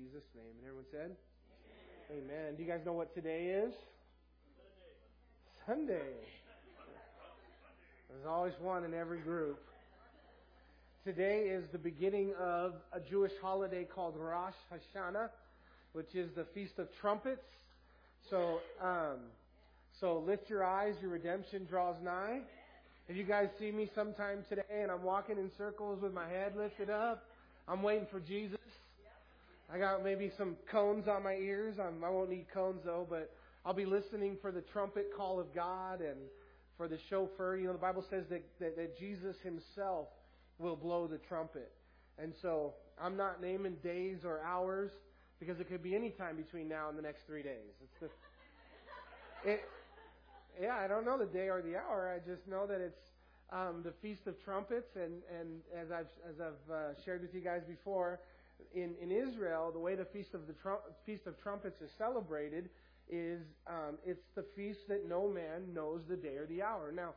Jesus' 0.00 0.24
name. 0.34 0.56
And 0.56 0.64
everyone 0.64 0.86
said, 0.90 1.10
Amen. 2.10 2.24
Amen. 2.24 2.54
Do 2.56 2.62
you 2.62 2.68
guys 2.68 2.80
know 2.86 2.94
what 2.94 3.14
today 3.14 3.52
is? 3.66 3.74
Sunday. 5.66 5.90
Sunday. 5.92 6.16
There's 8.08 8.26
always 8.26 8.54
one 8.62 8.84
in 8.84 8.94
every 8.94 9.18
group. 9.18 9.60
Today 11.04 11.50
is 11.50 11.64
the 11.72 11.78
beginning 11.78 12.32
of 12.40 12.74
a 12.94 13.00
Jewish 13.00 13.32
holiday 13.42 13.84
called 13.84 14.14
Rosh 14.16 14.54
Hashanah, 14.72 15.28
which 15.92 16.14
is 16.14 16.30
the 16.34 16.46
Feast 16.54 16.78
of 16.78 16.88
Trumpets. 16.98 17.44
So, 18.30 18.60
um, 18.82 19.18
so 20.00 20.24
lift 20.26 20.48
your 20.48 20.64
eyes, 20.64 20.94
your 21.02 21.10
redemption 21.10 21.66
draws 21.68 21.96
nigh. 22.02 22.40
If 23.06 23.16
you 23.16 23.24
guys 23.24 23.48
see 23.58 23.70
me 23.70 23.90
sometime 23.94 24.44
today 24.48 24.62
and 24.82 24.90
I'm 24.90 25.02
walking 25.02 25.36
in 25.36 25.50
circles 25.58 26.00
with 26.00 26.14
my 26.14 26.26
head 26.26 26.54
lifted 26.56 26.88
up, 26.88 27.24
I'm 27.68 27.82
waiting 27.82 28.06
for 28.10 28.20
Jesus. 28.20 28.59
I 29.72 29.78
got 29.78 30.02
maybe 30.02 30.32
some 30.36 30.56
cones 30.70 31.06
on 31.06 31.22
my 31.22 31.34
ears. 31.34 31.76
I'm, 31.80 32.02
I 32.02 32.10
won't 32.10 32.30
need 32.30 32.46
cones 32.52 32.82
though, 32.84 33.06
but 33.08 33.32
I'll 33.64 33.74
be 33.74 33.84
listening 33.84 34.36
for 34.42 34.50
the 34.50 34.62
trumpet 34.62 35.10
call 35.16 35.38
of 35.38 35.54
God 35.54 36.00
and 36.00 36.18
for 36.76 36.88
the 36.88 36.98
shofar. 37.08 37.56
You 37.56 37.66
know, 37.66 37.72
the 37.72 37.78
Bible 37.78 38.04
says 38.10 38.24
that, 38.30 38.42
that, 38.58 38.76
that 38.76 38.98
Jesus 38.98 39.36
himself 39.44 40.08
will 40.58 40.74
blow 40.74 41.06
the 41.06 41.18
trumpet. 41.18 41.70
And 42.18 42.32
so 42.42 42.74
I'm 43.00 43.16
not 43.16 43.40
naming 43.40 43.76
days 43.76 44.24
or 44.24 44.40
hours 44.40 44.90
because 45.38 45.60
it 45.60 45.68
could 45.68 45.82
be 45.82 45.94
any 45.94 46.10
time 46.10 46.36
between 46.36 46.68
now 46.68 46.88
and 46.88 46.98
the 46.98 47.02
next 47.02 47.22
three 47.26 47.42
days. 47.42 47.70
It's 47.80 48.00
the, 49.44 49.50
it, 49.52 49.60
yeah, 50.60 50.74
I 50.74 50.88
don't 50.88 51.04
know 51.04 51.16
the 51.16 51.26
day 51.26 51.48
or 51.48 51.62
the 51.62 51.76
hour. 51.76 52.12
I 52.12 52.28
just 52.28 52.46
know 52.48 52.66
that 52.66 52.80
it's 52.80 53.00
um, 53.52 53.82
the 53.84 53.92
Feast 54.02 54.26
of 54.26 54.34
Trumpets, 54.44 54.96
and, 54.96 55.22
and 55.38 55.60
as 55.76 55.90
I've 55.90 56.10
as 56.28 56.40
I've 56.40 56.72
uh, 56.72 57.02
shared 57.04 57.22
with 57.22 57.34
you 57.34 57.40
guys 57.40 57.62
before, 57.66 58.20
in 58.74 58.94
in 59.00 59.10
Israel, 59.10 59.70
the 59.72 59.78
way 59.78 59.94
the 59.94 60.04
Feast 60.04 60.34
of 60.34 60.46
the 60.46 60.52
Trump, 60.54 60.80
Feast 61.06 61.26
of 61.26 61.40
Trumpets 61.42 61.80
is 61.80 61.90
celebrated 61.98 62.70
is 63.08 63.42
um, 63.66 63.98
it's 64.06 64.24
the 64.36 64.44
feast 64.54 64.86
that 64.88 65.08
no 65.08 65.28
man 65.28 65.74
knows 65.74 66.02
the 66.08 66.16
day 66.16 66.36
or 66.36 66.46
the 66.46 66.62
hour. 66.62 66.92
Now, 66.92 67.14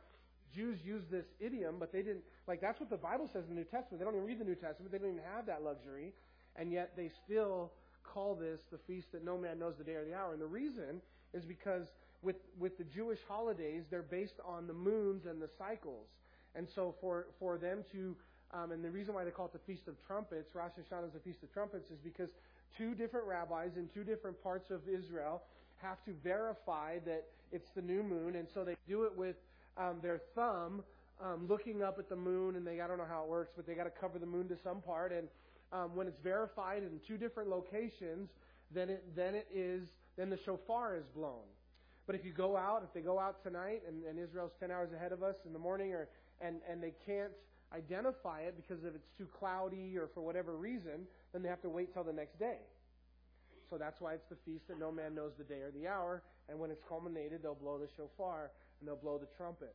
Jews 0.54 0.78
use 0.84 1.04
this 1.10 1.26
idiom, 1.40 1.76
but 1.78 1.92
they 1.92 2.02
didn't, 2.02 2.22
like, 2.46 2.60
that's 2.60 2.80
what 2.80 2.90
the 2.90 2.96
Bible 2.96 3.28
says 3.32 3.44
in 3.48 3.54
the 3.54 3.60
New 3.60 3.64
Testament. 3.64 3.98
They 4.00 4.04
don't 4.04 4.14
even 4.14 4.26
read 4.26 4.40
the 4.40 4.44
New 4.44 4.54
Testament. 4.54 4.92
They 4.92 4.98
don't 4.98 5.12
even 5.12 5.22
have 5.34 5.46
that 5.46 5.62
luxury. 5.62 6.12
And 6.56 6.72
yet 6.72 6.92
they 6.96 7.10
still 7.24 7.72
call 8.02 8.34
this 8.34 8.60
the 8.70 8.78
feast 8.86 9.12
that 9.12 9.24
no 9.24 9.36
man 9.38 9.58
knows 9.58 9.74
the 9.78 9.84
day 9.84 9.94
or 9.94 10.04
the 10.04 10.14
hour. 10.14 10.32
And 10.32 10.40
the 10.40 10.46
reason 10.46 11.00
is 11.32 11.44
because 11.44 11.86
with, 12.22 12.36
with 12.58 12.78
the 12.78 12.84
Jewish 12.84 13.18
holidays, 13.28 13.84
they're 13.90 14.02
based 14.02 14.40
on 14.44 14.66
the 14.66 14.72
moons 14.72 15.26
and 15.26 15.40
the 15.40 15.48
cycles. 15.58 16.06
And 16.54 16.68
so 16.74 16.94
for, 17.00 17.26
for 17.38 17.58
them 17.58 17.84
to, 17.92 18.16
um, 18.54 18.70
and 18.72 18.84
the 18.84 18.90
reason 18.90 19.14
why 19.14 19.24
they 19.24 19.30
call 19.30 19.46
it 19.46 19.52
the 19.52 19.58
Feast 19.66 19.88
of 19.88 19.94
Trumpets, 20.06 20.54
Rosh 20.54 20.72
Hashanah 20.78 21.08
is 21.08 21.12
the 21.12 21.20
Feast 21.20 21.42
of 21.42 21.52
Trumpets, 21.52 21.90
is 21.90 21.98
because 22.04 22.30
two 22.78 22.94
different 22.94 23.26
rabbis 23.26 23.70
in 23.76 23.88
two 23.92 24.04
different 24.04 24.40
parts 24.42 24.70
of 24.70 24.80
Israel 24.88 25.42
have 25.82 26.02
to 26.04 26.12
verify 26.22 26.98
that 27.04 27.24
it's 27.52 27.68
the 27.74 27.82
new 27.82 28.02
moon. 28.02 28.36
And 28.36 28.46
so 28.54 28.64
they 28.64 28.76
do 28.88 29.04
it 29.04 29.16
with 29.16 29.36
um, 29.76 29.98
their 30.02 30.20
thumb 30.34 30.82
um, 31.22 31.46
looking 31.48 31.82
up 31.82 31.98
at 31.98 32.08
the 32.08 32.16
moon, 32.16 32.56
and 32.56 32.66
they 32.66 32.80
I 32.80 32.86
don't 32.86 32.98
know 32.98 33.06
how 33.08 33.24
it 33.24 33.28
works, 33.28 33.52
but 33.56 33.66
they 33.66 33.74
got 33.74 33.84
to 33.84 33.90
cover 33.90 34.18
the 34.18 34.26
moon 34.26 34.48
to 34.48 34.56
some 34.62 34.80
part. 34.80 35.12
And 35.12 35.28
um, 35.72 35.96
when 35.96 36.06
it's 36.06 36.20
verified 36.22 36.82
in 36.82 37.00
two 37.06 37.16
different 37.16 37.50
locations, 37.50 38.30
then 38.72 38.88
it 38.88 39.04
then 39.16 39.34
it 39.34 39.48
is 39.54 39.82
then 40.16 40.30
the 40.30 40.38
shofar 40.44 40.96
is 40.96 41.04
blown. 41.14 41.46
But 42.06 42.14
if 42.14 42.24
you 42.24 42.32
go 42.32 42.56
out, 42.56 42.82
if 42.86 42.92
they 42.92 43.00
go 43.00 43.18
out 43.18 43.42
tonight, 43.42 43.82
and, 43.88 44.04
and 44.04 44.18
Israel's 44.18 44.52
ten 44.60 44.70
hours 44.70 44.92
ahead 44.92 45.12
of 45.12 45.22
us 45.22 45.36
in 45.46 45.52
the 45.52 45.58
morning, 45.58 45.92
or 45.92 46.08
and 46.40 46.56
and 46.70 46.82
they 46.82 46.92
can't 47.06 47.32
identify 47.74 48.40
it 48.40 48.54
because 48.56 48.84
if 48.84 48.94
it's 48.94 49.10
too 49.16 49.26
cloudy 49.38 49.96
or 49.98 50.08
for 50.14 50.20
whatever 50.20 50.56
reason, 50.56 51.06
then 51.32 51.42
they 51.42 51.48
have 51.48 51.62
to 51.62 51.68
wait 51.68 51.92
till 51.92 52.04
the 52.04 52.12
next 52.12 52.38
day. 52.38 52.58
So 53.70 53.78
that's 53.78 54.00
why 54.00 54.14
it's 54.14 54.28
the 54.28 54.36
feast 54.44 54.68
that 54.68 54.78
no 54.78 54.92
man 54.92 55.14
knows 55.14 55.32
the 55.36 55.44
day 55.44 55.60
or 55.62 55.70
the 55.70 55.88
hour. 55.88 56.22
And 56.48 56.58
when 56.58 56.70
it's 56.70 56.82
culminated, 56.88 57.42
they'll 57.42 57.54
blow 57.54 57.78
the 57.78 57.88
shofar 57.96 58.50
and 58.78 58.88
they'll 58.88 58.96
blow 58.96 59.18
the 59.18 59.28
trumpet. 59.36 59.74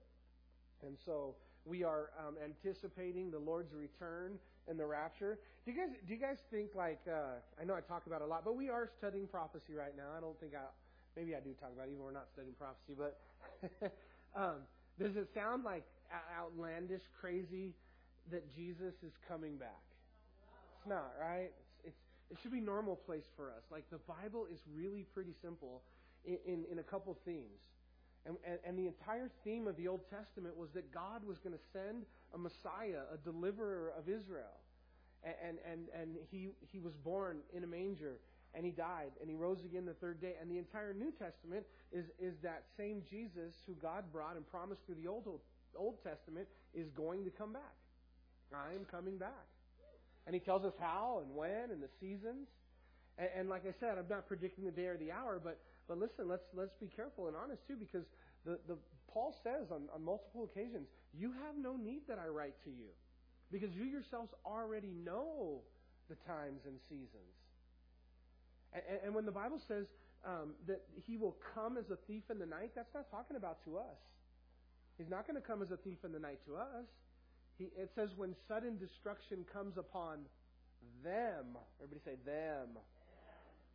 And 0.85 0.95
so 1.05 1.35
we 1.65 1.83
are 1.83 2.11
um, 2.17 2.35
anticipating 2.43 3.31
the 3.31 3.39
Lord's 3.39 3.73
return 3.73 4.39
and 4.67 4.79
the 4.79 4.85
rapture. 4.85 5.39
Do 5.65 5.71
you 5.71 5.77
guys 5.77 5.89
do 6.07 6.13
you 6.13 6.19
guys 6.19 6.37
think 6.51 6.75
like 6.75 7.01
uh, 7.07 7.41
I 7.59 7.65
know 7.65 7.75
I 7.75 7.81
talk 7.81 8.05
about 8.07 8.21
a 8.21 8.25
lot, 8.25 8.45
but 8.45 8.55
we 8.55 8.69
are 8.69 8.89
studying 8.97 9.27
prophecy 9.27 9.73
right 9.75 9.95
now. 9.97 10.15
I 10.15 10.21
don't 10.21 10.39
think 10.39 10.53
I 10.55 10.61
maybe 11.17 11.35
I 11.35 11.39
do 11.39 11.51
talk 11.59 11.71
about 11.73 11.87
it, 11.87 11.91
even 11.91 12.03
we're 12.03 12.11
not 12.11 12.27
studying 12.31 12.53
prophecy, 12.53 12.93
but 12.97 13.19
um, 14.35 14.63
does 14.99 15.15
it 15.17 15.27
sound 15.33 15.63
like 15.63 15.83
outlandish, 16.37 17.01
crazy 17.19 17.73
that 18.31 18.53
Jesus 18.55 18.93
is 19.03 19.13
coming 19.27 19.57
back? 19.57 19.83
It's 20.77 20.87
not, 20.87 21.11
right? 21.19 21.51
It's, 21.83 21.93
it's 21.93 21.97
it 22.31 22.37
should 22.41 22.51
be 22.51 22.61
normal 22.61 22.95
place 22.95 23.25
for 23.35 23.49
us. 23.49 23.63
Like 23.71 23.89
the 23.89 23.99
Bible 24.07 24.45
is 24.51 24.59
really 24.75 25.05
pretty 25.13 25.33
simple 25.41 25.81
in, 26.25 26.37
in, 26.45 26.65
in 26.71 26.79
a 26.79 26.83
couple 26.83 27.17
themes. 27.25 27.59
And, 28.25 28.37
and, 28.45 28.59
and, 28.65 28.77
the 28.77 28.85
entire 28.85 29.31
theme 29.45 29.65
of 29.65 29.77
the 29.77 29.87
Old 29.87 30.01
Testament 30.09 30.55
was 30.55 30.69
that 30.71 30.93
God 30.93 31.23
was 31.25 31.37
going 31.39 31.55
to 31.55 31.63
send 31.71 32.03
a 32.35 32.37
Messiah, 32.37 33.07
a 33.13 33.17
deliverer 33.17 33.93
of 33.97 34.09
Israel. 34.09 34.59
And, 35.23 35.57
and, 35.69 35.87
and 35.99 36.15
he, 36.29 36.49
he 36.71 36.79
was 36.79 36.93
born 36.95 37.39
in 37.53 37.63
a 37.63 37.67
manger, 37.67 38.19
and 38.53 38.65
he 38.65 38.71
died, 38.71 39.11
and 39.19 39.29
he 39.29 39.35
rose 39.35 39.63
again 39.65 39.85
the 39.85 39.93
third 39.93 40.21
day. 40.21 40.33
And 40.39 40.51
the 40.51 40.57
entire 40.57 40.93
New 40.93 41.11
Testament 41.11 41.65
is, 41.91 42.05
is 42.19 42.35
that 42.43 42.63
same 42.77 43.01
Jesus 43.09 43.55
who 43.65 43.73
God 43.81 44.03
brought 44.11 44.35
and 44.35 44.49
promised 44.49 44.85
through 44.85 44.95
the 45.01 45.07
Old, 45.07 45.27
Old 45.75 46.03
Testament 46.03 46.47
is 46.73 46.89
going 46.89 47.23
to 47.23 47.31
come 47.31 47.53
back. 47.53 47.75
I 48.53 48.73
am 48.73 48.85
coming 48.89 49.17
back. 49.17 49.47
And 50.25 50.33
he 50.33 50.39
tells 50.39 50.63
us 50.63 50.73
how 50.79 51.21
and 51.25 51.35
when 51.35 51.71
and 51.71 51.81
the 51.81 51.89
seasons. 51.99 52.47
And, 53.17 53.29
and 53.35 53.49
like 53.49 53.63
I 53.65 53.73
said, 53.79 53.97
I'm 53.97 54.09
not 54.09 54.27
predicting 54.27 54.65
the 54.65 54.71
day 54.71 54.87
or 54.87 54.97
the 54.97 55.11
hour, 55.11 55.39
but 55.43 55.59
but 55.87 55.97
listen, 55.97 56.27
let's 56.27 56.45
let's 56.53 56.75
be 56.79 56.87
careful 56.87 57.27
and 57.27 57.35
honest 57.35 57.65
too, 57.67 57.75
because 57.75 58.05
the, 58.45 58.59
the 58.67 58.77
Paul 59.11 59.35
says 59.43 59.71
on, 59.71 59.89
on 59.93 60.05
multiple 60.05 60.43
occasions, 60.43 60.87
you 61.17 61.31
have 61.31 61.57
no 61.57 61.75
need 61.75 62.01
that 62.07 62.19
I 62.19 62.27
write 62.27 62.53
to 62.63 62.69
you. 62.69 62.93
Because 63.51 63.73
you 63.73 63.85
yourselves 63.85 64.29
already 64.45 64.93
know 65.03 65.61
the 66.09 66.15
times 66.27 66.61
and 66.65 66.77
seasons. 66.87 67.33
And, 68.73 68.83
and 69.05 69.15
when 69.15 69.25
the 69.25 69.31
Bible 69.31 69.59
says 69.67 69.87
um, 70.25 70.53
that 70.67 70.81
he 71.07 71.17
will 71.17 71.35
come 71.55 71.77
as 71.77 71.89
a 71.89 71.97
thief 72.05 72.23
in 72.29 72.37
the 72.37 72.45
night, 72.45 72.71
that's 72.75 72.93
not 72.93 73.09
talking 73.09 73.35
about 73.35 73.63
to 73.65 73.77
us. 73.77 73.97
He's 74.97 75.09
not 75.09 75.25
going 75.25 75.41
to 75.41 75.47
come 75.47 75.63
as 75.63 75.71
a 75.71 75.77
thief 75.77 75.97
in 76.03 76.11
the 76.11 76.19
night 76.19 76.39
to 76.45 76.57
us. 76.57 76.85
He, 77.59 77.65
it 77.77 77.91
says 77.93 78.09
when 78.15 78.33
sudden 78.47 78.77
destruction 78.77 79.45
comes 79.51 79.77
upon 79.77 80.19
them. 81.03 81.59
Everybody 81.83 82.01
say 82.03 82.15
them. 82.25 82.79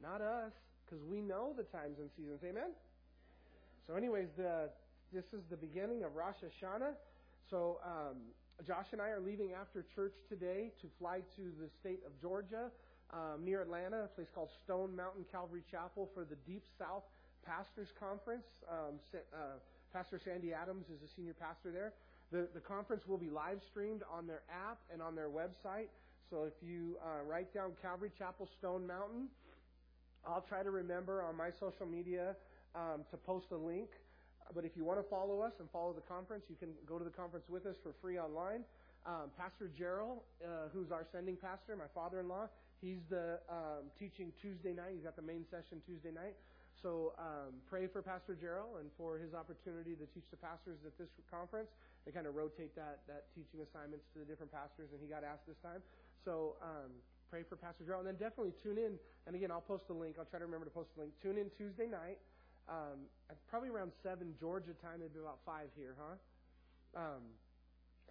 Not 0.03 0.21
us 0.21 0.53
because 0.85 1.05
we 1.05 1.21
know 1.21 1.53
the 1.57 1.65
times 1.65 1.99
and 2.01 2.09
seasons. 2.17 2.41
Amen? 2.43 2.73
So, 3.87 3.95
anyways, 3.95 4.29
the, 4.37 4.71
this 5.13 5.25
is 5.33 5.45
the 5.51 5.57
beginning 5.57 6.03
of 6.03 6.17
Rosh 6.17 6.41
Hashanah. 6.41 6.97
So, 7.51 7.79
um, 7.85 8.17
Josh 8.67 8.87
and 8.93 9.03
I 9.03 9.09
are 9.09 9.21
leaving 9.21 9.53
after 9.53 9.85
church 9.95 10.15
today 10.29 10.73
to 10.81 10.89
fly 10.99 11.21
to 11.37 11.43
the 11.61 11.69
state 11.81 12.01
of 12.07 12.19
Georgia, 12.21 12.71
um, 13.13 13.45
near 13.45 13.61
Atlanta, 13.61 14.05
a 14.05 14.09
place 14.09 14.29
called 14.35 14.49
Stone 14.65 14.97
Mountain 14.97 15.27
Calvary 15.31 15.63
Chapel 15.71 16.09
for 16.15 16.25
the 16.25 16.37
Deep 16.47 16.65
South 16.79 17.05
Pastors 17.45 17.89
Conference. 18.01 18.47
Um, 18.71 18.97
uh, 19.13 19.61
pastor 19.93 20.19
Sandy 20.25 20.55
Adams 20.55 20.87
is 20.89 21.03
a 21.03 21.13
senior 21.15 21.35
pastor 21.35 21.71
there. 21.71 21.93
The, 22.33 22.49
the 22.55 22.61
conference 22.61 23.07
will 23.07 23.19
be 23.19 23.31
live 23.31 23.61
streamed 23.71 24.03
on 24.13 24.27
their 24.27 24.43
app 24.51 24.79
and 24.93 25.01
on 25.01 25.15
their 25.15 25.29
website. 25.29 25.89
So 26.31 26.45
if 26.45 26.55
you 26.67 26.97
uh, 27.05 27.23
write 27.29 27.53
down 27.55 27.73
Calvary 27.83 28.11
Chapel 28.19 28.49
Stone 28.59 28.87
Mountain, 28.87 29.29
I'll 30.27 30.45
try 30.49 30.63
to 30.63 30.71
remember 30.71 31.23
on 31.23 31.37
my 31.37 31.51
social 31.61 31.87
media 31.87 32.35
um, 32.75 33.05
to 33.11 33.17
post 33.17 33.47
a 33.53 33.57
link. 33.57 33.89
But 34.55 34.65
if 34.65 34.73
you 34.77 34.85
want 34.85 35.01
to 35.01 35.09
follow 35.09 35.41
us 35.41 35.53
and 35.61 35.69
follow 35.71 35.93
the 35.93 36.03
conference, 36.03 36.45
you 36.49 36.57
can 36.57 36.71
go 36.87 36.99
to 36.99 37.05
the 37.05 37.11
conference 37.11 37.47
with 37.49 37.67
us 37.67 37.77
for 37.83 37.93
free 38.03 38.19
online. 38.19 38.65
Um, 39.07 39.29
pastor 39.37 39.71
Gerald, 39.77 40.21
uh, 40.43 40.69
who's 40.73 40.91
our 40.91 41.07
sending 41.13 41.37
pastor, 41.37 41.77
my 41.77 41.89
father-in-law, 41.95 42.49
he's 42.81 43.05
the 43.11 43.39
um, 43.49 43.93
teaching 43.99 44.33
Tuesday 44.41 44.73
night. 44.73 44.93
He's 44.95 45.05
got 45.05 45.17
the 45.17 45.23
main 45.23 45.45
session 45.51 45.81
Tuesday 45.87 46.11
night. 46.11 46.37
So 46.83 47.15
um, 47.19 47.61
pray 47.71 47.87
for 47.87 48.03
Pastor 48.03 48.37
Gerald 48.37 48.81
and 48.81 48.91
for 48.99 49.19
his 49.19 49.33
opportunity 49.33 49.95
to 49.95 50.07
teach 50.13 50.27
the 50.31 50.37
pastors 50.37 50.79
at 50.85 50.97
this 50.99 51.09
conference. 51.31 51.71
They 52.05 52.13
kind 52.13 52.27
of 52.27 52.35
rotate 52.35 52.77
that 52.77 53.01
that 53.09 53.33
teaching 53.33 53.65
assignments 53.65 54.05
to 54.13 54.21
the 54.21 54.29
different 54.29 54.53
pastors, 54.53 54.93
and 54.93 55.01
he 55.01 55.09
got 55.09 55.25
asked 55.25 55.49
this 55.49 55.57
time. 55.65 55.81
So 56.25 56.57
um, 56.61 56.93
pray 57.35 57.43
for 57.43 57.57
Pastor 57.57 57.83
Gerald. 57.83 58.07
And 58.07 58.15
then 58.15 58.21
definitely 58.23 58.55
tune 58.63 58.79
in. 58.79 58.95
And 59.27 59.35
again, 59.35 59.51
I'll 59.51 59.65
post 59.65 59.91
the 59.91 59.97
link. 59.97 60.17
I'll 60.23 60.31
try 60.31 60.39
to 60.39 60.47
remember 60.47 60.71
to 60.71 60.71
post 60.71 60.95
the 60.95 61.03
link. 61.03 61.13
Tune 61.19 61.35
in 61.35 61.51
Tuesday 61.59 61.91
night. 61.91 62.23
Um, 62.71 63.11
probably 63.51 63.69
around 63.69 63.91
7 64.07 64.23
Georgia 64.39 64.73
time. 64.79 65.03
It'd 65.03 65.13
be 65.13 65.21
about 65.21 65.43
5 65.45 65.67
here, 65.77 65.99
huh? 65.99 66.15
Um, 66.95 67.23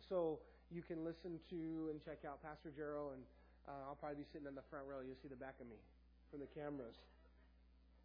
so 0.09 0.44
you 0.69 0.83
can 0.83 1.07
listen 1.07 1.39
to 1.50 1.88
and 1.88 2.04
check 2.04 2.27
out 2.27 2.44
Pastor 2.44 2.69
Gerald. 2.75 3.16
And 3.16 3.24
uh, 3.63 3.88
I'll 3.88 3.95
probably 3.95 4.21
be 4.21 4.27
sitting 4.36 4.48
in 4.48 4.59
the 4.59 4.66
front 4.68 4.86
row. 4.92 5.00
You'll 5.00 5.19
see 5.24 5.31
the 5.31 5.39
back 5.39 5.56
of 5.63 5.71
me 5.71 5.80
from 6.27 6.44
the 6.44 6.51
cameras. 6.51 7.00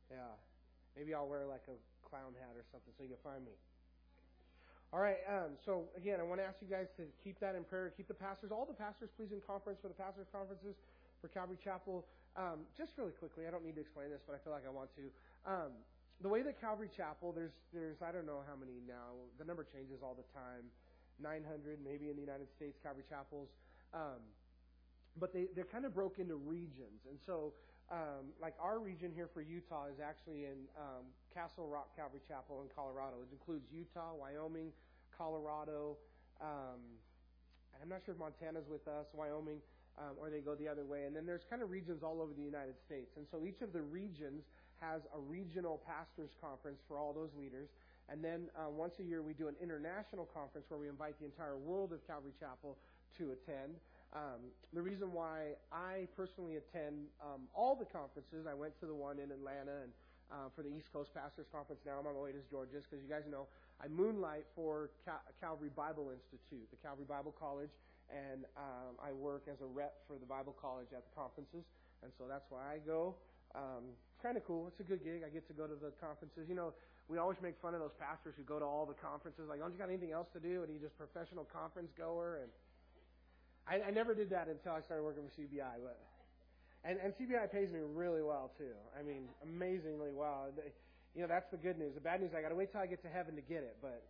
Yeah. 0.06 0.38
Maybe 0.98 1.14
I'll 1.14 1.30
wear 1.30 1.46
like 1.46 1.62
a 1.70 1.78
clown 2.02 2.34
hat 2.34 2.58
or 2.58 2.66
something 2.74 2.90
so 2.98 3.06
you 3.06 3.14
can 3.14 3.22
find 3.22 3.46
me. 3.46 3.54
All 4.90 4.98
right. 4.98 5.22
Um, 5.30 5.54
so 5.62 5.86
again, 5.94 6.18
I 6.18 6.26
want 6.26 6.42
to 6.42 6.46
ask 6.48 6.58
you 6.58 6.66
guys 6.66 6.90
to 6.98 7.06
keep 7.22 7.38
that 7.38 7.54
in 7.54 7.62
prayer. 7.62 7.94
Keep 7.94 8.08
the 8.10 8.18
pastors, 8.18 8.50
all 8.50 8.66
the 8.66 8.74
pastors, 8.74 9.14
please, 9.14 9.30
in 9.30 9.38
conference 9.46 9.78
for 9.78 9.86
the 9.86 9.94
pastors' 9.94 10.26
conferences 10.32 10.74
for 11.20 11.28
Calvary 11.28 11.58
Chapel. 11.62 12.02
um, 12.34 12.66
just 12.76 12.98
really 12.98 13.14
quickly, 13.14 13.46
I 13.46 13.50
don't 13.50 13.62
need 13.62 13.74
to 13.78 13.82
explain 13.82 14.10
this, 14.10 14.22
but 14.26 14.34
I 14.34 14.38
feel 14.42 14.52
like 14.52 14.66
I 14.66 14.72
want 14.74 14.90
to. 14.96 15.04
Um, 15.46 15.72
the 16.18 16.28
way 16.28 16.42
that 16.42 16.58
Calvary 16.58 16.90
Chapel, 16.90 17.30
there's, 17.30 17.54
there's, 17.70 18.02
I 18.02 18.10
don't 18.10 18.26
know 18.26 18.42
how 18.42 18.58
many 18.58 18.82
now. 18.82 19.14
The 19.38 19.46
number 19.46 19.62
changes 19.62 20.02
all 20.02 20.18
the 20.18 20.26
time. 20.34 20.66
900 21.20 21.78
maybe 21.82 22.10
in 22.10 22.16
the 22.16 22.22
United 22.22 22.46
States, 22.54 22.78
Calvary 22.82 23.04
Chapels. 23.10 23.50
Um, 23.94 24.22
but 25.18 25.32
they, 25.32 25.46
they're 25.54 25.64
kind 25.64 25.84
of 25.84 25.94
broke 25.94 26.18
into 26.18 26.36
regions. 26.36 27.06
And 27.08 27.18
so, 27.26 27.52
um, 27.90 28.32
like 28.40 28.54
our 28.60 28.78
region 28.78 29.12
here 29.14 29.28
for 29.32 29.40
Utah 29.40 29.86
is 29.86 30.00
actually 30.00 30.44
in 30.44 30.68
um, 30.76 31.08
Castle 31.32 31.68
Rock 31.68 31.88
Calvary 31.96 32.20
Chapel 32.28 32.62
in 32.62 32.68
Colorado. 32.74 33.16
It 33.22 33.32
includes 33.32 33.66
Utah, 33.72 34.12
Wyoming, 34.14 34.72
Colorado. 35.16 35.96
Um, 36.40 36.80
I'm 37.80 37.88
not 37.88 38.00
sure 38.04 38.14
if 38.14 38.20
Montana's 38.20 38.68
with 38.68 38.86
us, 38.88 39.06
Wyoming, 39.14 39.60
um, 39.98 40.18
or 40.20 40.30
they 40.30 40.40
go 40.40 40.54
the 40.54 40.68
other 40.68 40.84
way. 40.84 41.04
And 41.04 41.14
then 41.14 41.24
there's 41.26 41.46
kind 41.48 41.62
of 41.62 41.70
regions 41.70 42.02
all 42.02 42.20
over 42.20 42.32
the 42.36 42.42
United 42.42 42.74
States. 42.84 43.16
And 43.16 43.26
so 43.30 43.46
each 43.46 43.62
of 43.62 43.72
the 43.72 43.82
regions 43.82 44.44
has 44.80 45.02
a 45.14 45.18
regional 45.18 45.82
pastors 45.86 46.30
conference 46.40 46.80
for 46.86 46.98
all 46.98 47.12
those 47.12 47.30
leaders. 47.38 47.68
And 48.08 48.24
then 48.24 48.48
uh, 48.56 48.70
once 48.70 48.94
a 49.00 49.04
year 49.04 49.22
we 49.22 49.34
do 49.34 49.48
an 49.48 49.56
international 49.62 50.28
conference 50.32 50.66
where 50.68 50.80
we 50.80 50.88
invite 50.88 51.18
the 51.18 51.26
entire 51.26 51.56
world 51.56 51.92
of 51.92 52.06
Calvary 52.06 52.32
Chapel 52.40 52.76
to 53.18 53.32
attend. 53.32 53.76
Um, 54.12 54.48
the 54.72 54.80
reason 54.80 55.12
why 55.12 55.52
I 55.72 56.08
personally 56.16 56.56
attend 56.56 57.08
um, 57.20 57.44
all 57.54 57.76
the 57.76 57.84
conferences, 57.84 58.46
I 58.48 58.54
went 58.54 58.78
to 58.80 58.86
the 58.86 58.94
one 58.94 59.18
in 59.18 59.30
Atlanta 59.30 59.84
and 59.84 59.92
uh, 60.32 60.48
for 60.56 60.62
the 60.62 60.72
East 60.72 60.88
Coast 60.92 61.12
Pastors 61.12 61.46
Conference. 61.52 61.80
Now 61.84 62.00
I'm 62.00 62.06
on 62.06 62.14
my 62.16 62.20
way 62.20 62.32
to 62.32 62.40
Georgia's 62.50 62.84
because 62.88 63.04
you 63.04 63.08
guys 63.08 63.24
know 63.28 63.48
I 63.80 63.88
moonlight 63.88 64.44
for 64.56 64.90
Cal- 65.04 65.24
Calvary 65.40 65.70
Bible 65.72 66.12
Institute, 66.12 66.68
the 66.72 66.80
Calvary 66.80 67.08
Bible 67.08 67.34
College, 67.36 67.72
and 68.08 68.44
um, 68.56 68.96
I 69.00 69.12
work 69.12 69.44
as 69.48 69.60
a 69.60 69.68
rep 69.68 70.00
for 70.08 70.16
the 70.16 70.28
Bible 70.28 70.56
College 70.56 70.88
at 70.96 71.04
the 71.04 71.12
conferences, 71.16 71.64
and 72.02 72.12
so 72.16 72.24
that's 72.28 72.44
why 72.48 72.64
I 72.64 72.78
go. 72.80 73.16
Um, 73.54 73.92
it's 74.12 74.20
kind 74.20 74.36
of 74.36 74.44
cool. 74.44 74.68
It's 74.68 74.80
a 74.80 74.88
good 74.88 75.04
gig. 75.04 75.24
I 75.24 75.32
get 75.32 75.48
to 75.48 75.56
go 75.56 75.64
to 75.68 75.76
the 75.76 75.92
conferences. 76.00 76.48
You 76.48 76.56
know, 76.56 76.72
we 77.08 77.16
always 77.16 77.40
make 77.40 77.56
fun 77.60 77.72
of 77.72 77.80
those 77.80 77.96
pastors 77.96 78.36
who 78.36 78.44
go 78.44 78.58
to 78.60 78.64
all 78.64 78.84
the 78.84 78.98
conferences. 79.00 79.48
Like, 79.48 79.60
don't 79.60 79.72
you 79.72 79.80
got 79.80 79.88
anything 79.88 80.12
else 80.12 80.28
to 80.36 80.40
do? 80.40 80.64
And 80.64 80.68
he 80.68 80.76
just 80.76 80.96
professional 81.00 81.48
conference 81.48 81.88
goer. 81.96 82.44
And 82.44 82.52
I, 83.68 83.88
I 83.88 83.90
never 83.90 84.14
did 84.14 84.30
that 84.30 84.48
until 84.48 84.72
I 84.72 84.80
started 84.80 85.02
working 85.02 85.22
for 85.28 85.40
CBI. 85.40 85.76
But 85.82 85.98
and, 86.84 86.98
and 87.04 87.12
CBI 87.12 87.52
pays 87.52 87.70
me 87.70 87.80
really 87.84 88.22
well 88.22 88.50
too. 88.56 88.72
I 88.98 89.02
mean, 89.02 89.28
amazingly 89.42 90.10
well. 90.12 90.48
You 91.14 91.22
know, 91.22 91.28
that's 91.28 91.50
the 91.50 91.56
good 91.56 91.78
news. 91.78 91.94
The 91.94 92.00
bad 92.00 92.20
news, 92.20 92.30
I 92.36 92.42
got 92.42 92.48
to 92.48 92.54
wait 92.54 92.72
till 92.72 92.80
I 92.80 92.86
get 92.86 93.02
to 93.02 93.08
heaven 93.08 93.34
to 93.36 93.42
get 93.42 93.58
it. 93.58 93.76
But 93.82 94.02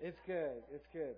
it's 0.00 0.18
good. 0.26 0.62
It's 0.72 0.86
good. 0.92 1.16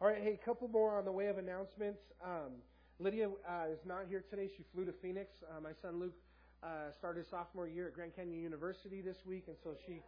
All 0.00 0.08
right. 0.08 0.22
Hey, 0.22 0.38
a 0.40 0.44
couple 0.44 0.68
more 0.68 0.98
on 0.98 1.04
the 1.04 1.12
way 1.12 1.26
of 1.26 1.38
announcements. 1.38 2.00
Um, 2.24 2.62
Lydia 2.98 3.28
uh, 3.28 3.72
is 3.72 3.80
not 3.86 4.04
here 4.08 4.22
today. 4.30 4.48
She 4.56 4.62
flew 4.74 4.84
to 4.84 4.92
Phoenix. 5.02 5.30
Uh, 5.42 5.60
my 5.60 5.72
son 5.82 5.98
Luke 5.98 6.14
uh, 6.62 6.92
started 6.98 7.20
his 7.20 7.28
sophomore 7.28 7.66
year 7.66 7.88
at 7.88 7.94
Grand 7.94 8.14
Canyon 8.14 8.42
University 8.42 9.00
this 9.00 9.16
week, 9.24 9.44
and 9.48 9.56
so 9.64 9.70
she, 9.86 10.02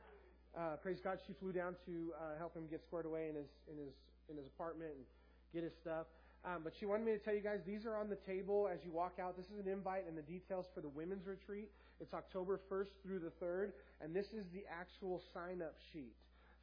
uh, 0.57 0.77
praise 0.83 0.99
God, 1.03 1.19
she 1.27 1.33
flew 1.33 1.53
down 1.53 1.75
to 1.87 2.13
uh, 2.21 2.39
help 2.39 2.55
him 2.55 2.65
get 2.71 2.83
squared 2.85 3.07
away 3.07 3.29
in 3.31 3.37
his 3.37 3.49
in 3.71 3.79
his 3.79 3.95
in 4.29 4.37
his 4.37 4.47
apartment 4.47 4.93
and 4.93 5.05
get 5.53 5.63
his 5.63 5.73
stuff. 5.81 6.07
Um, 6.45 6.63
but 6.65 6.73
she 6.79 6.87
wanted 6.87 7.07
me 7.07 7.13
to 7.13 7.19
tell 7.19 7.35
you 7.35 7.41
guys 7.41 7.61
these 7.65 7.87
are 7.87 7.97
on 7.97 8.09
the 8.09 8.19
table 8.27 8.69
as 8.73 8.81
you 8.85 8.91
walk 8.91 9.19
out. 9.23 9.37
This 9.37 9.47
is 9.47 9.65
an 9.65 9.71
invite 9.71 10.05
and 10.09 10.19
the 10.19 10.23
details 10.23 10.67
for 10.75 10.81
the 10.81 10.89
women's 10.89 11.27
retreat. 11.27 11.71
It's 12.01 12.15
October 12.15 12.59
1st 12.71 12.91
through 13.05 13.21
the 13.21 13.31
3rd, 13.45 13.71
and 14.01 14.15
this 14.15 14.27
is 14.35 14.45
the 14.53 14.65
actual 14.69 15.23
sign 15.33 15.63
up 15.63 15.75
sheet. 15.93 16.15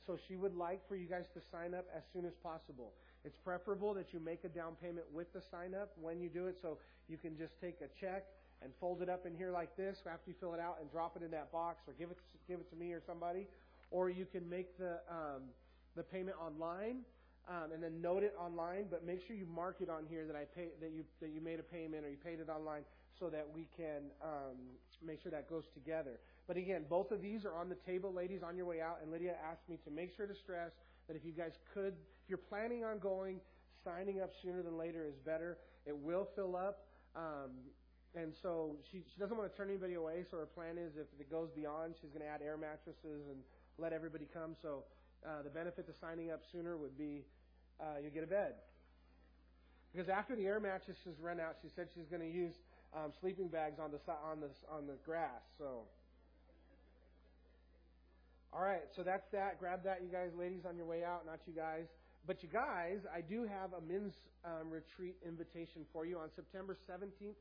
So 0.06 0.18
she 0.28 0.36
would 0.36 0.56
like 0.56 0.86
for 0.90 0.96
you 0.96 1.08
guys 1.08 1.26
to 1.34 1.40
sign 1.52 1.74
up 1.74 1.86
as 1.96 2.04
soon 2.12 2.26
as 2.26 2.34
possible. 2.44 2.92
It's 3.24 3.38
preferable 3.38 3.94
that 3.94 4.12
you 4.12 4.20
make 4.20 4.44
a 4.44 4.50
down 4.50 4.76
payment 4.82 5.06
with 5.14 5.32
the 5.32 5.42
sign 5.50 5.74
up 5.74 5.92
when 6.02 6.20
you 6.20 6.28
do 6.28 6.48
it, 6.48 6.58
so 6.62 6.78
you 7.08 7.18
can 7.18 7.38
just 7.38 7.54
take 7.62 7.80
a 7.80 7.88
check 8.00 8.26
and 8.62 8.72
fold 8.82 9.02
it 9.02 9.08
up 9.08 9.26
in 9.26 9.36
here 9.36 9.52
like 9.52 9.76
this 9.78 9.98
after 10.12 10.32
you 10.32 10.36
fill 10.40 10.54
it 10.54 10.60
out 10.60 10.78
and 10.82 10.92
drop 10.92 11.16
it 11.16 11.24
in 11.24 11.32
that 11.32 11.52
box 11.52 11.84
or 11.88 11.94
give 11.98 12.12
it 12.12 12.18
give 12.48 12.60
it 12.60 12.70
to 12.70 12.76
me 12.76 12.92
or 12.92 13.02
somebody, 13.06 13.48
or 13.92 14.10
you 14.10 14.26
can 14.26 14.50
make 14.50 14.78
the 14.78 15.00
um, 15.10 15.44
the 15.96 16.04
payment 16.04 16.36
online 16.42 17.00
um, 17.50 17.72
and 17.74 17.82
then 17.82 18.02
note 18.02 18.24
it 18.24 18.34
online. 18.40 18.86
But 18.90 19.06
make 19.06 19.26
sure 19.26 19.36
you 19.36 19.48
mark 19.48 19.78
it 19.82 19.90
on 19.90 20.06
here 20.10 20.26
that 20.26 20.36
I 20.36 20.46
pay 20.46 20.70
that 20.80 20.92
you 20.92 21.04
that 21.20 21.30
you 21.30 21.42
made 21.42 21.60
a 21.60 21.64
payment 21.64 22.06
or 22.06 22.10
you 22.10 22.18
paid 22.18 22.40
it 22.40 22.50
online 22.50 22.84
so 23.20 23.30
that 23.30 23.46
we 23.54 23.68
can 23.76 24.08
um, 24.24 24.56
make 25.06 25.22
sure 25.22 25.32
that 25.32 25.50
goes 25.50 25.64
together. 25.74 26.20
But 26.48 26.58
again, 26.58 26.86
both 26.90 27.12
of 27.12 27.22
these 27.22 27.44
are 27.46 27.54
on 27.54 27.68
the 27.70 27.76
table, 27.76 28.14
ladies, 28.14 28.42
on 28.44 28.56
your 28.56 28.66
way 28.66 28.82
out. 28.82 29.00
And 29.02 29.12
Lydia 29.12 29.36
asked 29.52 29.68
me 29.68 29.78
to 29.84 29.92
make 29.92 30.16
sure 30.16 30.26
to 30.26 30.36
stress 30.36 30.72
that 31.08 31.16
if 31.16 31.26
you 31.26 31.32
guys 31.32 31.52
could, 31.74 31.94
if 32.24 32.30
you're 32.30 32.38
planning 32.38 32.86
on 32.86 33.00
going, 33.00 33.40
signing 33.84 34.22
up 34.22 34.32
sooner 34.42 34.62
than 34.62 34.78
later 34.78 35.06
is 35.06 35.16
better. 35.26 35.58
It 35.86 35.98
will 35.98 36.28
fill 36.36 36.56
up. 36.56 36.86
Um, 37.16 37.52
and 38.16 38.34
so 38.42 38.76
she, 38.92 39.04
she 39.14 39.20
doesn't 39.20 39.38
want 39.38 39.52
to 39.52 39.56
turn 39.58 39.70
anybody 39.70 39.94
away. 39.94 40.26
So 40.30 40.38
her 40.38 40.46
plan 40.46 40.78
is 40.78 40.94
if 40.98 41.08
it 41.20 41.30
goes 41.30 41.50
beyond, 41.56 41.96
she's 42.02 42.10
going 42.10 42.22
to 42.22 42.28
add 42.28 42.42
air 42.42 42.58
mattresses 42.58 43.28
and 43.30 43.38
let 43.78 43.94
everybody 43.94 44.28
come. 44.34 44.56
So 44.62 44.84
uh, 45.26 45.44
the 45.44 45.50
benefit 45.50 45.86
to 45.88 45.94
signing 46.00 46.32
up 46.32 46.42
sooner 46.52 46.78
would 46.78 46.98
be 46.98 47.26
uh, 47.82 48.00
you 48.04 48.10
get 48.10 48.24
a 48.24 48.28
bed. 48.28 48.54
Because 49.92 50.10
after 50.10 50.36
the 50.36 50.46
air 50.46 50.60
mattresses 50.60 51.18
run 51.22 51.40
out, 51.40 51.56
she 51.62 51.70
said 51.76 51.88
she's 51.96 52.08
going 52.08 52.22
to 52.22 52.30
use 52.30 52.54
um, 52.94 53.12
sleeping 53.22 53.48
bags 53.48 53.80
on 53.80 53.92
the 53.92 54.00
on 54.30 54.40
the 54.40 54.50
on 54.72 54.88
the 54.88 54.96
grass. 55.06 55.42
So. 55.58 55.82
All 58.52 58.62
right, 58.62 58.82
so 58.96 59.04
that's 59.04 59.30
that. 59.32 59.60
Grab 59.60 59.84
that, 59.84 60.02
you 60.02 60.10
guys, 60.10 60.32
ladies, 60.38 60.66
on 60.68 60.76
your 60.76 60.88
way 60.88 61.04
out. 61.04 61.24
Not 61.26 61.40
you 61.46 61.54
guys. 61.54 61.86
But 62.26 62.42
you 62.42 62.50
guys, 62.50 62.98
I 63.14 63.22
do 63.22 63.44
have 63.44 63.74
a 63.74 63.82
men's 63.82 64.14
um, 64.44 64.72
retreat 64.72 65.16
invitation 65.26 65.86
for 65.94 66.06
you 66.06 66.18
on 66.18 66.30
September 66.36 66.76
17th 66.90 67.38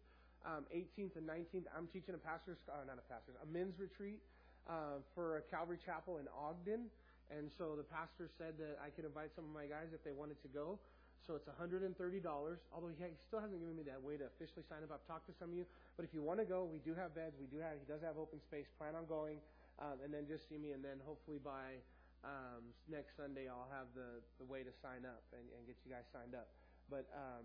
um, 0.47 0.65
18th 0.75 1.17
and 1.17 1.27
19th, 1.27 1.67
I'm 1.77 1.89
teaching 1.93 2.15
a 2.15 2.23
pastor's, 2.23 2.59
uh, 2.69 2.85
not 2.87 2.99
a 2.99 3.07
pastor's, 3.11 3.35
a 3.43 3.47
men's 3.51 3.79
retreat 3.79 4.21
uh, 4.69 5.03
for 5.15 5.43
Calvary 5.51 5.79
Chapel 5.85 6.19
in 6.19 6.27
Ogden. 6.31 6.87
And 7.29 7.53
so 7.53 7.77
the 7.77 7.85
pastor 7.85 8.29
said 8.41 8.57
that 8.57 8.81
I 8.81 8.89
could 8.89 9.05
invite 9.05 9.37
some 9.37 9.45
of 9.45 9.53
my 9.53 9.69
guys 9.69 9.93
if 9.93 10.01
they 10.01 10.17
wanted 10.17 10.41
to 10.43 10.51
go. 10.51 10.81
So 11.29 11.37
it's 11.37 11.45
$130, 11.45 11.93
although 11.93 12.89
he, 12.89 13.05
still 13.29 13.43
hasn't 13.45 13.61
given 13.61 13.77
me 13.77 13.85
that 13.85 14.01
way 14.01 14.17
to 14.17 14.25
officially 14.33 14.65
sign 14.65 14.81
up. 14.81 14.89
I've 14.89 15.05
talked 15.05 15.29
to 15.29 15.37
some 15.37 15.53
of 15.53 15.57
you. 15.61 15.69
But 16.01 16.09
if 16.09 16.17
you 16.17 16.25
want 16.25 16.41
to 16.41 16.49
go, 16.49 16.65
we 16.65 16.81
do 16.81 16.97
have 16.97 17.13
beds. 17.13 17.37
We 17.37 17.51
do 17.53 17.61
have, 17.61 17.77
he 17.77 17.85
does 17.85 18.01
have 18.01 18.17
open 18.17 18.41
space. 18.41 18.65
Plan 18.81 18.97
on 18.97 19.05
going. 19.05 19.45
Um, 19.77 20.01
and 20.01 20.09
then 20.09 20.25
just 20.25 20.49
see 20.49 20.57
me. 20.57 20.73
And 20.73 20.81
then 20.81 21.05
hopefully 21.05 21.37
by 21.37 21.77
um, 22.25 22.73
next 22.89 23.21
Sunday, 23.21 23.45
I'll 23.45 23.69
have 23.69 23.93
the, 23.93 24.25
the 24.41 24.49
way 24.49 24.65
to 24.65 24.73
sign 24.81 25.05
up 25.05 25.21
and, 25.37 25.45
and 25.53 25.61
get 25.69 25.77
you 25.85 25.93
guys 25.93 26.09
signed 26.17 26.33
up. 26.33 26.49
But 26.89 27.05
um, 27.13 27.45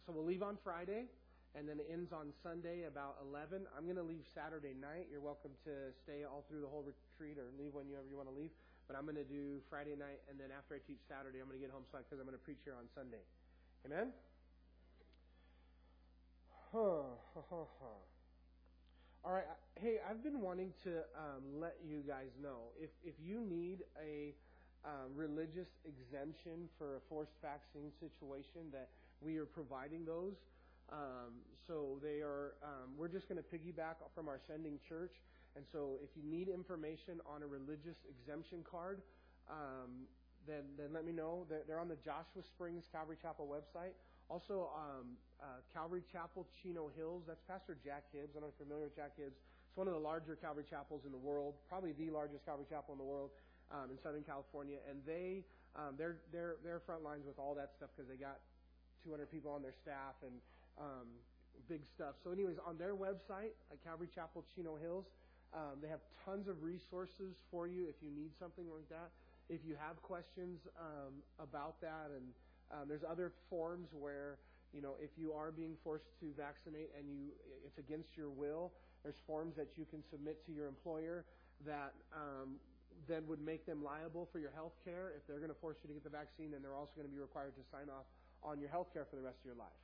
so 0.00 0.16
we'll 0.16 0.24
leave 0.24 0.42
on 0.42 0.56
Friday 0.64 1.12
and 1.54 1.68
then 1.68 1.78
it 1.78 1.86
ends 1.86 2.10
on 2.10 2.34
Sunday 2.42 2.84
about 2.90 3.14
11. 3.30 3.62
I'm 3.78 3.84
going 3.86 4.00
to 4.00 4.02
leave 4.02 4.26
Saturday 4.34 4.74
night. 4.74 5.06
You're 5.06 5.22
welcome 5.22 5.54
to 5.64 5.94
stay 6.02 6.26
all 6.26 6.42
through 6.50 6.66
the 6.66 6.66
whole 6.66 6.82
retreat 6.82 7.38
or 7.38 7.46
leave 7.54 7.78
whenever 7.78 8.10
you 8.10 8.18
want 8.18 8.28
to 8.28 8.34
leave. 8.34 8.50
But 8.86 8.96
I'm 8.96 9.04
going 9.04 9.16
to 9.16 9.24
do 9.24 9.60
Friday 9.70 9.96
night, 9.96 10.20
and 10.28 10.38
then 10.38 10.52
after 10.52 10.74
I 10.74 10.80
teach 10.86 11.00
Saturday, 11.08 11.40
I'm 11.40 11.48
going 11.48 11.58
to 11.58 11.64
get 11.64 11.72
home 11.72 11.84
because 11.88 12.20
I'm 12.20 12.28
going 12.28 12.36
to 12.36 12.44
preach 12.44 12.60
here 12.64 12.76
on 12.76 12.84
Sunday. 12.94 13.24
Amen? 13.86 14.12
Huh, 16.72 17.16
huh, 17.34 17.40
huh, 17.48 17.86
All 19.24 19.32
right. 19.32 19.44
Hey, 19.80 19.98
I've 20.08 20.22
been 20.22 20.40
wanting 20.40 20.72
to 20.84 20.98
um, 21.16 21.60
let 21.60 21.76
you 21.86 22.02
guys 22.06 22.28
know 22.42 22.74
if 22.76 22.90
if 23.04 23.14
you 23.22 23.40
need 23.40 23.84
a 24.02 24.34
uh, 24.84 25.08
religious 25.14 25.68
exemption 25.86 26.68
for 26.76 26.96
a 26.96 27.00
forced 27.08 27.32
vaccine 27.40 27.90
situation, 28.00 28.68
that 28.72 28.88
we 29.20 29.38
are 29.38 29.46
providing 29.46 30.04
those. 30.04 30.34
Um, 30.92 31.40
so 31.66 31.98
they 32.02 32.20
are. 32.20 32.54
Um, 32.62 32.98
we're 32.98 33.08
just 33.08 33.28
going 33.28 33.40
to 33.40 33.46
piggyback 33.48 33.96
from 34.14 34.28
our 34.28 34.40
sending 34.46 34.78
church, 34.88 35.12
and 35.56 35.64
so 35.70 36.02
if 36.02 36.10
you 36.16 36.22
need 36.26 36.48
information 36.48 37.20
on 37.26 37.42
a 37.42 37.46
religious 37.46 37.98
exemption 38.10 38.64
card, 38.66 39.02
um, 39.50 40.10
then 40.46 40.64
then 40.76 40.92
let 40.92 41.06
me 41.06 41.12
know. 41.12 41.46
They're, 41.48 41.62
they're, 41.66 41.80
on 41.80 41.88
the 41.88 42.00
Joshua 42.04 42.42
Springs 42.42 42.84
Calvary 42.90 43.16
Chapel 43.20 43.46
website. 43.46 43.94
Also, 44.28 44.72
um, 44.74 45.16
uh, 45.40 45.60
Calvary 45.72 46.02
Chapel 46.10 46.46
Chino 46.62 46.90
Hills. 46.96 47.24
That's 47.26 47.42
Pastor 47.46 47.76
Jack 47.84 48.04
Hibbs. 48.12 48.32
I 48.32 48.40
don't 48.40 48.48
know 48.48 48.52
if 48.52 48.58
you're 48.58 48.66
familiar 48.66 48.88
with 48.88 48.96
Jack 48.96 49.12
Hibbs. 49.16 49.36
It's 49.36 49.76
one 49.76 49.86
of 49.86 49.94
the 49.94 50.00
larger 50.00 50.36
Calvary 50.36 50.64
chapels 50.68 51.04
in 51.04 51.12
the 51.12 51.20
world, 51.20 51.54
probably 51.68 51.92
the 51.92 52.10
largest 52.10 52.44
Calvary 52.44 52.66
chapel 52.68 52.96
in 52.96 52.98
the 52.98 53.06
world 53.06 53.30
um, 53.70 53.90
in 53.92 53.96
Southern 54.02 54.24
California. 54.24 54.80
And 54.88 54.98
they 55.06 55.44
um, 55.76 55.94
they're 55.98 56.18
they're 56.32 56.56
they're 56.64 56.80
front 56.82 57.04
lines 57.04 57.26
with 57.26 57.38
all 57.38 57.54
that 57.54 57.72
stuff 57.76 57.90
because 57.94 58.08
they 58.08 58.16
got 58.16 58.40
200 59.04 59.30
people 59.30 59.52
on 59.52 59.60
their 59.60 59.76
staff 59.84 60.16
and 60.24 60.34
um, 60.80 61.08
big 61.68 61.82
stuff. 61.94 62.16
So, 62.24 62.32
anyways, 62.32 62.56
on 62.66 62.78
their 62.78 62.94
website 62.94 63.54
at 63.70 63.82
Calvary 63.84 64.08
Chapel 64.14 64.44
Chino 64.54 64.76
Hills, 64.76 65.04
um, 65.54 65.78
they 65.80 65.88
have 65.88 66.02
tons 66.24 66.48
of 66.48 66.62
resources 66.62 67.38
for 67.50 67.66
you 67.66 67.86
if 67.88 67.94
you 68.02 68.10
need 68.10 68.34
something 68.38 68.66
like 68.66 68.88
that. 68.90 69.14
If 69.48 69.60
you 69.62 69.76
have 69.78 70.00
questions 70.02 70.58
um, 70.80 71.22
about 71.38 71.80
that, 71.80 72.10
and 72.10 72.26
um, 72.72 72.88
there's 72.88 73.04
other 73.06 73.32
forms 73.48 73.88
where 73.92 74.38
you 74.74 74.82
know 74.82 74.98
if 75.00 75.10
you 75.16 75.32
are 75.32 75.52
being 75.52 75.76
forced 75.84 76.10
to 76.20 76.26
vaccinate 76.36 76.90
and 76.98 77.06
you 77.06 77.30
it's 77.64 77.78
against 77.78 78.16
your 78.16 78.30
will, 78.30 78.72
there's 79.02 79.20
forms 79.26 79.54
that 79.56 79.68
you 79.76 79.84
can 79.84 80.02
submit 80.10 80.44
to 80.46 80.52
your 80.52 80.66
employer 80.66 81.24
that 81.66 81.94
um, 82.10 82.56
then 83.06 83.22
would 83.28 83.40
make 83.40 83.66
them 83.66 83.84
liable 83.84 84.28
for 84.32 84.38
your 84.38 84.50
health 84.50 84.74
care. 84.84 85.12
If 85.16 85.26
they're 85.26 85.38
going 85.38 85.52
to 85.52 85.60
force 85.60 85.76
you 85.84 85.88
to 85.88 85.94
get 85.94 86.04
the 86.04 86.10
vaccine, 86.10 86.50
then 86.50 86.62
they're 86.62 86.74
also 86.74 86.92
going 86.96 87.06
to 87.08 87.14
be 87.14 87.20
required 87.20 87.54
to 87.54 87.64
sign 87.70 87.92
off 87.92 88.08
on 88.42 88.58
your 88.58 88.70
health 88.70 88.92
care 88.92 89.06
for 89.08 89.16
the 89.16 89.22
rest 89.22 89.38
of 89.40 89.46
your 89.46 89.60
life. 89.60 89.76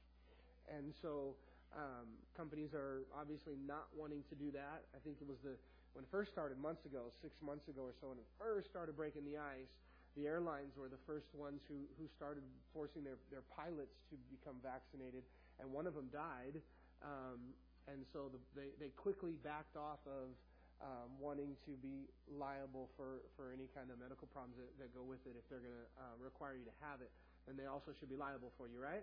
And 0.69 0.95
so 1.03 1.35
um, 1.77 2.07
companies 2.37 2.75
are 2.75 3.07
obviously 3.15 3.55
not 3.67 3.87
wanting 3.95 4.23
to 4.29 4.35
do 4.35 4.51
that. 4.53 4.87
I 4.95 4.99
think 5.03 5.19
it 5.21 5.29
was 5.29 5.39
the 5.45 5.55
when 5.95 6.07
it 6.07 6.11
first 6.11 6.31
started 6.31 6.59
months 6.59 6.87
ago, 6.87 7.11
six 7.19 7.35
months 7.43 7.67
ago 7.67 7.83
or 7.83 7.95
so, 7.99 8.15
when 8.15 8.19
it 8.23 8.29
first 8.39 8.71
started 8.71 8.95
breaking 8.95 9.27
the 9.27 9.39
ice, 9.39 9.71
the 10.15 10.27
airlines 10.27 10.75
were 10.79 10.87
the 10.87 11.01
first 11.07 11.27
ones 11.35 11.63
who, 11.67 11.87
who 11.99 12.07
started 12.15 12.43
forcing 12.75 13.03
their, 13.03 13.19
their 13.31 13.43
pilots 13.55 13.95
to 14.11 14.15
become 14.31 14.59
vaccinated, 14.63 15.23
and 15.59 15.67
one 15.71 15.87
of 15.91 15.95
them 15.95 16.07
died. 16.15 16.63
Um, 17.03 17.55
and 17.91 18.07
so 18.15 18.31
the, 18.31 18.39
they, 18.55 18.71
they 18.79 18.91
quickly 18.95 19.35
backed 19.43 19.75
off 19.75 20.03
of 20.07 20.31
um, 20.79 21.11
wanting 21.19 21.59
to 21.67 21.75
be 21.83 22.07
liable 22.39 22.89
for, 22.95 23.21
for 23.35 23.51
any 23.51 23.67
kind 23.75 23.91
of 23.91 23.99
medical 23.99 24.31
problems 24.31 24.57
that, 24.63 24.71
that 24.79 24.91
go 24.95 25.03
with 25.03 25.21
it 25.27 25.35
if 25.35 25.45
they're 25.51 25.63
going 25.63 25.75
to 25.75 25.89
uh, 25.99 26.15
require 26.23 26.55
you 26.55 26.67
to 26.67 26.77
have 26.87 27.03
it. 27.03 27.11
And 27.51 27.59
they 27.59 27.67
also 27.67 27.91
should 27.99 28.11
be 28.11 28.17
liable 28.19 28.55
for 28.55 28.71
you, 28.71 28.79
right? 28.79 29.03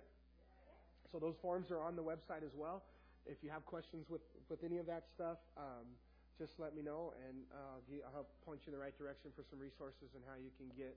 So 1.12 1.20
those 1.20 1.36
forms 1.42 1.72
are 1.72 1.82
on 1.82 1.96
the 1.96 2.04
website 2.04 2.44
as 2.44 2.54
well. 2.56 2.84
If 3.26 3.44
you 3.44 3.50
have 3.50 3.66
questions 3.66 4.08
with, 4.10 4.22
with 4.50 4.64
any 4.64 4.78
of 4.78 4.86
that 4.88 5.04
stuff, 5.16 5.38
um, 5.58 5.88
just 6.40 6.54
let 6.60 6.76
me 6.76 6.82
know, 6.82 7.14
and 7.28 7.44
uh, 7.50 8.06
I'll 8.06 8.14
help 8.14 8.30
point 8.46 8.62
you 8.64 8.72
in 8.72 8.78
the 8.78 8.84
right 8.84 8.96
direction 8.98 9.34
for 9.36 9.44
some 9.50 9.60
resources 9.60 10.14
and 10.14 10.22
how 10.30 10.38
you 10.38 10.54
can 10.56 10.70
get 10.78 10.94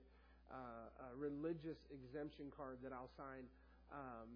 uh, 0.53 1.09
a 1.11 1.17
religious 1.17 1.81
exemption 1.89 2.53
card 2.55 2.77
that 2.83 2.93
I'll 2.93 3.09
sign. 3.17 3.49
Um, 3.91 4.29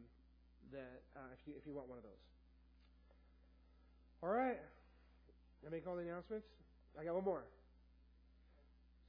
that 0.72 1.02
uh, 1.16 1.34
if 1.34 1.42
you 1.46 1.54
if 1.58 1.64
you 1.68 1.74
want 1.74 1.90
one 1.90 1.98
of 1.98 2.04
those. 2.04 2.24
All 4.24 4.30
right, 4.30 4.58
I 5.66 5.70
make 5.70 5.86
all 5.86 5.96
the 5.96 6.02
announcements. 6.02 6.48
I 7.00 7.04
got 7.04 7.16
one 7.16 7.26
more. 7.26 7.44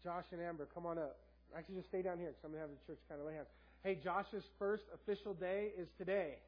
Josh 0.05 0.27
and 0.33 0.43
Amber, 0.43 0.69
come 0.75 0.87
on 0.87 0.99
up. 0.99 1.19
Actually, 1.57 1.77
just 1.77 1.89
stay 1.89 2.03
down 2.03 2.19
here 2.19 2.29
because 2.29 2.45
I'm 2.45 2.51
gonna 2.51 2.63
have 2.63 2.71
the 2.71 2.85
church 2.87 3.01
kind 3.09 3.21
of 3.21 3.27
lay 3.27 3.35
hands. 3.35 3.49
Hey, 3.83 3.99
Josh's 4.03 4.45
first 4.59 4.85
official 4.93 5.35
day 5.35 5.71
is 5.79 5.89
today. 5.97 6.39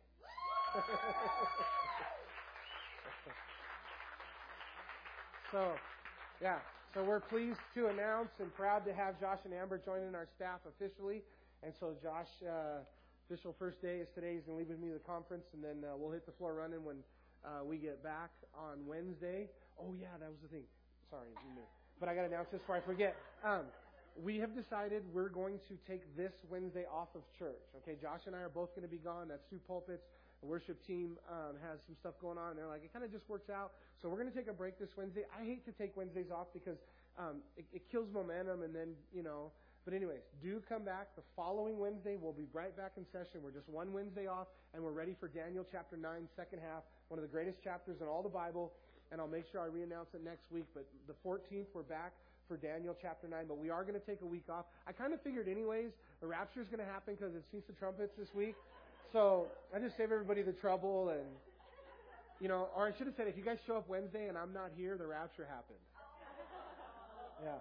So, 5.50 5.72
yeah. 6.42 6.58
So 6.92 7.02
we're 7.04 7.20
pleased 7.20 7.60
to 7.74 7.86
announce 7.88 8.28
and 8.38 8.52
proud 8.54 8.84
to 8.84 8.92
have 8.92 9.18
Josh 9.18 9.38
and 9.44 9.54
Amber 9.54 9.78
joining 9.78 10.14
our 10.14 10.28
staff 10.36 10.60
officially. 10.68 11.22
And 11.62 11.72
so 11.80 11.94
Josh, 12.02 12.28
uh, 12.44 12.84
official 13.24 13.54
first 13.58 13.80
day 13.80 13.98
is 14.00 14.08
today. 14.14 14.34
He's 14.34 14.44
going 14.44 14.56
to 14.56 14.58
leave 14.58 14.68
with 14.68 14.80
me 14.80 14.88
to 14.88 14.94
the 14.94 15.08
conference, 15.08 15.44
and 15.54 15.64
then 15.64 15.88
uh, 15.88 15.96
we'll 15.96 16.12
hit 16.12 16.26
the 16.26 16.32
floor 16.32 16.54
running 16.54 16.84
when 16.84 16.96
uh, 17.44 17.64
we 17.64 17.78
get 17.78 18.02
back 18.02 18.30
on 18.52 18.86
Wednesday. 18.86 19.48
Oh 19.80 19.94
yeah, 19.98 20.16
that 20.20 20.28
was 20.28 20.40
the 20.42 20.48
thing. 20.48 20.64
Sorry, 21.10 21.28
but 22.00 22.08
I 22.08 22.14
got 22.14 22.22
to 22.22 22.28
announce 22.28 22.48
this 22.52 22.60
before 22.60 22.76
I 22.76 22.80
forget. 22.80 23.16
Um, 23.44 23.64
we 24.22 24.36
have 24.38 24.54
decided 24.54 25.02
we're 25.14 25.28
going 25.28 25.58
to 25.68 25.74
take 25.86 26.04
this 26.16 26.32
Wednesday 26.50 26.84
off 26.92 27.08
of 27.14 27.22
church. 27.38 27.62
Okay, 27.82 27.96
Josh 28.00 28.26
and 28.26 28.36
I 28.36 28.40
are 28.40 28.48
both 28.52 28.74
going 28.74 28.86
to 28.86 28.92
be 28.92 29.00
gone. 29.00 29.28
That's 29.28 29.44
two 29.48 29.60
pulpits. 29.66 30.04
The 30.40 30.46
worship 30.46 30.78
team 30.86 31.18
um, 31.28 31.56
has 31.66 31.80
some 31.86 31.96
stuff 31.98 32.14
going 32.20 32.38
on. 32.38 32.50
And 32.50 32.58
they're 32.58 32.70
like, 32.70 32.84
it 32.84 32.92
kind 32.92 33.04
of 33.04 33.10
just 33.10 33.28
works 33.28 33.50
out. 33.50 33.72
So 34.00 34.08
we're 34.08 34.18
going 34.18 34.30
to 34.30 34.36
take 34.36 34.48
a 34.48 34.54
break 34.54 34.78
this 34.78 34.90
Wednesday. 34.96 35.22
I 35.34 35.44
hate 35.44 35.66
to 35.66 35.72
take 35.72 35.96
Wednesdays 35.96 36.30
off 36.30 36.46
because 36.52 36.78
um, 37.18 37.42
it, 37.56 37.66
it 37.72 37.82
kills 37.90 38.06
momentum, 38.12 38.62
and 38.62 38.74
then 38.74 38.94
you 39.12 39.22
know. 39.22 39.50
But 39.84 39.94
anyways, 39.94 40.20
do 40.42 40.62
come 40.68 40.84
back 40.84 41.16
the 41.16 41.22
following 41.34 41.78
Wednesday. 41.78 42.16
We'll 42.20 42.36
be 42.36 42.46
right 42.52 42.76
back 42.76 42.92
in 42.96 43.06
session. 43.10 43.40
We're 43.42 43.56
just 43.56 43.68
one 43.68 43.92
Wednesday 43.92 44.26
off, 44.26 44.46
and 44.74 44.84
we're 44.84 44.92
ready 44.92 45.16
for 45.18 45.28
Daniel 45.28 45.64
chapter 45.64 45.96
9, 45.96 46.28
second 46.36 46.60
half, 46.60 46.82
one 47.08 47.16
of 47.18 47.22
the 47.22 47.32
greatest 47.32 47.64
chapters 47.64 47.96
in 48.02 48.06
all 48.06 48.22
the 48.22 48.28
Bible. 48.28 48.72
And 49.10 49.20
I'll 49.20 49.32
make 49.32 49.46
sure 49.50 49.62
I 49.62 49.66
re-announce 49.66 50.12
it 50.12 50.22
next 50.22 50.52
week. 50.52 50.66
But 50.74 50.84
the 51.08 51.16
14th, 51.26 51.72
we're 51.72 51.88
back 51.88 52.12
for 52.46 52.58
Daniel 52.58 52.94
chapter 53.00 53.26
9. 53.26 53.46
But 53.48 53.56
we 53.56 53.70
are 53.70 53.80
going 53.82 53.98
to 53.98 54.04
take 54.04 54.20
a 54.20 54.26
week 54.26 54.44
off. 54.52 54.66
I 54.86 54.92
kind 54.92 55.14
of 55.14 55.22
figured, 55.22 55.48
anyways, 55.48 55.92
the 56.20 56.26
rapture 56.26 56.60
is 56.60 56.68
going 56.68 56.84
to 56.84 56.90
happen 56.92 57.16
because 57.16 57.34
it's 57.34 57.48
Feast 57.50 57.70
of 57.70 57.78
Trumpets 57.78 58.12
this 58.18 58.28
week. 58.34 58.56
So 59.12 59.46
I 59.74 59.78
just 59.78 59.96
save 59.96 60.12
everybody 60.12 60.42
the 60.42 60.52
trouble 60.52 61.08
and, 61.10 61.26
you 62.40 62.48
know, 62.48 62.68
or 62.76 62.86
I 62.88 62.96
should 62.96 63.06
have 63.06 63.16
said, 63.16 63.26
if 63.26 63.36
you 63.36 63.44
guys 63.44 63.58
show 63.66 63.76
up 63.76 63.88
Wednesday 63.88 64.28
and 64.28 64.36
I'm 64.36 64.52
not 64.52 64.70
here, 64.76 64.96
the 64.96 65.06
rapture 65.06 65.46
happened. 65.48 65.78
Yeah. 67.42 67.58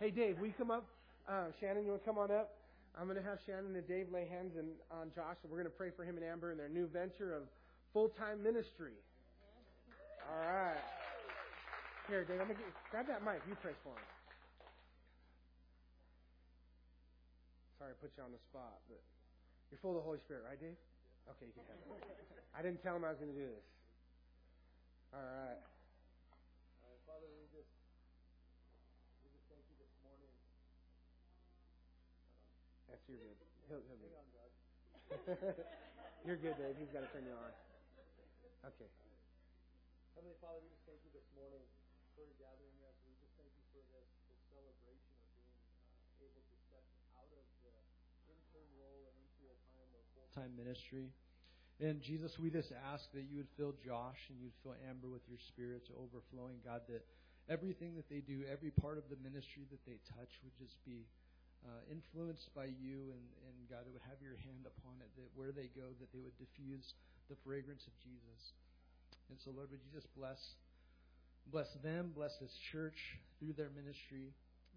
Hey, 0.00 0.10
Dave, 0.10 0.38
we 0.40 0.50
come 0.50 0.70
up? 0.70 0.84
Uh, 1.28 1.46
Shannon, 1.60 1.84
you 1.84 1.90
want 1.90 2.02
to 2.02 2.08
come 2.08 2.18
on 2.18 2.30
up? 2.30 2.56
I'm 2.98 3.06
going 3.06 3.18
to 3.18 3.22
have 3.22 3.38
Shannon 3.46 3.76
and 3.76 3.86
Dave 3.86 4.10
lay 4.10 4.26
hands 4.26 4.56
in, 4.58 4.66
on 4.90 5.12
Josh, 5.14 5.36
and 5.42 5.52
we're 5.52 5.58
going 5.58 5.70
to 5.70 5.78
pray 5.78 5.90
for 5.94 6.04
him 6.04 6.16
and 6.16 6.24
Amber 6.24 6.50
in 6.50 6.58
their 6.58 6.68
new 6.68 6.88
venture 6.88 7.36
of 7.36 7.42
full-time 7.92 8.42
ministry. 8.42 8.98
All 10.30 10.46
right. 10.46 10.78
Here, 12.08 12.24
Dave, 12.24 12.40
I'm 12.40 12.48
gonna 12.48 12.58
grab 12.90 13.06
that 13.06 13.22
mic. 13.22 13.38
You 13.46 13.54
pray 13.62 13.74
for 13.82 13.94
him. 13.94 14.08
Sorry 17.78 17.90
I 17.90 17.96
put 18.02 18.10
you 18.18 18.22
on 18.22 18.32
the 18.34 18.42
spot, 18.50 18.78
but 18.90 18.98
you're 19.70 19.78
full 19.78 19.94
of 19.94 20.02
the 20.02 20.06
Holy 20.06 20.18
Spirit, 20.18 20.42
right, 20.42 20.58
Dave? 20.58 20.74
Okay, 21.30 21.46
you 21.46 21.54
can 21.54 21.62
have 21.70 21.78
it. 21.78 22.02
I 22.58 22.60
didn't 22.60 22.82
tell 22.82 22.98
him 22.98 23.06
I 23.06 23.14
was 23.14 23.22
going 23.22 23.30
to 23.30 23.38
do 23.38 23.46
this. 23.46 23.66
All 25.14 25.22
right. 25.22 25.58
All 26.82 26.90
right, 26.90 27.02
Father, 27.06 27.30
we 27.30 27.46
just 27.54 27.70
we 29.22 29.30
just 29.30 29.46
thank 29.46 29.62
you 29.70 29.78
this 29.78 29.94
morning. 30.02 30.30
That's 32.90 33.02
your 33.06 33.22
good. 33.22 33.38
He'll, 33.70 33.82
he'll 33.86 33.98
Hang 34.02 34.18
on, 34.18 34.26
You're 36.26 36.38
good, 36.38 36.58
Dave. 36.58 36.74
He's 36.78 36.90
got 36.90 37.06
to 37.06 37.10
turn 37.14 37.26
you 37.26 37.34
on. 37.34 37.50
Okay. 38.66 38.90
Heavenly 40.18 40.36
Father, 40.42 40.58
we 40.62 40.68
just 40.70 40.79
full-time 50.40 50.56
ministry. 50.56 51.12
And 51.80 52.00
Jesus, 52.00 52.36
we 52.36 52.50
just 52.52 52.72
ask 52.92 53.04
that 53.12 53.24
you 53.28 53.40
would 53.40 53.52
fill 53.56 53.72
Josh 53.84 54.20
and 54.28 54.36
you'd 54.40 54.56
fill 54.64 54.76
Amber 54.88 55.08
with 55.08 55.24
your 55.28 55.40
spirit 55.48 55.88
to 55.88 55.92
overflowing. 55.96 56.60
God, 56.64 56.84
that 56.92 57.04
everything 57.48 57.96
that 57.96 58.08
they 58.12 58.20
do, 58.20 58.44
every 58.48 58.68
part 58.68 59.00
of 59.00 59.08
the 59.08 59.16
ministry 59.24 59.64
that 59.72 59.80
they 59.88 59.96
touch 60.12 60.32
would 60.44 60.56
just 60.60 60.76
be 60.84 61.08
uh, 61.64 61.80
influenced 61.88 62.52
by 62.56 62.68
you, 62.68 63.12
and, 63.12 63.24
and 63.48 63.56
God, 63.68 63.84
would 63.92 64.04
have 64.08 64.20
your 64.20 64.36
hand 64.44 64.64
upon 64.64 64.96
it, 65.00 65.08
that 65.16 65.28
where 65.36 65.52
they 65.52 65.68
go, 65.76 65.92
that 66.00 66.08
they 66.12 66.20
would 66.20 66.36
diffuse 66.40 66.96
the 67.32 67.36
fragrance 67.44 67.84
of 67.84 67.92
Jesus. 68.00 68.40
And 69.32 69.36
so, 69.40 69.52
Lord, 69.52 69.68
would 69.72 69.80
you 69.80 69.92
just 69.92 70.08
bless 70.16 70.40
bless 71.48 71.72
them, 71.82 72.12
bless 72.14 72.36
this 72.38 72.52
church 72.70 73.16
through 73.40 73.56
their 73.56 73.72
ministry. 73.72 74.30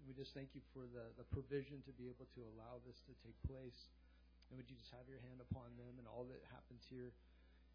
We 0.08 0.16
just 0.16 0.32
thank 0.34 0.56
you 0.56 0.64
for 0.72 0.88
the, 0.90 1.06
the 1.20 1.26
provision 1.30 1.84
to 1.86 1.92
be 1.94 2.10
able 2.10 2.26
to 2.34 2.40
allow 2.56 2.82
this 2.82 2.98
to 3.06 3.12
take 3.22 3.36
place. 3.46 3.78
And 4.54 4.62
would 4.62 4.70
you 4.70 4.78
just 4.78 4.94
have 4.94 5.10
your 5.10 5.18
hand 5.26 5.42
upon 5.42 5.66
them 5.74 5.98
and 5.98 6.06
all 6.06 6.22
that 6.30 6.38
happens 6.54 6.86
here 6.86 7.10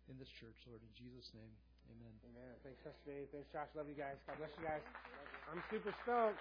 in 0.08 0.16
this 0.16 0.32
church, 0.32 0.56
Lord, 0.64 0.80
in 0.80 0.88
Jesus' 0.96 1.28
name. 1.36 1.52
Amen. 1.92 2.16
Amen. 2.32 2.56
Thanks, 2.64 2.80
Pastor 2.88 3.04
Dave. 3.04 3.28
Thanks, 3.36 3.52
Josh. 3.52 3.68
Love 3.76 3.92
you 3.92 4.00
guys. 4.00 4.16
God 4.24 4.40
bless 4.40 4.56
you 4.56 4.64
guys. 4.64 4.80
I'm 5.52 5.60
super 5.68 5.92
stoked. 6.08 6.40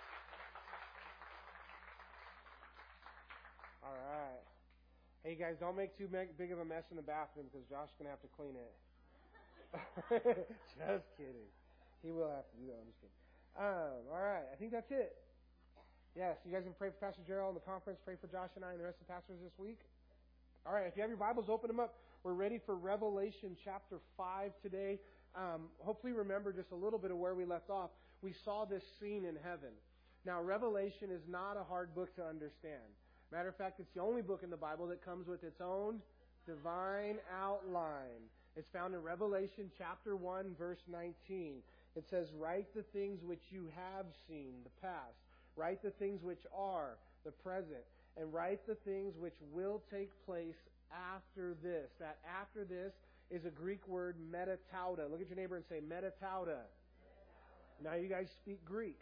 All 3.82 3.98
right. 3.98 4.38
Hey, 5.26 5.34
guys, 5.34 5.58
don't 5.58 5.74
make 5.74 5.98
too 5.98 6.06
big 6.06 6.54
of 6.54 6.62
a 6.62 6.68
mess 6.70 6.86
in 6.94 6.96
the 7.02 7.02
bathroom 7.02 7.50
because 7.50 7.66
Josh's 7.66 7.98
going 7.98 8.06
to 8.06 8.14
have 8.14 8.22
to 8.22 8.30
clean 8.38 8.54
it. 8.54 8.70
just 10.78 11.10
kidding. 11.18 11.50
He 12.06 12.14
will 12.14 12.30
have 12.30 12.46
to 12.46 12.56
do 12.62 12.70
that. 12.70 12.78
I'm 12.78 12.86
just 12.86 13.02
kidding. 13.02 13.18
Um, 13.58 14.06
all 14.14 14.22
right. 14.22 14.46
I 14.46 14.54
think 14.54 14.70
that's 14.70 14.94
it. 14.94 15.18
Yes, 16.14 16.38
you 16.46 16.54
guys 16.54 16.62
can 16.62 16.78
pray 16.78 16.94
for 16.94 17.02
Pastor 17.02 17.26
Gerald 17.26 17.58
in 17.58 17.58
the 17.58 17.66
conference. 17.66 17.98
Pray 18.06 18.14
for 18.22 18.30
Josh 18.30 18.54
and 18.54 18.62
I 18.62 18.70
and 18.70 18.78
the 18.78 18.86
rest 18.86 19.02
of 19.02 19.10
the 19.10 19.18
pastors 19.18 19.42
this 19.42 19.58
week. 19.58 19.82
All 20.68 20.74
right. 20.74 20.84
If 20.86 20.96
you 20.96 21.00
have 21.00 21.08
your 21.08 21.16
Bibles, 21.16 21.46
open 21.48 21.68
them 21.68 21.80
up. 21.80 21.94
We're 22.22 22.34
ready 22.34 22.60
for 22.66 22.76
Revelation 22.76 23.56
chapter 23.64 24.00
5 24.18 24.52
today. 24.62 24.98
Um, 25.34 25.68
hopefully, 25.78 26.12
remember 26.12 26.52
just 26.52 26.72
a 26.72 26.74
little 26.74 26.98
bit 26.98 27.10
of 27.10 27.16
where 27.16 27.34
we 27.34 27.46
left 27.46 27.70
off. 27.70 27.88
We 28.20 28.34
saw 28.44 28.66
this 28.66 28.82
scene 29.00 29.24
in 29.24 29.34
heaven. 29.42 29.70
Now, 30.26 30.42
Revelation 30.42 31.08
is 31.10 31.22
not 31.26 31.56
a 31.56 31.64
hard 31.64 31.94
book 31.94 32.14
to 32.16 32.22
understand. 32.22 32.84
Matter 33.32 33.48
of 33.48 33.56
fact, 33.56 33.80
it's 33.80 33.88
the 33.94 34.02
only 34.02 34.20
book 34.20 34.42
in 34.42 34.50
the 34.50 34.58
Bible 34.58 34.86
that 34.88 35.02
comes 35.02 35.26
with 35.26 35.42
its 35.42 35.58
own 35.62 36.02
divine 36.46 37.16
outline. 37.42 38.28
It's 38.54 38.68
found 38.70 38.92
in 38.92 39.00
Revelation 39.00 39.70
chapter 39.78 40.16
1, 40.16 40.54
verse 40.58 40.82
19. 40.92 41.62
It 41.96 42.04
says, 42.10 42.28
Write 42.38 42.74
the 42.74 42.84
things 42.92 43.24
which 43.24 43.44
you 43.48 43.70
have 43.74 44.04
seen, 44.28 44.52
the 44.64 44.86
past. 44.86 45.16
Write 45.56 45.82
the 45.82 45.92
things 45.92 46.22
which 46.22 46.42
are, 46.54 46.98
the 47.24 47.30
present. 47.30 47.84
And 48.20 48.32
write 48.32 48.66
the 48.66 48.74
things 48.74 49.14
which 49.18 49.36
will 49.52 49.82
take 49.92 50.10
place 50.26 50.56
after 50.92 51.54
this. 51.62 51.88
That 52.00 52.18
after 52.40 52.64
this 52.64 52.92
is 53.30 53.44
a 53.44 53.50
Greek 53.50 53.86
word, 53.86 54.16
metatauta. 54.32 55.10
Look 55.10 55.20
at 55.20 55.28
your 55.28 55.36
neighbor 55.36 55.56
and 55.56 55.64
say, 55.68 55.80
metatauta. 55.80 56.62
Now 57.82 57.94
you 57.94 58.08
guys 58.08 58.26
speak 58.42 58.64
Greek. 58.64 59.00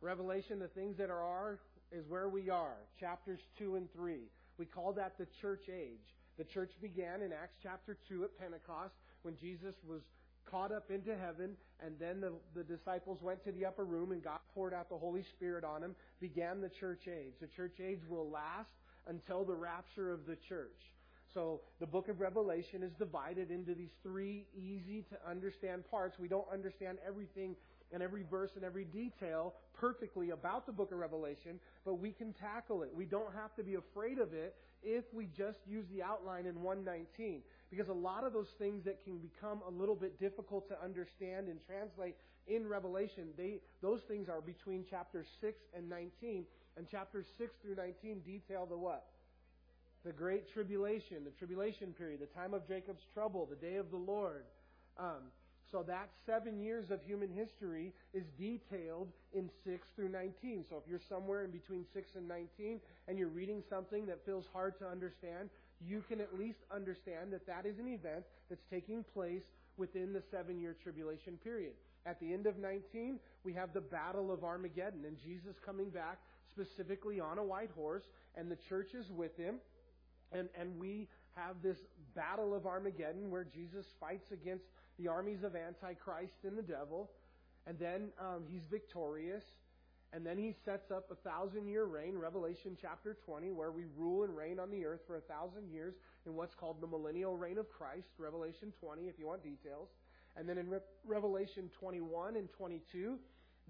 Revelation, 0.00 0.58
the 0.58 0.68
things 0.68 0.96
that 0.96 1.10
are, 1.10 1.22
are 1.22 1.58
is 1.92 2.06
where 2.08 2.28
we 2.28 2.50
are. 2.50 2.76
Chapters 2.98 3.40
2 3.58 3.76
and 3.76 3.92
3. 3.92 4.20
We 4.58 4.66
call 4.66 4.92
that 4.94 5.18
the 5.18 5.26
church 5.40 5.68
age. 5.68 6.16
The 6.38 6.44
church 6.44 6.70
began 6.80 7.22
in 7.22 7.32
Acts 7.32 7.56
chapter 7.62 7.96
2 8.08 8.24
at 8.24 8.38
Pentecost 8.38 8.94
when 9.22 9.36
Jesus 9.36 9.74
was 9.86 10.00
caught 10.48 10.72
up 10.72 10.90
into 10.90 11.16
heaven, 11.16 11.56
and 11.84 11.94
then 11.98 12.20
the, 12.20 12.32
the 12.54 12.64
disciples 12.64 13.18
went 13.22 13.42
to 13.44 13.52
the 13.52 13.64
upper 13.64 13.84
room 13.84 14.12
and 14.12 14.22
God 14.22 14.40
poured 14.54 14.74
out 14.74 14.88
the 14.88 14.98
Holy 14.98 15.22
Spirit 15.22 15.64
on 15.64 15.80
them, 15.80 15.94
began 16.20 16.60
the 16.60 16.68
church 16.68 17.08
age. 17.08 17.34
The 17.40 17.46
church 17.46 17.80
age 17.80 18.00
will 18.08 18.28
last 18.28 18.70
until 19.06 19.44
the 19.44 19.54
rapture 19.54 20.12
of 20.12 20.26
the 20.26 20.36
church. 20.48 20.92
So 21.32 21.60
the 21.78 21.86
book 21.86 22.08
of 22.08 22.20
Revelation 22.20 22.82
is 22.82 22.92
divided 22.98 23.50
into 23.50 23.74
these 23.74 23.92
three 24.02 24.46
easy 24.54 25.04
to 25.10 25.30
understand 25.30 25.88
parts. 25.90 26.18
We 26.18 26.28
don't 26.28 26.48
understand 26.52 26.98
everything 27.06 27.54
and 27.92 28.02
every 28.02 28.24
verse 28.28 28.50
and 28.56 28.64
every 28.64 28.84
detail 28.84 29.54
perfectly 29.74 30.30
about 30.30 30.66
the 30.66 30.72
book 30.72 30.92
of 30.92 30.98
Revelation, 30.98 31.58
but 31.84 31.94
we 31.94 32.12
can 32.12 32.32
tackle 32.32 32.82
it. 32.82 32.90
We 32.94 33.04
don't 33.04 33.32
have 33.34 33.54
to 33.56 33.62
be 33.62 33.74
afraid 33.74 34.18
of 34.18 34.32
it 34.32 34.54
if 34.82 35.04
we 35.12 35.26
just 35.26 35.58
use 35.66 35.86
the 35.92 36.02
outline 36.02 36.46
in 36.46 36.62
119. 36.62 37.42
Because 37.70 37.88
a 37.88 37.92
lot 37.94 38.24
of 38.24 38.32
those 38.32 38.50
things 38.58 38.84
that 38.84 39.04
can 39.04 39.18
become 39.18 39.60
a 39.66 39.70
little 39.70 39.94
bit 39.94 40.18
difficult 40.18 40.68
to 40.68 40.84
understand 40.84 41.48
and 41.48 41.58
translate 41.66 42.16
in 42.46 42.66
Revelation, 42.66 43.28
they, 43.36 43.60
those 43.80 44.00
things 44.08 44.28
are 44.28 44.40
between 44.40 44.84
chapters 44.90 45.26
6 45.40 45.56
and 45.76 45.88
19. 45.88 46.44
And 46.76 46.88
chapters 46.88 47.26
6 47.38 47.52
through 47.62 47.76
19 47.76 48.20
detail 48.20 48.66
the 48.66 48.76
what? 48.76 49.06
The 50.04 50.12
great 50.12 50.52
tribulation, 50.52 51.24
the 51.24 51.30
tribulation 51.30 51.92
period, 51.92 52.20
the 52.20 52.26
time 52.26 52.54
of 52.54 52.66
Jacob's 52.66 53.02
trouble, 53.14 53.46
the 53.46 53.56
day 53.56 53.76
of 53.76 53.90
the 53.90 53.98
Lord. 53.98 54.44
Um, 54.98 55.30
so 55.70 55.84
that 55.86 56.08
seven 56.26 56.60
years 56.60 56.90
of 56.90 57.00
human 57.04 57.30
history 57.30 57.92
is 58.12 58.24
detailed 58.38 59.08
in 59.32 59.48
6 59.64 59.86
through 59.94 60.08
19. 60.08 60.64
So 60.68 60.76
if 60.82 60.90
you're 60.90 61.00
somewhere 61.08 61.44
in 61.44 61.50
between 61.50 61.84
6 61.92 62.08
and 62.16 62.26
19 62.26 62.80
and 63.06 63.18
you're 63.18 63.28
reading 63.28 63.62
something 63.70 64.06
that 64.06 64.24
feels 64.26 64.46
hard 64.52 64.78
to 64.80 64.86
understand, 64.86 65.50
you 65.86 66.04
can 66.08 66.20
at 66.20 66.38
least 66.38 66.58
understand 66.74 67.32
that 67.32 67.46
that 67.46 67.66
is 67.66 67.78
an 67.78 67.88
event 67.88 68.24
that's 68.48 68.64
taking 68.70 69.04
place 69.14 69.42
within 69.76 70.12
the 70.12 70.22
seven 70.30 70.60
year 70.60 70.76
tribulation 70.82 71.38
period. 71.42 71.72
At 72.06 72.18
the 72.20 72.32
end 72.32 72.46
of 72.46 72.58
19, 72.58 73.18
we 73.44 73.52
have 73.54 73.72
the 73.72 73.80
Battle 73.80 74.32
of 74.32 74.44
Armageddon 74.44 75.04
and 75.06 75.16
Jesus 75.18 75.56
coming 75.64 75.90
back 75.90 76.18
specifically 76.50 77.20
on 77.20 77.38
a 77.38 77.44
white 77.44 77.70
horse 77.74 78.04
and 78.36 78.50
the 78.50 78.58
church 78.68 78.94
is 78.94 79.10
with 79.10 79.36
him. 79.36 79.56
And, 80.32 80.48
and 80.58 80.78
we 80.78 81.08
have 81.34 81.56
this 81.62 81.78
Battle 82.14 82.54
of 82.54 82.66
Armageddon 82.66 83.30
where 83.30 83.44
Jesus 83.44 83.86
fights 83.98 84.32
against 84.32 84.64
the 84.98 85.08
armies 85.08 85.42
of 85.42 85.56
Antichrist 85.56 86.44
and 86.44 86.56
the 86.56 86.62
devil. 86.62 87.10
And 87.66 87.78
then 87.78 88.08
um, 88.18 88.44
he's 88.48 88.62
victorious. 88.70 89.44
And 90.12 90.26
then 90.26 90.38
he 90.38 90.54
sets 90.64 90.90
up 90.90 91.10
a 91.10 91.14
thousand 91.14 91.68
year 91.68 91.84
reign, 91.84 92.18
Revelation 92.18 92.76
chapter 92.80 93.16
20, 93.24 93.52
where 93.52 93.70
we 93.70 93.84
rule 93.96 94.24
and 94.24 94.36
reign 94.36 94.58
on 94.58 94.70
the 94.70 94.84
earth 94.84 95.00
for 95.06 95.16
a 95.16 95.20
thousand 95.20 95.70
years 95.70 95.94
in 96.26 96.34
what's 96.34 96.54
called 96.54 96.80
the 96.80 96.86
millennial 96.86 97.36
reign 97.36 97.58
of 97.58 97.70
Christ, 97.70 98.08
Revelation 98.18 98.72
20, 98.80 99.02
if 99.02 99.18
you 99.18 99.26
want 99.26 99.44
details. 99.44 99.88
And 100.36 100.48
then 100.48 100.58
in 100.58 100.68
Re- 100.68 100.80
Revelation 101.06 101.70
21 101.78 102.36
and 102.36 102.48
22, 102.52 103.18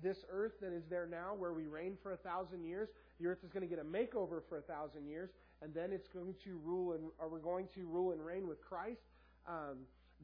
this 0.03 0.19
earth 0.31 0.53
that 0.63 0.73
is 0.73 0.85
there 0.89 1.07
now, 1.07 1.35
where 1.35 1.53
we 1.53 1.67
reign 1.67 1.97
for 2.03 2.13
a 2.13 2.17
thousand 2.17 2.65
years, 2.65 2.89
the 3.21 3.27
earth 3.27 3.39
is 3.45 3.51
going 3.51 3.69
to 3.69 3.69
get 3.69 3.79
a 3.79 3.87
makeover 3.87 4.41
for 4.49 4.57
a 4.57 4.63
thousand 4.63 5.07
years, 5.07 5.31
and 5.63 5.75
then 5.75 5.93
it's 5.93 6.09
going 6.09 6.35
to 6.45 6.59
rule 6.65 6.93
and, 6.93 7.05
or 7.19 7.29
we're 7.29 7.39
going 7.39 7.69
to 7.75 7.87
rule 7.87 8.13
and 8.13 8.25
reign 8.25 8.49
with 8.49 8.63
Christ. 8.63 9.03
Um, 9.47 9.79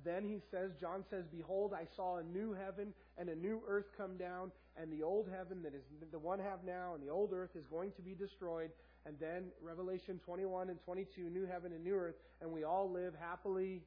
then 0.05 0.25
he 0.25 0.41
says, 0.51 0.73
John 0.81 1.05
says, 1.11 1.25
Behold, 1.31 1.73
I 1.75 1.87
saw 1.95 2.19
a 2.19 2.23
new 2.23 2.53
heaven 2.53 2.93
and 3.19 3.29
a 3.29 3.35
new 3.35 3.63
earth 3.67 3.87
come 3.97 4.17
down, 4.17 4.51
and 4.81 4.93
the 4.93 5.03
old 5.03 5.29
heaven 5.35 5.63
that 5.63 5.75
is 5.75 5.83
the 6.11 6.19
one 6.19 6.39
have 6.39 6.65
now, 6.65 6.95
and 6.95 7.03
the 7.03 7.11
old 7.11 7.33
earth 7.33 7.57
is 7.57 7.65
going 7.67 7.93
to 7.93 8.03
be 8.03 8.15
destroyed. 8.15 8.71
And 9.07 9.17
then 9.21 9.45
Revelation 9.63 10.21
21 10.25 10.69
and 10.69 10.81
22, 10.85 11.31
new 11.31 11.47
heaven 11.47 11.73
and 11.73 11.85
new 11.85 11.95
earth, 11.95 12.17
and 12.41 12.51
we 12.51 12.65
all 12.65 12.91
live 12.91 13.15
happily 13.21 13.83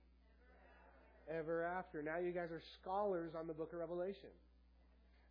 ever 1.30 1.64
after. 1.64 2.02
Now 2.02 2.18
you 2.18 2.32
guys 2.32 2.52
are 2.52 2.62
scholars 2.82 3.34
on 3.38 3.46
the 3.46 3.54
book 3.54 3.74
of 3.74 3.80
Revelation. 3.80 4.30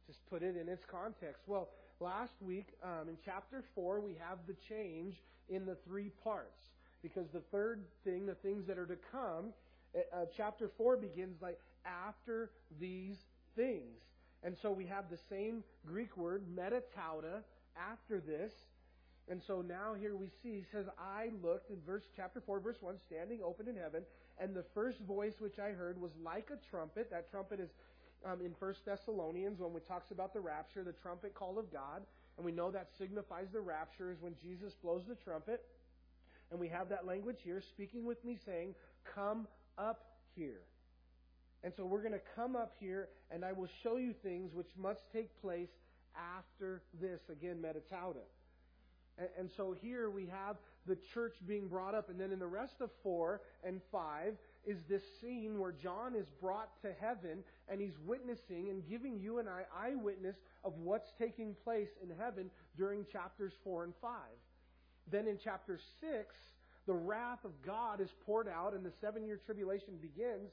Just 0.07 0.25
put 0.31 0.43
it 0.43 0.57
in 0.57 0.69
its 0.69 0.85
context. 0.91 1.43
Well, 1.47 1.69
last 2.01 2.33
week 2.41 2.69
um, 2.83 3.09
in 3.09 3.17
chapter 3.25 3.65
4, 3.75 4.01
we 4.01 4.17
have 4.27 4.39
the 4.47 4.55
change 4.69 5.17
in 5.49 5.67
the 5.67 5.77
three 5.87 6.11
parts. 6.23 6.63
Because 7.03 7.27
the 7.33 7.43
third 7.53 7.85
thing, 8.05 8.27
the 8.27 8.35
things 8.35 8.67
that 8.67 8.79
are 8.79 8.87
to 8.87 8.97
come, 9.13 9.53
uh, 9.95 10.25
chapter 10.37 10.71
4 10.77 10.97
begins 10.97 11.41
like 11.41 11.59
after 11.85 12.51
these 12.81 13.17
things. 13.57 13.99
And 14.43 14.57
so 14.63 14.71
we 14.71 14.87
have 14.87 15.11
the 15.11 15.19
same 15.29 15.65
Greek 15.87 16.17
word, 16.17 16.45
metatauta, 16.55 17.43
after 17.77 18.21
this. 18.21 18.53
And 19.31 19.43
so 19.47 19.61
now 19.61 19.95
here 19.99 20.17
we 20.17 20.29
see, 20.43 20.55
he 20.55 20.65
says, 20.73 20.87
I 20.99 21.31
looked 21.43 21.71
in 21.71 21.77
verse 21.85 22.05
chapter 22.17 22.41
4, 22.41 22.61
verse 22.61 22.79
1, 22.81 22.97
standing 23.07 23.41
open 23.45 23.69
in 23.69 23.77
heaven, 23.77 24.03
and 24.39 24.55
the 24.55 24.65
first 24.75 25.01
voice 25.01 25.35
which 25.39 25.59
I 25.59 25.71
heard 25.71 26.01
was 26.01 26.13
like 26.25 26.49
a 26.51 26.71
trumpet. 26.71 27.11
That 27.11 27.31
trumpet 27.31 27.61
is 27.61 27.69
um, 28.25 28.41
in 28.41 28.55
1 28.59 28.75
Thessalonians 28.87 29.61
when 29.61 29.75
it 29.77 29.87
talks 29.87 30.11
about 30.11 30.33
the 30.33 30.41
rapture, 30.41 30.83
the 30.83 30.93
trumpet 30.93 31.35
call 31.35 31.59
of 31.59 31.73
God. 31.73 32.03
And 32.37 32.45
we 32.45 32.53
know 32.53 32.71
that 32.71 32.89
signifies 32.97 33.49
the 33.53 33.61
rapture 33.61 34.11
is 34.11 34.19
when 34.21 34.35
Jesus 34.41 34.73
blows 34.83 35.03
the 35.09 35.17
trumpet. 35.17 35.65
And 36.51 36.59
we 36.59 36.69
have 36.69 36.89
that 36.89 37.07
language 37.07 37.39
here, 37.43 37.61
speaking 37.61 38.07
with 38.07 38.25
me, 38.25 38.39
saying, 38.47 38.75
Come 39.15 39.47
up 39.77 40.05
here. 40.35 40.61
And 41.65 41.73
so 41.77 41.85
we're 41.85 42.03
going 42.03 42.13
to 42.13 42.21
come 42.37 42.55
up 42.55 42.75
here, 42.79 43.09
and 43.31 43.45
I 43.45 43.53
will 43.53 43.69
show 43.83 43.97
you 43.97 44.15
things 44.23 44.55
which 44.55 44.71
must 44.77 45.01
take 45.13 45.41
place 45.41 45.71
after 46.37 46.83
this. 47.01 47.21
Again, 47.31 47.57
metatauta. 47.63 48.23
And, 49.19 49.29
and 49.39 49.51
so 49.57 49.75
here 49.81 50.09
we 50.11 50.27
have 50.27 50.57
the 50.87 50.97
church 51.13 51.35
being 51.47 51.69
brought 51.69 51.95
up, 51.95 52.11
and 52.11 52.21
then 52.21 52.33
in 52.33 52.39
the 52.39 52.47
rest 52.47 52.81
of 52.81 52.91
4 53.03 53.41
and 53.65 53.81
5 53.91 54.35
is 54.67 54.79
this 54.89 55.03
scene 55.21 55.59
where 55.59 55.73
John 55.73 56.15
is 56.15 56.27
brought 56.41 56.81
to 56.83 56.93
heaven, 57.01 57.43
and 57.69 57.81
he's 57.81 57.99
witnessing 58.07 58.69
and 58.71 58.89
giving 58.89 59.19
you 59.19 59.39
and 59.39 59.49
I 59.49 59.65
eyewitness 59.77 60.37
of 60.65 60.75
what's 60.79 61.11
taking 61.19 61.55
place 61.65 61.89
in 62.03 62.11
heaven 62.19 62.51
during 62.77 63.05
chapters 63.11 63.53
4 63.65 63.85
and 63.85 63.95
5. 64.01 64.13
Then 65.11 65.27
in 65.27 65.39
chapter 65.43 65.79
6, 66.01 66.35
the 66.87 66.95
wrath 66.95 67.45
of 67.45 67.51
God 67.65 68.01
is 68.01 68.09
poured 68.25 68.49
out 68.49 68.73
and 68.73 68.85
the 68.85 68.93
seven 69.01 69.27
year 69.27 69.39
tribulation 69.45 69.99
begins. 70.01 70.51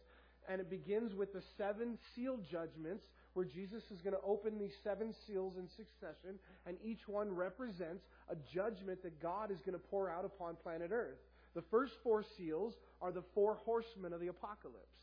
And 0.49 0.61
it 0.61 0.69
begins 0.69 1.13
with 1.15 1.33
the 1.33 1.41
seven 1.57 1.97
seal 2.15 2.37
judgments 2.49 3.05
where 3.33 3.45
Jesus 3.45 3.83
is 3.91 4.01
going 4.01 4.15
to 4.15 4.21
open 4.25 4.57
these 4.57 4.73
seven 4.83 5.13
seals 5.27 5.57
in 5.57 5.67
succession, 5.67 6.39
and 6.65 6.77
each 6.83 7.07
one 7.07 7.33
represents 7.35 8.05
a 8.29 8.35
judgment 8.53 9.03
that 9.03 9.21
God 9.21 9.51
is 9.51 9.57
going 9.59 9.73
to 9.73 9.85
pour 9.91 10.09
out 10.09 10.23
upon 10.23 10.55
planet 10.63 10.91
Earth. 10.93 11.19
The 11.53 11.63
first 11.69 11.93
four 12.03 12.23
seals 12.37 12.75
are 13.01 13.11
the 13.11 13.23
four 13.33 13.57
horsemen 13.65 14.13
of 14.13 14.21
the 14.21 14.27
apocalypse. 14.27 14.99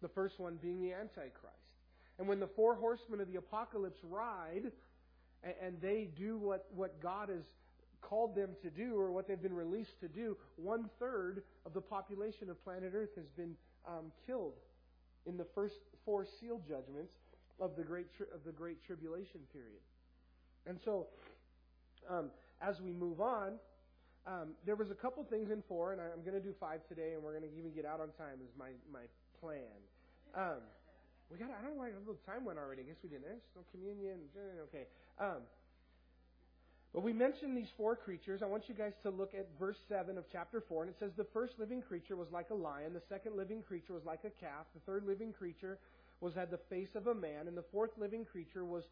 The 0.00 0.08
first 0.08 0.38
one 0.38 0.58
being 0.62 0.80
the 0.80 0.92
Antichrist. 0.94 1.56
And 2.18 2.28
when 2.28 2.40
the 2.40 2.46
four 2.46 2.74
horsemen 2.74 3.20
of 3.20 3.28
the 3.28 3.36
apocalypse 3.36 3.98
ride, 4.04 4.72
and 5.42 5.80
they 5.80 6.08
do 6.16 6.38
what, 6.38 6.66
what 6.74 7.02
God 7.02 7.28
has 7.28 7.44
called 8.00 8.34
them 8.34 8.50
to 8.62 8.70
do 8.70 8.98
or 8.98 9.10
what 9.12 9.28
they've 9.28 9.40
been 9.40 9.54
released 9.54 10.00
to 10.00 10.08
do, 10.08 10.36
one 10.56 10.88
third 10.98 11.42
of 11.66 11.74
the 11.74 11.80
population 11.80 12.50
of 12.50 12.62
planet 12.64 12.92
Earth 12.94 13.14
has 13.16 13.28
been 13.36 13.54
um, 13.86 14.12
killed 14.26 14.54
in 15.26 15.36
the 15.36 15.46
first 15.54 15.74
four 16.04 16.26
seal 16.40 16.60
judgments 16.68 17.12
of 17.60 17.76
the 17.76 17.82
great 17.82 18.06
tri- 18.16 18.26
of 18.34 18.44
the 18.44 18.52
great 18.52 18.84
tribulation 18.86 19.40
period. 19.52 19.80
And 20.66 20.78
so, 20.84 21.08
um, 22.08 22.30
as 22.60 22.80
we 22.80 22.92
move 22.92 23.20
on, 23.20 23.58
um, 24.26 24.52
there 24.66 24.76
was 24.76 24.90
a 24.90 24.94
couple 24.94 25.24
things 25.24 25.50
in 25.50 25.62
four, 25.68 25.92
and 25.92 26.00
I, 26.00 26.12
am 26.12 26.20
going 26.20 26.36
to 26.36 26.44
do 26.44 26.54
five 26.60 26.80
today, 26.88 27.14
and 27.14 27.22
we're 27.22 27.36
going 27.36 27.48
to 27.48 27.56
even 27.56 27.72
get 27.72 27.84
out 27.84 28.00
on 28.00 28.12
time. 28.16 28.40
Is 28.44 28.52
my 28.58 28.70
my 28.92 29.04
plan. 29.40 29.76
Um, 30.36 30.60
we 31.30 31.38
got. 31.38 31.48
I 31.50 31.62
don't 31.64 31.76
know 31.76 31.80
why 31.80 31.90
the 31.90 32.16
time 32.26 32.44
went 32.44 32.58
already. 32.58 32.82
I 32.82 32.86
guess 32.92 33.00
we 33.02 33.08
didn't. 33.08 33.28
Eh? 33.28 33.40
No 33.56 33.62
communion. 33.72 34.28
Okay. 34.68 34.84
But 36.92 37.02
we 37.04 37.12
mentioned 37.12 37.56
these 37.56 37.70
four 37.76 37.94
creatures. 37.94 38.42
I 38.42 38.46
want 38.46 38.68
you 38.68 38.74
guys 38.74 38.94
to 39.04 39.10
look 39.10 39.32
at 39.34 39.46
verse 39.60 39.78
7 39.88 40.18
of 40.18 40.24
chapter 40.30 40.60
4. 40.60 40.82
And 40.82 40.90
it 40.90 40.98
says, 40.98 41.12
The 41.16 41.26
first 41.32 41.54
living 41.58 41.82
creature 41.82 42.16
was 42.16 42.28
like 42.32 42.50
a 42.50 42.54
lion. 42.54 42.92
The 42.92 43.02
second 43.08 43.36
living 43.36 43.62
creature 43.62 43.92
was 43.92 44.04
like 44.04 44.24
a 44.24 44.30
calf. 44.30 44.66
The 44.74 44.80
third 44.80 45.04
living 45.06 45.32
creature 45.32 45.78
was 46.20 46.34
had 46.34 46.50
the 46.50 46.58
face 46.68 46.96
of 46.96 47.06
a 47.06 47.14
man. 47.14 47.46
And 47.46 47.56
the 47.56 47.64
fourth 47.70 47.92
living 47.96 48.24
creature 48.24 48.64
was 48.64 48.84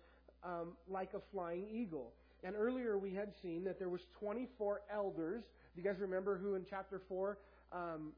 um, 0.44 0.74
like 0.88 1.14
a 1.14 1.20
flying 1.32 1.66
eagle. 1.72 2.12
And 2.44 2.54
earlier 2.56 2.96
we 2.98 3.12
had 3.12 3.32
seen 3.42 3.64
that 3.64 3.80
there 3.80 3.88
was 3.88 4.02
24 4.20 4.82
elders. 4.92 5.42
Do 5.74 5.82
you 5.82 5.88
guys 5.88 5.98
remember 6.00 6.38
who 6.38 6.54
in 6.54 6.64
chapter 6.68 7.02
4 7.08 7.38
um, 7.72 8.12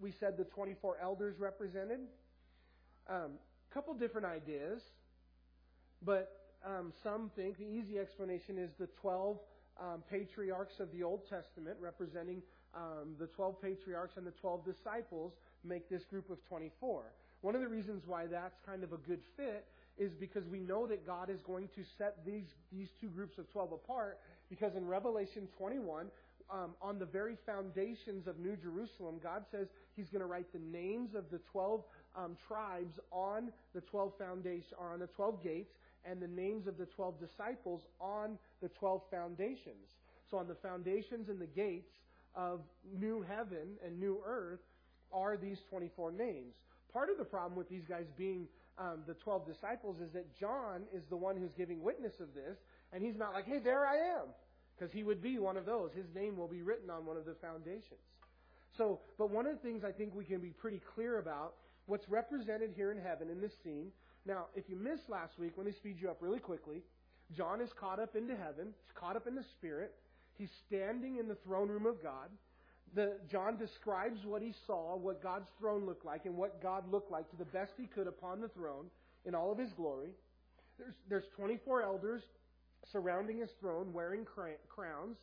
we 0.00 0.12
said 0.18 0.36
the 0.36 0.44
24 0.44 0.96
elders 1.00 1.36
represented? 1.38 2.00
A 3.08 3.14
um, 3.14 3.30
couple 3.72 3.94
different 3.94 4.26
ideas. 4.26 4.82
But 6.04 6.39
um, 6.64 6.92
some 7.02 7.30
think 7.36 7.58
the 7.58 7.64
easy 7.64 7.98
explanation 7.98 8.58
is 8.58 8.70
the 8.78 8.88
12 9.00 9.38
um, 9.80 10.02
patriarchs 10.10 10.80
of 10.80 10.92
the 10.92 11.02
Old 11.02 11.22
Testament, 11.28 11.76
representing 11.80 12.42
um, 12.74 13.14
the 13.18 13.26
12 13.26 13.60
patriarchs 13.60 14.16
and 14.16 14.26
the 14.26 14.34
12 14.40 14.64
disciples, 14.64 15.32
make 15.64 15.88
this 15.88 16.04
group 16.04 16.30
of 16.30 16.38
24. 16.48 17.02
One 17.40 17.54
of 17.54 17.60
the 17.60 17.68
reasons 17.68 18.02
why 18.06 18.26
that's 18.26 18.58
kind 18.66 18.84
of 18.84 18.92
a 18.92 18.98
good 18.98 19.20
fit 19.36 19.64
is 19.98 20.12
because 20.12 20.46
we 20.48 20.60
know 20.60 20.86
that 20.86 21.06
God 21.06 21.30
is 21.30 21.40
going 21.46 21.68
to 21.74 21.82
set 21.98 22.24
these, 22.24 22.44
these 22.72 22.88
two 23.00 23.08
groups 23.08 23.38
of 23.38 23.50
12 23.52 23.72
apart, 23.72 24.18
because 24.48 24.74
in 24.76 24.86
Revelation 24.86 25.48
21, 25.58 26.06
um, 26.50 26.74
on 26.82 26.98
the 26.98 27.04
very 27.04 27.36
foundations 27.46 28.26
of 28.26 28.38
New 28.38 28.56
Jerusalem, 28.56 29.20
God 29.22 29.44
says 29.50 29.68
He's 29.94 30.08
going 30.08 30.20
to 30.20 30.26
write 30.26 30.52
the 30.52 30.58
names 30.58 31.14
of 31.14 31.24
the 31.30 31.40
12 31.52 31.82
um, 32.16 32.36
tribes 32.48 32.98
on 33.12 33.52
the 33.74 33.80
12 33.82 34.12
foundation, 34.18 34.76
on 34.78 35.00
the 35.00 35.06
12 35.06 35.42
gates, 35.42 35.72
and 36.04 36.20
the 36.20 36.28
names 36.28 36.66
of 36.66 36.76
the 36.78 36.86
12 36.86 37.20
disciples 37.20 37.82
on 38.00 38.38
the 38.62 38.68
12 38.68 39.02
foundations. 39.10 39.96
So 40.30 40.38
on 40.38 40.48
the 40.48 40.54
foundations 40.54 41.28
and 41.28 41.40
the 41.40 41.46
gates 41.46 41.92
of 42.34 42.60
new 42.98 43.22
heaven 43.22 43.76
and 43.84 43.98
new 43.98 44.20
earth 44.24 44.60
are 45.12 45.36
these 45.36 45.58
24 45.68 46.12
names. 46.12 46.54
Part 46.92 47.10
of 47.10 47.18
the 47.18 47.24
problem 47.24 47.56
with 47.56 47.68
these 47.68 47.84
guys 47.88 48.06
being 48.16 48.46
um, 48.78 49.02
the 49.06 49.14
12 49.14 49.46
disciples 49.46 49.96
is 50.00 50.12
that 50.12 50.26
John 50.38 50.82
is 50.92 51.02
the 51.10 51.16
one 51.16 51.36
who's 51.36 51.52
giving 51.56 51.82
witness 51.82 52.14
of 52.20 52.34
this, 52.34 52.56
and 52.92 53.02
he's 53.02 53.16
not 53.16 53.34
like, 53.34 53.46
hey, 53.46 53.58
there 53.62 53.86
I 53.86 53.96
am, 54.20 54.28
because 54.76 54.92
he 54.92 55.02
would 55.02 55.22
be 55.22 55.38
one 55.38 55.56
of 55.56 55.66
those. 55.66 55.90
His 55.94 56.06
name 56.14 56.36
will 56.36 56.48
be 56.48 56.62
written 56.62 56.88
on 56.90 57.04
one 57.04 57.16
of 57.16 57.24
the 57.24 57.34
foundations. 57.42 58.00
So, 58.76 59.00
but 59.18 59.30
one 59.30 59.46
of 59.46 59.52
the 59.52 59.62
things 59.68 59.84
I 59.84 59.92
think 59.92 60.14
we 60.14 60.24
can 60.24 60.40
be 60.40 60.50
pretty 60.50 60.80
clear 60.94 61.18
about 61.18 61.54
what's 61.86 62.08
represented 62.08 62.70
here 62.74 62.92
in 62.92 62.98
heaven 62.98 63.28
in 63.28 63.40
this 63.40 63.52
scene. 63.64 63.90
Now, 64.26 64.46
if 64.54 64.68
you 64.68 64.76
missed 64.76 65.08
last 65.08 65.38
week, 65.38 65.52
let 65.56 65.66
me 65.66 65.72
speed 65.72 65.96
you 66.00 66.10
up 66.10 66.18
really 66.20 66.38
quickly. 66.38 66.82
John 67.36 67.60
is 67.60 67.70
caught 67.78 68.00
up 68.00 68.16
into 68.16 68.34
heaven. 68.36 68.74
He's 68.84 68.94
caught 68.94 69.16
up 69.16 69.26
in 69.26 69.34
the 69.34 69.44
Spirit. 69.58 69.94
He's 70.36 70.50
standing 70.66 71.18
in 71.18 71.28
the 71.28 71.36
throne 71.36 71.68
room 71.68 71.86
of 71.86 72.02
God. 72.02 72.28
The, 72.94 73.18
John 73.30 73.56
describes 73.56 74.24
what 74.24 74.42
he 74.42 74.52
saw, 74.66 74.96
what 74.96 75.22
God's 75.22 75.48
throne 75.58 75.86
looked 75.86 76.04
like, 76.04 76.24
and 76.24 76.36
what 76.36 76.60
God 76.62 76.90
looked 76.90 77.10
like 77.10 77.30
to 77.30 77.36
the 77.36 77.44
best 77.44 77.72
he 77.76 77.86
could 77.86 78.08
upon 78.08 78.40
the 78.40 78.48
throne 78.48 78.86
in 79.24 79.34
all 79.34 79.52
of 79.52 79.58
his 79.58 79.72
glory. 79.72 80.10
There's, 80.78 80.94
there's 81.08 81.24
24 81.36 81.82
elders 81.82 82.22
surrounding 82.90 83.38
his 83.38 83.50
throne 83.60 83.92
wearing 83.92 84.24
crowns, 84.24 85.16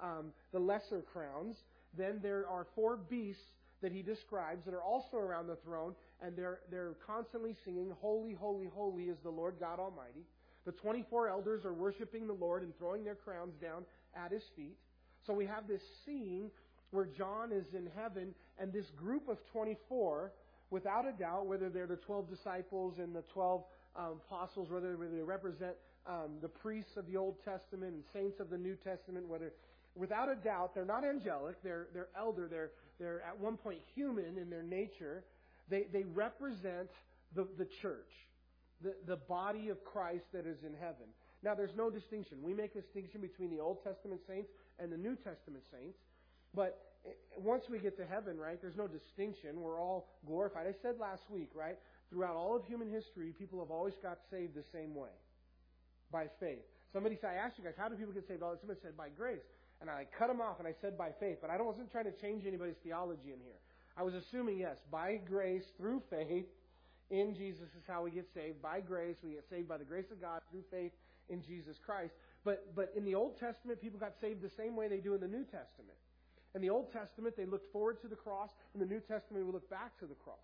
um, 0.00 0.32
the 0.52 0.58
lesser 0.58 1.02
crowns. 1.02 1.56
Then 1.96 2.18
there 2.22 2.48
are 2.48 2.66
four 2.74 2.96
beasts 2.96 3.42
that 3.84 3.92
he 3.92 4.00
describes 4.00 4.64
that 4.64 4.72
are 4.72 4.82
also 4.82 5.18
around 5.18 5.46
the 5.46 5.56
throne, 5.56 5.94
and 6.22 6.34
they're, 6.34 6.60
they're 6.70 6.94
constantly 7.06 7.54
singing, 7.66 7.92
Holy, 8.00 8.32
holy, 8.32 8.66
holy 8.74 9.04
is 9.04 9.18
the 9.22 9.30
Lord 9.30 9.56
God 9.60 9.78
Almighty. 9.78 10.24
The 10.64 10.72
24 10.72 11.28
elders 11.28 11.66
are 11.66 11.74
worshiping 11.74 12.26
the 12.26 12.32
Lord 12.32 12.62
and 12.62 12.74
throwing 12.78 13.04
their 13.04 13.14
crowns 13.14 13.52
down 13.60 13.84
at 14.16 14.32
his 14.32 14.42
feet. 14.56 14.78
So 15.26 15.34
we 15.34 15.44
have 15.44 15.68
this 15.68 15.82
scene 16.06 16.50
where 16.92 17.04
John 17.04 17.52
is 17.52 17.66
in 17.74 17.86
heaven, 17.94 18.34
and 18.58 18.72
this 18.72 18.86
group 18.96 19.28
of 19.28 19.36
24, 19.52 20.32
without 20.70 21.06
a 21.06 21.12
doubt, 21.12 21.44
whether 21.44 21.68
they're 21.68 21.86
the 21.86 21.96
12 21.96 22.30
disciples 22.30 22.94
and 22.98 23.14
the 23.14 23.24
12 23.34 23.64
um, 23.96 24.20
apostles, 24.26 24.70
whether 24.70 24.96
they 24.96 25.22
represent 25.22 25.74
um, 26.06 26.38
the 26.40 26.48
priests 26.48 26.96
of 26.96 27.06
the 27.06 27.18
Old 27.18 27.36
Testament 27.44 27.92
and 27.92 28.02
saints 28.14 28.40
of 28.40 28.48
the 28.48 28.56
New 28.56 28.76
Testament, 28.76 29.28
whether 29.28 29.52
without 29.94 30.30
a 30.30 30.36
doubt 30.36 30.74
they're 30.74 30.84
not 30.84 31.04
angelic, 31.04 31.62
they're 31.62 31.88
they're 31.92 32.08
elder, 32.18 32.48
they're 32.48 32.70
they're 32.98 33.22
at 33.22 33.38
one 33.38 33.56
point 33.56 33.78
human 33.94 34.38
in 34.38 34.50
their 34.50 34.62
nature. 34.62 35.24
They 35.68 35.86
they 35.92 36.04
represent 36.04 36.90
the 37.34 37.46
the 37.58 37.66
church, 37.82 38.10
the 38.82 38.94
the 39.06 39.16
body 39.16 39.68
of 39.68 39.82
Christ 39.84 40.24
that 40.32 40.46
is 40.46 40.58
in 40.64 40.74
heaven. 40.74 41.08
Now 41.42 41.54
there's 41.54 41.74
no 41.76 41.90
distinction. 41.90 42.38
We 42.42 42.54
make 42.54 42.74
a 42.74 42.80
distinction 42.80 43.20
between 43.20 43.50
the 43.50 43.60
Old 43.60 43.84
Testament 43.84 44.20
saints 44.26 44.48
and 44.78 44.90
the 44.90 44.96
New 44.96 45.16
Testament 45.16 45.64
saints. 45.70 45.98
But 46.54 46.80
once 47.36 47.64
we 47.68 47.78
get 47.78 47.96
to 47.98 48.06
heaven, 48.06 48.38
right, 48.38 48.60
there's 48.60 48.76
no 48.76 48.86
distinction. 48.86 49.60
We're 49.60 49.80
all 49.80 50.08
glorified. 50.26 50.66
I 50.66 50.74
said 50.80 50.94
last 50.98 51.22
week, 51.28 51.50
right, 51.54 51.76
throughout 52.10 52.36
all 52.36 52.56
of 52.56 52.64
human 52.64 52.90
history, 52.90 53.34
people 53.36 53.58
have 53.60 53.70
always 53.70 53.94
got 54.02 54.18
saved 54.30 54.54
the 54.54 54.64
same 54.72 54.94
way 54.94 55.12
by 56.10 56.28
faith. 56.40 56.64
Somebody 56.92 57.18
said, 57.20 57.30
I 57.30 57.34
asked 57.34 57.58
you 57.58 57.64
guys, 57.64 57.74
how 57.76 57.88
do 57.88 57.96
people 57.96 58.14
get 58.14 58.26
saved? 58.28 58.42
Oh, 58.42 58.54
somebody 58.60 58.78
said, 58.80 58.96
by 58.96 59.08
grace. 59.08 59.42
And 59.80 59.90
I 59.90 60.06
cut 60.18 60.30
him 60.30 60.40
off 60.40 60.58
and 60.58 60.68
I 60.68 60.74
said, 60.80 60.96
by 60.96 61.10
faith. 61.20 61.38
But 61.40 61.50
I 61.50 61.60
wasn't 61.60 61.90
trying 61.90 62.04
to 62.04 62.12
change 62.12 62.46
anybody's 62.46 62.78
theology 62.82 63.32
in 63.32 63.40
here. 63.40 63.60
I 63.96 64.02
was 64.02 64.14
assuming, 64.14 64.58
yes, 64.58 64.76
by 64.90 65.20
grace, 65.28 65.64
through 65.76 66.02
faith, 66.10 66.46
in 67.10 67.34
Jesus 67.34 67.68
is 67.76 67.84
how 67.86 68.02
we 68.02 68.10
get 68.10 68.26
saved. 68.34 68.62
By 68.62 68.80
grace, 68.80 69.16
we 69.22 69.32
get 69.32 69.44
saved 69.50 69.68
by 69.68 69.76
the 69.76 69.84
grace 69.84 70.10
of 70.10 70.20
God 70.20 70.40
through 70.50 70.64
faith 70.70 70.92
in 71.28 71.42
Jesus 71.42 71.76
Christ. 71.84 72.14
But, 72.44 72.74
but 72.74 72.92
in 72.96 73.04
the 73.04 73.14
Old 73.14 73.38
Testament, 73.38 73.80
people 73.80 74.00
got 74.00 74.14
saved 74.20 74.42
the 74.42 74.50
same 74.56 74.74
way 74.74 74.88
they 74.88 74.98
do 74.98 75.14
in 75.14 75.20
the 75.20 75.28
New 75.28 75.44
Testament. 75.44 75.98
In 76.54 76.62
the 76.62 76.70
Old 76.70 76.92
Testament, 76.92 77.36
they 77.36 77.46
looked 77.46 77.70
forward 77.72 78.00
to 78.02 78.08
the 78.08 78.16
cross. 78.16 78.50
In 78.74 78.80
the 78.80 78.86
New 78.86 79.00
Testament, 79.00 79.46
we 79.46 79.52
look 79.52 79.68
back 79.70 79.98
to 80.00 80.06
the 80.06 80.14
cross. 80.14 80.38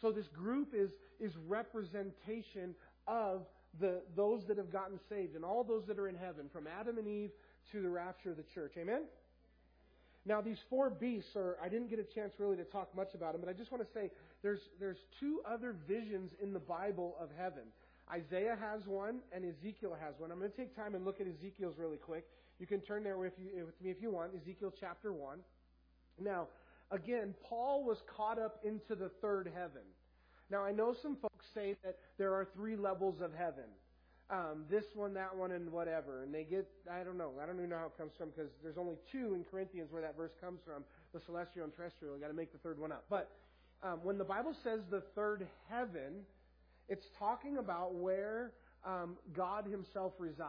So 0.00 0.10
this 0.10 0.28
group 0.28 0.72
is, 0.74 0.90
is 1.18 1.32
representation 1.48 2.74
of 3.06 3.46
the, 3.78 4.00
those 4.16 4.46
that 4.46 4.56
have 4.56 4.72
gotten 4.72 4.98
saved 5.08 5.36
and 5.36 5.44
all 5.44 5.64
those 5.64 5.84
that 5.86 5.98
are 5.98 6.08
in 6.08 6.16
heaven, 6.16 6.46
from 6.52 6.66
Adam 6.66 6.98
and 6.98 7.06
Eve 7.06 7.30
to 7.72 7.82
the 7.82 7.88
rapture 7.88 8.30
of 8.30 8.36
the 8.36 8.44
church. 8.54 8.72
Amen? 8.78 9.02
Now, 10.26 10.40
these 10.40 10.58
four 10.68 10.90
beasts 10.90 11.34
are, 11.34 11.56
I 11.62 11.68
didn't 11.68 11.88
get 11.88 11.98
a 11.98 12.14
chance 12.14 12.32
really 12.38 12.56
to 12.56 12.64
talk 12.64 12.94
much 12.94 13.14
about 13.14 13.32
them, 13.32 13.40
but 13.40 13.50
I 13.50 13.54
just 13.54 13.72
want 13.72 13.82
to 13.86 13.92
say 13.94 14.10
there's, 14.42 14.60
there's 14.78 14.98
two 15.18 15.40
other 15.48 15.74
visions 15.88 16.32
in 16.42 16.52
the 16.52 16.58
Bible 16.58 17.16
of 17.20 17.30
heaven. 17.38 17.62
Isaiah 18.12 18.58
has 18.60 18.86
one 18.86 19.20
and 19.32 19.44
Ezekiel 19.44 19.96
has 20.00 20.14
one. 20.18 20.30
I'm 20.30 20.38
going 20.38 20.50
to 20.50 20.56
take 20.56 20.76
time 20.76 20.94
and 20.94 21.04
look 21.04 21.20
at 21.20 21.26
Ezekiel's 21.26 21.78
really 21.78 21.96
quick. 21.96 22.26
You 22.58 22.66
can 22.66 22.80
turn 22.80 23.02
there 23.02 23.16
with, 23.16 23.32
you, 23.38 23.64
with 23.64 23.80
me 23.82 23.90
if 23.90 24.02
you 24.02 24.10
want, 24.10 24.32
Ezekiel 24.34 24.74
chapter 24.78 25.12
1. 25.12 25.38
Now, 26.20 26.48
again, 26.90 27.34
Paul 27.48 27.84
was 27.84 27.98
caught 28.14 28.38
up 28.38 28.60
into 28.64 28.94
the 28.94 29.10
third 29.22 29.50
heaven. 29.54 29.82
Now, 30.50 30.64
I 30.64 30.72
know 30.72 30.94
some 31.00 31.16
folks 31.16 31.46
say 31.54 31.76
that 31.84 31.96
there 32.18 32.34
are 32.34 32.46
three 32.54 32.76
levels 32.76 33.20
of 33.22 33.32
heaven. 33.32 33.64
Um, 34.30 34.64
this 34.70 34.84
one, 34.94 35.12
that 35.14 35.36
one, 35.36 35.50
and 35.50 35.72
whatever. 35.72 36.22
And 36.22 36.32
they 36.32 36.44
get, 36.44 36.68
I 36.88 37.02
don't 37.02 37.18
know. 37.18 37.32
I 37.42 37.46
don't 37.46 37.56
even 37.56 37.70
know 37.70 37.78
how 37.78 37.86
it 37.86 37.98
comes 37.98 38.12
from 38.16 38.30
because 38.30 38.50
there's 38.62 38.78
only 38.78 38.94
two 39.10 39.34
in 39.34 39.44
Corinthians 39.50 39.90
where 39.90 40.02
that 40.02 40.16
verse 40.16 40.30
comes 40.40 40.60
from 40.64 40.84
the 41.12 41.20
celestial 41.26 41.64
and 41.64 41.74
terrestrial. 41.74 42.14
You've 42.14 42.22
got 42.22 42.28
to 42.28 42.34
make 42.34 42.52
the 42.52 42.58
third 42.58 42.78
one 42.78 42.92
up. 42.92 43.04
But 43.10 43.28
um, 43.82 43.98
when 44.04 44.18
the 44.18 44.24
Bible 44.24 44.54
says 44.62 44.80
the 44.88 45.02
third 45.16 45.48
heaven, 45.68 46.22
it's 46.88 47.06
talking 47.18 47.58
about 47.58 47.94
where 47.94 48.52
um, 48.84 49.16
God 49.34 49.66
Himself 49.66 50.12
resides. 50.18 50.46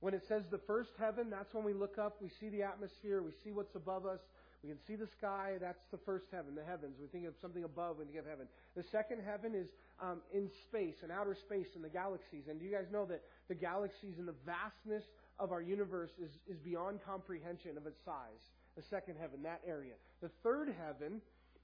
When 0.00 0.14
it 0.14 0.22
says 0.28 0.42
the 0.50 0.60
first 0.66 0.90
heaven, 0.98 1.30
that's 1.30 1.52
when 1.52 1.64
we 1.64 1.72
look 1.72 1.98
up, 1.98 2.16
we 2.22 2.30
see 2.40 2.48
the 2.48 2.62
atmosphere, 2.62 3.22
we 3.22 3.32
see 3.44 3.52
what's 3.52 3.74
above 3.74 4.06
us, 4.06 4.20
we 4.66 4.74
can 4.74 4.82
see 4.82 4.96
the 4.96 5.06
sky, 5.06 5.54
that's 5.60 5.86
the 5.92 5.98
first 5.98 6.26
heaven, 6.32 6.56
the 6.56 6.64
heavens. 6.64 6.96
We 7.00 7.06
think 7.06 7.24
of 7.26 7.34
something 7.40 7.62
above 7.62 7.98
when 7.98 8.08
we 8.08 8.14
think 8.14 8.24
of 8.24 8.30
heaven. 8.30 8.48
The 8.74 8.82
second 8.90 9.22
heaven 9.24 9.54
is 9.54 9.68
um, 10.02 10.18
in 10.34 10.50
space, 10.66 10.96
in 11.04 11.12
outer 11.12 11.36
space, 11.36 11.68
in 11.76 11.82
the 11.82 11.88
galaxies. 11.88 12.50
And 12.50 12.58
do 12.58 12.66
you 12.66 12.72
guys 12.72 12.86
know 12.90 13.06
that 13.06 13.22
the 13.46 13.54
galaxies 13.54 14.18
and 14.18 14.26
the 14.26 14.34
vastness 14.44 15.04
of 15.38 15.52
our 15.52 15.62
universe 15.62 16.10
is, 16.18 16.30
is 16.50 16.58
beyond 16.58 16.98
comprehension 17.06 17.76
of 17.76 17.86
its 17.86 18.02
size? 18.04 18.42
The 18.76 18.82
second 18.90 19.14
heaven, 19.20 19.44
that 19.44 19.60
area. 19.64 19.94
The 20.20 20.30
third 20.42 20.74
heaven 20.84 21.20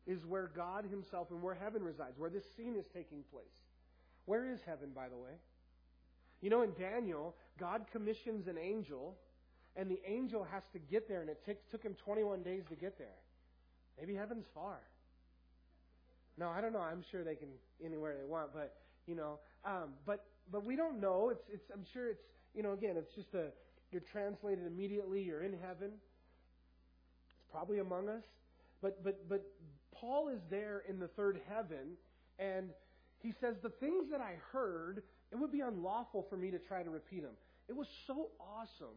is 0.06 0.24
where 0.24 0.50
God 0.54 0.84
Himself 0.88 1.26
and 1.32 1.42
where 1.42 1.54
heaven 1.54 1.82
resides, 1.82 2.14
where 2.18 2.30
this 2.30 2.44
scene 2.56 2.76
is 2.78 2.86
taking 2.94 3.24
place. 3.32 3.58
Where 4.26 4.46
is 4.46 4.60
heaven, 4.64 4.90
by 4.94 5.08
the 5.08 5.16
way? 5.16 5.34
You 6.40 6.50
know, 6.50 6.62
in 6.62 6.70
Daniel, 6.78 7.34
God 7.58 7.82
commissions 7.90 8.46
an 8.46 8.58
angel, 8.58 9.16
and 9.76 9.90
the 9.90 10.00
angel 10.06 10.46
has 10.50 10.62
to 10.72 10.78
get 10.78 11.08
there, 11.08 11.20
and 11.20 11.30
it 11.30 11.40
t- 11.46 11.54
took 11.70 11.82
him 11.82 11.96
21 12.04 12.42
days 12.42 12.62
to 12.68 12.76
get 12.76 12.98
there. 12.98 13.18
Maybe 13.98 14.14
heaven's 14.14 14.46
far. 14.54 14.78
No, 16.38 16.48
I 16.48 16.60
don't 16.60 16.72
know. 16.72 16.80
I'm 16.80 17.04
sure 17.10 17.24
they 17.24 17.34
can 17.34 17.48
anywhere 17.84 18.16
they 18.18 18.24
want, 18.24 18.52
but 18.54 18.76
you 19.06 19.14
know, 19.14 19.38
um, 19.64 19.90
but 20.06 20.24
but 20.50 20.64
we 20.64 20.76
don't 20.76 21.00
know. 21.00 21.30
It's 21.30 21.44
it's. 21.52 21.70
I'm 21.72 21.84
sure 21.92 22.08
it's 22.08 22.22
you 22.54 22.62
know. 22.62 22.72
Again, 22.72 22.96
it's 22.96 23.14
just 23.14 23.34
a. 23.34 23.48
You're 23.90 24.02
translated 24.12 24.66
immediately. 24.66 25.22
You're 25.22 25.42
in 25.42 25.52
heaven. 25.52 25.90
It's 25.90 27.50
probably 27.50 27.80
among 27.80 28.08
us, 28.08 28.24
but 28.80 29.04
but 29.04 29.28
but 29.28 29.44
Paul 29.94 30.28
is 30.28 30.40
there 30.50 30.82
in 30.88 30.98
the 30.98 31.08
third 31.08 31.40
heaven, 31.48 31.96
and 32.38 32.70
he 33.18 33.34
says 33.40 33.56
the 33.62 33.68
things 33.68 34.10
that 34.10 34.20
I 34.20 34.36
heard 34.52 35.02
it 35.30 35.36
would 35.36 35.52
be 35.52 35.60
unlawful 35.60 36.26
for 36.28 36.36
me 36.36 36.50
to 36.50 36.58
try 36.58 36.82
to 36.82 36.90
repeat 36.90 37.22
them. 37.22 37.32
It 37.68 37.76
was 37.76 37.88
so 38.06 38.28
awesome. 38.38 38.96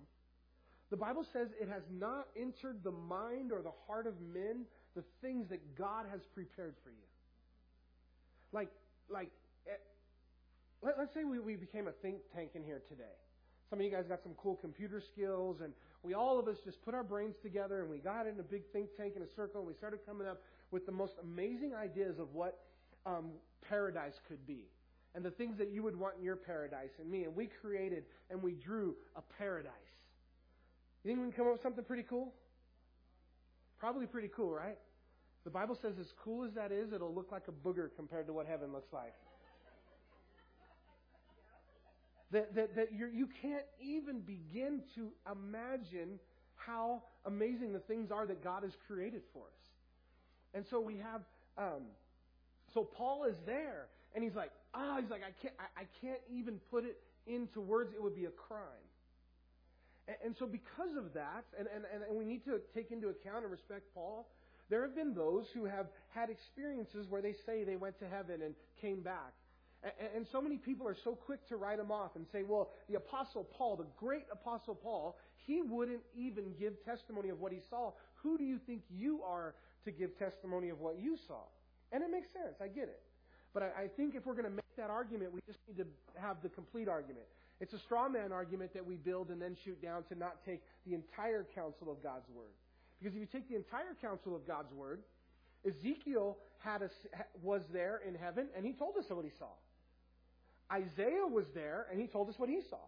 The 0.92 0.98
Bible 0.98 1.26
says 1.34 1.50
it 1.60 1.68
has 1.68 1.84
not 1.92 2.28
entered 2.40 2.84
the 2.84 2.92
mind 2.92 3.52
or 3.52 3.62
the 3.62 3.74
heart 3.88 4.08
of 4.08 4.14
men 4.22 4.66
the 4.96 5.04
things 5.22 5.50
that 5.50 5.76
God 5.78 6.06
has 6.12 6.22
prepared 6.34 6.76
for 6.84 6.90
you. 6.90 7.08
Like, 8.52 8.70
like, 9.10 9.32
eh, 9.68 9.72
let, 10.82 10.98
us 10.98 11.10
say 11.14 11.24
we, 11.24 11.40
we 11.40 11.56
became 11.56 11.88
a 11.88 11.92
think 11.92 12.18
tank 12.34 12.52
in 12.54 12.64
here 12.64 12.82
today. 12.88 13.04
Some 13.70 13.80
of 13.80 13.86
you 13.86 13.92
guys 13.92 14.06
got 14.08 14.22
some 14.22 14.34
cool 14.38 14.56
computer 14.56 15.02
skills, 15.02 15.58
and 15.62 15.74
we 16.04 16.14
all 16.14 16.40
of 16.40 16.48
us 16.48 16.58
just 16.64 16.82
put 16.86 16.94
our 16.94 17.04
brains 17.04 17.36
together 17.42 17.82
and 17.82 17.90
we 17.90 17.98
got 17.98 18.28
in 18.28 18.40
a 18.40 18.44
big 18.44 18.62
think 18.72 18.90
tank 18.96 19.14
in 19.16 19.24
a 19.24 19.28
circle, 19.36 19.62
and 19.62 19.68
we 19.68 19.74
started 19.74 20.00
coming 20.06 20.28
up 20.28 20.42
with 20.72 20.86
the 20.86 20.92
most 20.92 21.14
amazing 21.22 21.74
ideas 21.74 22.20
of 22.20 22.34
what 22.34 22.60
um, 23.06 23.32
paradise 23.68 24.14
could 24.28 24.46
be 24.46 24.66
and 25.16 25.24
the 25.24 25.32
things 25.32 25.58
that 25.58 25.72
you 25.72 25.82
would 25.82 25.96
want 25.96 26.16
in 26.18 26.24
your 26.24 26.36
paradise 26.36 26.92
and 27.00 27.10
me. 27.10 27.24
And 27.24 27.36
we 27.36 27.48
created 27.48 28.04
and 28.30 28.44
we 28.44 28.54
drew 28.54 28.96
a 29.16 29.22
paradise. 29.22 29.72
You 31.06 31.12
think 31.12 31.20
we 31.20 31.32
can 31.32 31.38
come 31.38 31.46
up 31.46 31.54
with 31.54 31.62
something 31.62 31.84
pretty 31.84 32.02
cool? 32.02 32.34
Probably 33.78 34.08
pretty 34.08 34.32
cool, 34.36 34.52
right? 34.52 34.80
The 35.44 35.52
Bible 35.52 35.78
says, 35.80 35.94
as 36.00 36.08
cool 36.24 36.46
as 36.46 36.54
that 36.56 36.72
is, 36.72 36.94
it'll 36.94 37.14
look 37.14 37.32
like 37.32 37.44
a 37.48 37.52
booger 37.52 37.90
compared 37.96 38.26
to 38.26 38.34
what 38.34 38.48
heaven 38.48 38.74
looks 38.74 38.92
like. 38.92 39.14
that 42.32 42.56
that, 42.56 42.76
that 42.76 42.88
you're, 42.92 43.10
you 43.10 43.30
can't 43.40 43.66
even 43.80 44.22
begin 44.22 44.82
to 44.96 45.12
imagine 45.32 46.20
how 46.56 47.04
amazing 47.28 47.72
the 47.72 47.80
things 47.80 48.10
are 48.10 48.26
that 48.26 48.44
God 48.44 48.64
has 48.64 48.72
created 48.88 49.22
for 49.32 49.42
us. 49.42 49.62
And 50.56 50.66
so 50.72 50.82
we 50.82 50.98
have, 50.98 51.22
um, 51.56 51.84
so 52.74 52.84
Paul 52.84 53.26
is 53.26 53.36
there, 53.46 53.90
and 54.16 54.24
he's 54.24 54.34
like, 54.34 54.50
ah, 54.74 54.98
he's 55.00 55.12
like, 55.12 55.22
I 55.22 55.34
can't, 55.40 55.54
I, 55.60 55.82
I 55.82 55.86
can't 56.02 56.22
even 56.34 56.60
put 56.72 56.84
it 56.84 56.98
into 57.28 57.62
words. 57.62 57.94
It 57.94 58.02
would 58.02 58.16
be 58.16 58.26
a 58.26 58.32
crime. 58.32 58.85
And, 60.08 60.18
and 60.26 60.36
so, 60.38 60.46
because 60.46 60.96
of 60.98 61.14
that, 61.14 61.46
and, 61.58 61.68
and, 61.74 61.86
and 62.08 62.18
we 62.18 62.26
need 62.26 62.44
to 62.46 62.60
take 62.74 62.92
into 62.92 63.10
account 63.10 63.44
and 63.44 63.52
respect 63.52 63.84
Paul, 63.94 64.28
there 64.70 64.82
have 64.82 64.96
been 64.96 65.14
those 65.14 65.46
who 65.54 65.66
have 65.66 65.88
had 66.10 66.30
experiences 66.30 67.08
where 67.10 67.22
they 67.22 67.34
say 67.46 67.64
they 67.64 67.76
went 67.76 68.00
to 68.00 68.08
heaven 68.08 68.42
and 68.42 68.56
came 68.82 69.02
back. 69.02 69.34
And 70.16 70.26
so 70.32 70.42
many 70.42 70.58
people 70.58 70.88
are 70.88 70.96
so 71.04 71.14
quick 71.14 71.48
to 71.50 71.58
write 71.58 71.78
him 71.78 71.92
off 71.92 72.16
and 72.16 72.26
say, 72.32 72.42
well, 72.42 72.72
the 72.90 72.96
Apostle 72.96 73.44
Paul, 73.44 73.76
the 73.76 73.86
great 74.00 74.26
Apostle 74.32 74.74
Paul, 74.74 75.16
he 75.46 75.62
wouldn't 75.62 76.02
even 76.18 76.56
give 76.60 76.84
testimony 76.84 77.30
of 77.30 77.40
what 77.40 77.52
he 77.52 77.60
saw. 77.70 77.92
Who 78.24 78.36
do 78.40 78.44
you 78.44 78.58
think 78.66 78.82
you 78.90 79.22
are 79.22 79.54
to 79.84 79.92
give 79.92 80.18
testimony 80.18 80.70
of 80.70 80.80
what 80.80 80.98
you 81.00 81.18
saw? 81.28 81.42
And 81.92 82.04
it 82.04 82.10
makes 82.10 82.30
sense. 82.34 82.56
I 82.60 82.68
get 82.68 82.86
it. 82.86 83.02
But 83.54 83.76
I, 83.78 83.88
think 83.88 84.16
if 84.16 84.26
we're 84.26 84.34
going 84.34 84.46
to 84.46 84.50
make 84.50 84.76
that 84.76 84.90
argument, 84.90 85.32
we 85.32 85.40
just 85.48 85.60
need 85.68 85.78
to 85.78 85.86
have 86.20 86.38
the 86.42 86.50
complete 86.50 86.90
argument. 86.90 87.26
It's 87.60 87.74
a 87.74 87.80
straw 87.80 88.10
man 88.10 88.32
argument 88.32 88.74
that 88.74 88.86
we 88.86 88.96
build 88.96 89.30
and 89.30 89.42
then 89.42 89.56
shoot 89.64 89.82
down 89.82 90.04
to 90.10 90.16
not 90.16 90.44
take 90.46 90.62
the 90.86 90.94
entire 90.94 91.46
counsel 91.56 91.90
of 91.90 92.04
God's 92.04 92.30
Word. 92.30 92.52
Because 93.00 93.16
if 93.16 93.22
you 93.22 93.28
take 93.32 93.48
the 93.50 93.56
entire 93.56 93.96
counsel 94.02 94.36
of 94.36 94.46
God's 94.46 94.74
Word, 94.74 95.02
Ezekiel 95.66 96.38
had 96.60 96.82
a, 96.82 96.90
was 97.42 97.62
there 97.72 98.02
in 98.08 98.16
heaven 98.16 98.48
and 98.56 98.66
he 98.66 98.74
told 98.74 98.98
us 98.98 99.06
what 99.08 99.24
he 99.24 99.32
saw. 99.40 99.52
Isaiah 100.72 101.28
was 101.30 101.46
there 101.54 101.88
and 101.92 102.00
he 102.00 102.08
told 102.08 102.30
us 102.30 102.36
what 102.38 102.50
he 102.50 102.60
saw. 102.70 102.82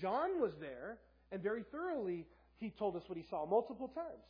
John 0.00 0.40
was 0.40 0.52
there 0.60 0.98
and 1.30 1.42
very 1.42 1.64
thoroughly 1.70 2.26
he 2.58 2.70
told 2.70 2.96
us 2.96 3.02
what 3.06 3.18
he 3.18 3.24
saw 3.28 3.44
multiple 3.46 3.88
times. 3.88 4.24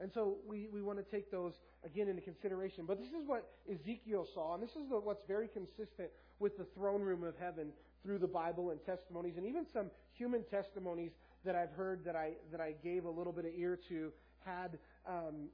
And 0.00 0.10
so 0.14 0.38
we, 0.48 0.68
we 0.72 0.82
want 0.82 0.98
to 0.98 1.04
take 1.04 1.30
those 1.30 1.52
again 1.84 2.08
into 2.08 2.22
consideration. 2.22 2.84
But 2.86 2.98
this 2.98 3.08
is 3.08 3.26
what 3.26 3.46
Ezekiel 3.70 4.26
saw, 4.34 4.54
and 4.54 4.62
this 4.62 4.70
is 4.70 4.88
the, 4.88 4.96
what's 4.96 5.22
very 5.28 5.48
consistent 5.48 6.08
with 6.38 6.56
the 6.56 6.64
throne 6.74 7.02
room 7.02 7.22
of 7.22 7.34
heaven 7.38 7.68
through 8.02 8.18
the 8.18 8.26
Bible 8.26 8.70
and 8.70 8.84
testimonies, 8.84 9.36
and 9.36 9.46
even 9.46 9.66
some 9.72 9.90
human 10.12 10.42
testimonies 10.44 11.12
that 11.44 11.54
I've 11.54 11.72
heard 11.72 12.04
that 12.04 12.16
I 12.16 12.32
that 12.52 12.60
I 12.60 12.74
gave 12.82 13.04
a 13.04 13.10
little 13.10 13.32
bit 13.32 13.44
of 13.44 13.52
ear 13.56 13.78
to 13.88 14.12
had 14.44 14.78
um, 15.06 15.48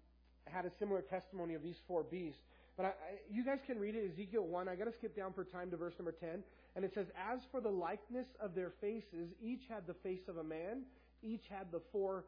had 0.46 0.64
a 0.64 0.70
similar 0.78 1.02
testimony 1.02 1.54
of 1.54 1.62
these 1.62 1.76
four 1.87 2.02
beasts. 2.02 2.42
But 2.76 2.87
I, 2.87 2.88
I, 2.88 2.92
you 3.30 3.44
guys 3.44 3.59
can 3.66 3.78
read 3.78 3.94
it, 3.94 4.12
Ezekiel 4.12 4.46
1. 4.46 4.68
I 4.68 4.76
got 4.76 4.85
to 4.85 4.92
skip 4.92 5.16
down 5.16 5.32
for 5.32 5.44
time 5.44 5.70
to 5.70 5.76
verse 5.76 5.94
number 5.98 6.12
10. 6.12 6.42
And 6.76 6.85
it 6.85 6.92
says, 6.92 7.06
As 7.16 7.40
for 7.50 7.61
the 7.61 7.70
likeness 7.70 8.26
of 8.38 8.54
their 8.54 8.70
faces, 8.82 9.30
each 9.42 9.62
had 9.68 9.87
the 9.87 9.94
face 9.94 10.28
of 10.28 10.37
a 10.37 10.44
man, 10.44 10.82
each 11.22 11.44
had 11.48 11.72
the 11.72 11.80
four 11.90 12.24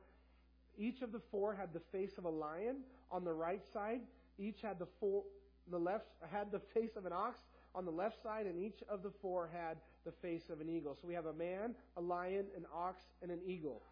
each 0.79 1.03
of 1.03 1.11
the 1.11 1.21
four 1.33 1.55
had 1.55 1.73
the 1.73 1.83
face 1.91 2.17
of 2.19 2.25
a 2.25 2.31
lion 2.31 2.77
on 3.11 3.25
the 3.25 3.33
right 3.33 3.63
side. 3.73 4.01
Each 4.39 4.61
had 4.63 4.79
the 4.79 4.87
four, 5.01 5.25
the 5.71 5.79
left 5.79 6.07
had 6.31 6.53
the 6.53 6.61
face 6.75 6.97
of 6.97 7.05
an 7.05 7.13
ox 7.13 7.41
on 7.75 7.85
the 7.85 7.91
left 7.91 8.23
side, 8.23 8.47
and 8.47 8.59
each 8.59 8.83
of 8.89 9.03
the 9.03 9.13
four 9.23 9.49
had 9.53 9.77
the 10.05 10.13
face 10.23 10.51
of 10.51 10.61
an 10.61 10.69
eagle. 10.69 10.97
So 11.01 11.07
we 11.07 11.15
have 11.15 11.27
a 11.27 11.33
man, 11.33 11.75
a 11.97 12.01
lion, 12.01 12.47
an 12.57 12.65
ox, 12.75 13.03
and 13.23 13.31
an 13.31 13.41
eagle. 13.47 13.83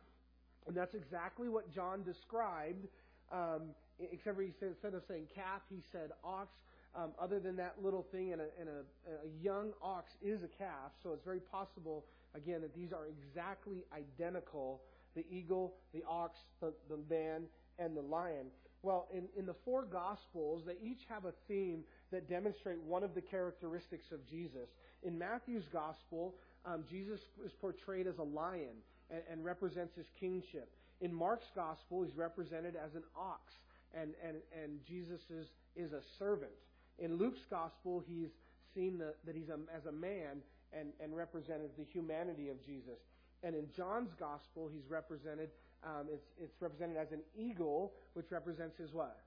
And 0.67 0.77
that's 0.77 0.95
exactly 0.95 1.49
what 1.49 1.73
John 1.73 2.03
described, 2.03 2.87
um, 3.31 3.75
except 4.01 4.37
for 4.37 4.43
he 4.43 4.53
said, 4.59 4.69
instead 4.69 4.95
of 4.95 5.03
saying 5.07 5.29
calf, 5.35 5.63
he 5.69 5.83
said 5.93 6.11
ox. 6.25 6.49
Um, 6.95 7.11
other 7.21 7.39
than 7.39 7.57
that 7.57 7.75
little 7.83 8.07
thing, 8.11 8.33
and, 8.33 8.41
a, 8.41 8.47
and 8.59 8.69
a, 8.71 9.11
a 9.11 9.43
young 9.43 9.73
ox 9.83 10.13
is 10.23 10.43
a 10.43 10.49
calf, 10.49 10.93
so 11.03 11.13
it's 11.13 11.25
very 11.25 11.41
possible, 11.41 12.07
again, 12.35 12.63
that 12.63 12.75
these 12.75 12.91
are 12.91 13.07
exactly 13.07 13.85
identical 13.93 14.81
the 15.15 15.25
eagle, 15.31 15.75
the 15.93 16.03
ox, 16.09 16.39
the, 16.61 16.73
the 16.89 16.99
man, 17.11 17.43
and 17.79 17.97
the 17.97 18.03
lion. 18.03 18.47
Well, 18.83 19.09
in, 19.13 19.25
in 19.37 19.47
the 19.47 19.55
four 19.65 19.85
Gospels, 19.85 20.63
they 20.67 20.77
each 20.87 21.01
have 21.09 21.25
a 21.25 21.33
theme 21.49 21.83
that 22.13 22.29
demonstrate 22.29 22.81
one 22.83 23.03
of 23.03 23.15
the 23.15 23.21
characteristics 23.21 24.07
of 24.13 24.27
Jesus. 24.29 24.69
In 25.03 25.19
Matthew's 25.19 25.67
Gospel, 25.73 26.35
um, 26.65 26.85
Jesus 26.89 27.21
is 27.45 27.53
portrayed 27.61 28.07
as 28.07 28.19
a 28.19 28.23
lion 28.23 28.77
and, 29.11 29.23
and 29.31 29.45
represents 29.45 29.95
his 29.97 30.07
kingship. 30.19 30.71
In 31.01 31.13
Mark's 31.13 31.51
Gospel, 31.55 32.03
he's 32.03 32.17
represented 32.17 32.75
as 32.77 32.95
an 32.95 33.03
ox, 33.17 33.53
and, 33.95 34.15
and, 34.27 34.37
and 34.63 34.79
Jesus 34.87 35.21
is, 35.31 35.47
is 35.77 35.93
a 35.93 36.01
servant. 36.19 36.53
In 36.99 37.19
Luke's 37.19 37.45
Gospel, 37.51 38.03
he's 38.07 38.31
seen 38.75 38.99
the, 38.99 39.15
that 39.25 39.35
he's 39.35 39.49
a, 39.49 39.59
as 39.75 39.87
a 39.87 39.93
man 39.93 40.43
and, 40.73 40.93
and 41.03 41.17
represented 41.17 41.71
the 41.79 41.85
humanity 41.85 42.49
of 42.49 42.65
Jesus. 42.65 42.99
And 43.43 43.55
in 43.55 43.67
John's 43.77 44.11
gospel, 44.19 44.71
he's 44.73 44.89
represented, 44.89 45.51
um, 45.85 46.07
it's, 46.13 46.27
it's 46.43 46.61
represented 46.61 46.97
as 46.97 47.13
an 47.13 47.21
eagle, 47.39 47.93
which 48.15 48.31
represents 48.31 48.79
his 48.79 48.93
what? 48.93 49.19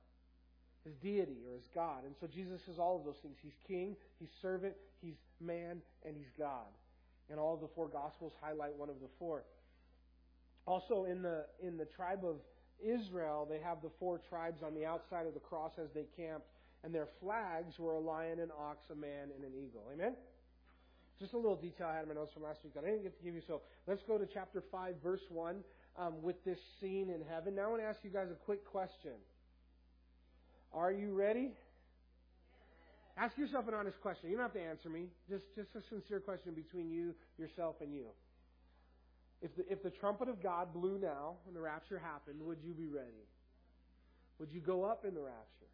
Deity 1.02 1.38
or 1.47 1.56
his 1.56 1.67
God. 1.73 2.06
And 2.06 2.15
so 2.19 2.28
Jesus 2.28 2.62
is 2.67 2.80
all 2.80 2.97
of 2.97 3.06
those 3.06 3.19
things. 3.21 3.36
He's 3.41 3.58
king, 3.67 3.95
he's 4.19 4.30
servant, 4.41 4.73
he's 5.02 5.15
man, 5.39 5.82
and 6.06 6.15
he's 6.15 6.32
God. 6.38 6.67
And 7.30 7.39
all 7.39 7.54
of 7.54 7.62
the 7.62 7.69
four 7.75 7.88
gospels 7.88 8.34
highlight 8.41 8.75
one 8.75 8.89
of 8.89 8.99
the 9.02 9.10
four. 9.19 9.43
Also 10.65 11.06
in 11.06 11.21
the 11.21 11.45
in 11.62 11.78
the 11.78 11.86
tribe 11.86 12.23
of 12.23 12.38
Israel, 12.84 13.47
they 13.49 13.60
have 13.60 13.82
the 13.82 13.91
four 13.99 14.19
tribes 14.30 14.63
on 14.63 14.73
the 14.73 14.86
outside 14.86 15.28
of 15.28 15.34
the 15.34 15.39
cross 15.39 15.71
as 15.82 15.89
they 15.93 16.06
camped, 16.15 16.47
and 16.84 16.93
their 16.93 17.08
flags 17.21 17.78
were 17.78 17.93
a 17.93 17.99
lion, 17.99 18.39
an 18.39 18.52
ox, 18.58 18.86
a 18.91 18.95
man, 18.95 19.30
and 19.36 19.43
an 19.43 19.52
eagle. 19.54 19.84
Amen? 19.93 20.13
Just 21.19 21.34
a 21.34 21.38
little 21.38 21.58
detail 21.58 21.88
I 21.88 21.95
had 21.95 22.04
in 22.04 22.10
my 22.10 22.15
notes 22.15 22.32
from 22.34 22.43
last 22.43 22.63
week 22.63 22.73
that 22.75 22.86
I 22.86 22.88
didn't 22.88 23.04
get 23.04 23.17
to 23.17 23.23
give 23.23 23.36
you. 23.36 23.41
So 23.45 23.62
let's 23.88 24.02
go 24.08 24.17
to 24.17 24.25
chapter 24.25 24.63
5, 24.71 24.95
verse 25.04 25.21
1, 25.30 25.58
um, 25.97 26.21
with 26.23 26.41
this 26.45 26.60
scene 26.80 27.10
in 27.10 27.21
heaven. 27.30 27.56
Now 27.56 27.63
I 27.63 27.67
want 27.67 27.82
to 27.82 27.88
ask 27.88 27.99
you 28.04 28.10
guys 28.10 28.28
a 28.32 28.39
quick 28.45 28.63
question. 28.63 29.19
Are 30.73 30.91
you 30.91 31.13
ready? 31.13 31.51
Ask 33.17 33.38
yourself 33.38 33.67
an 33.67 33.73
honest 33.73 33.99
question. 34.01 34.29
You 34.29 34.38
don't 34.38 34.45
have 34.45 34.53
to 34.53 34.62
answer 34.62 34.89
me. 34.89 35.08
Just, 35.29 35.43
just 35.55 35.69
a 35.75 35.82
sincere 35.89 36.19
question 36.19 36.53
between 36.53 36.89
you, 36.89 37.13
yourself, 37.38 37.75
and 37.82 37.93
you. 37.93 38.05
If 39.41 39.55
the, 39.55 39.71
if 39.71 39.84
the 39.84 39.89
trumpet 39.89 40.29
of 40.29 40.41
God 40.41 40.73
blew 40.73 40.97
now 40.99 41.36
and 41.47 41.55
the 41.55 41.62
rapture 41.62 41.99
happened, 41.99 42.41
would 42.41 42.60
you 42.63 42.73
be 42.73 42.88
ready? 42.88 43.27
Would 44.39 44.51
you 44.51 44.62
go 44.62 44.84
up 44.84 45.05
in 45.05 45.13
the 45.13 45.21
rapture? 45.21 45.71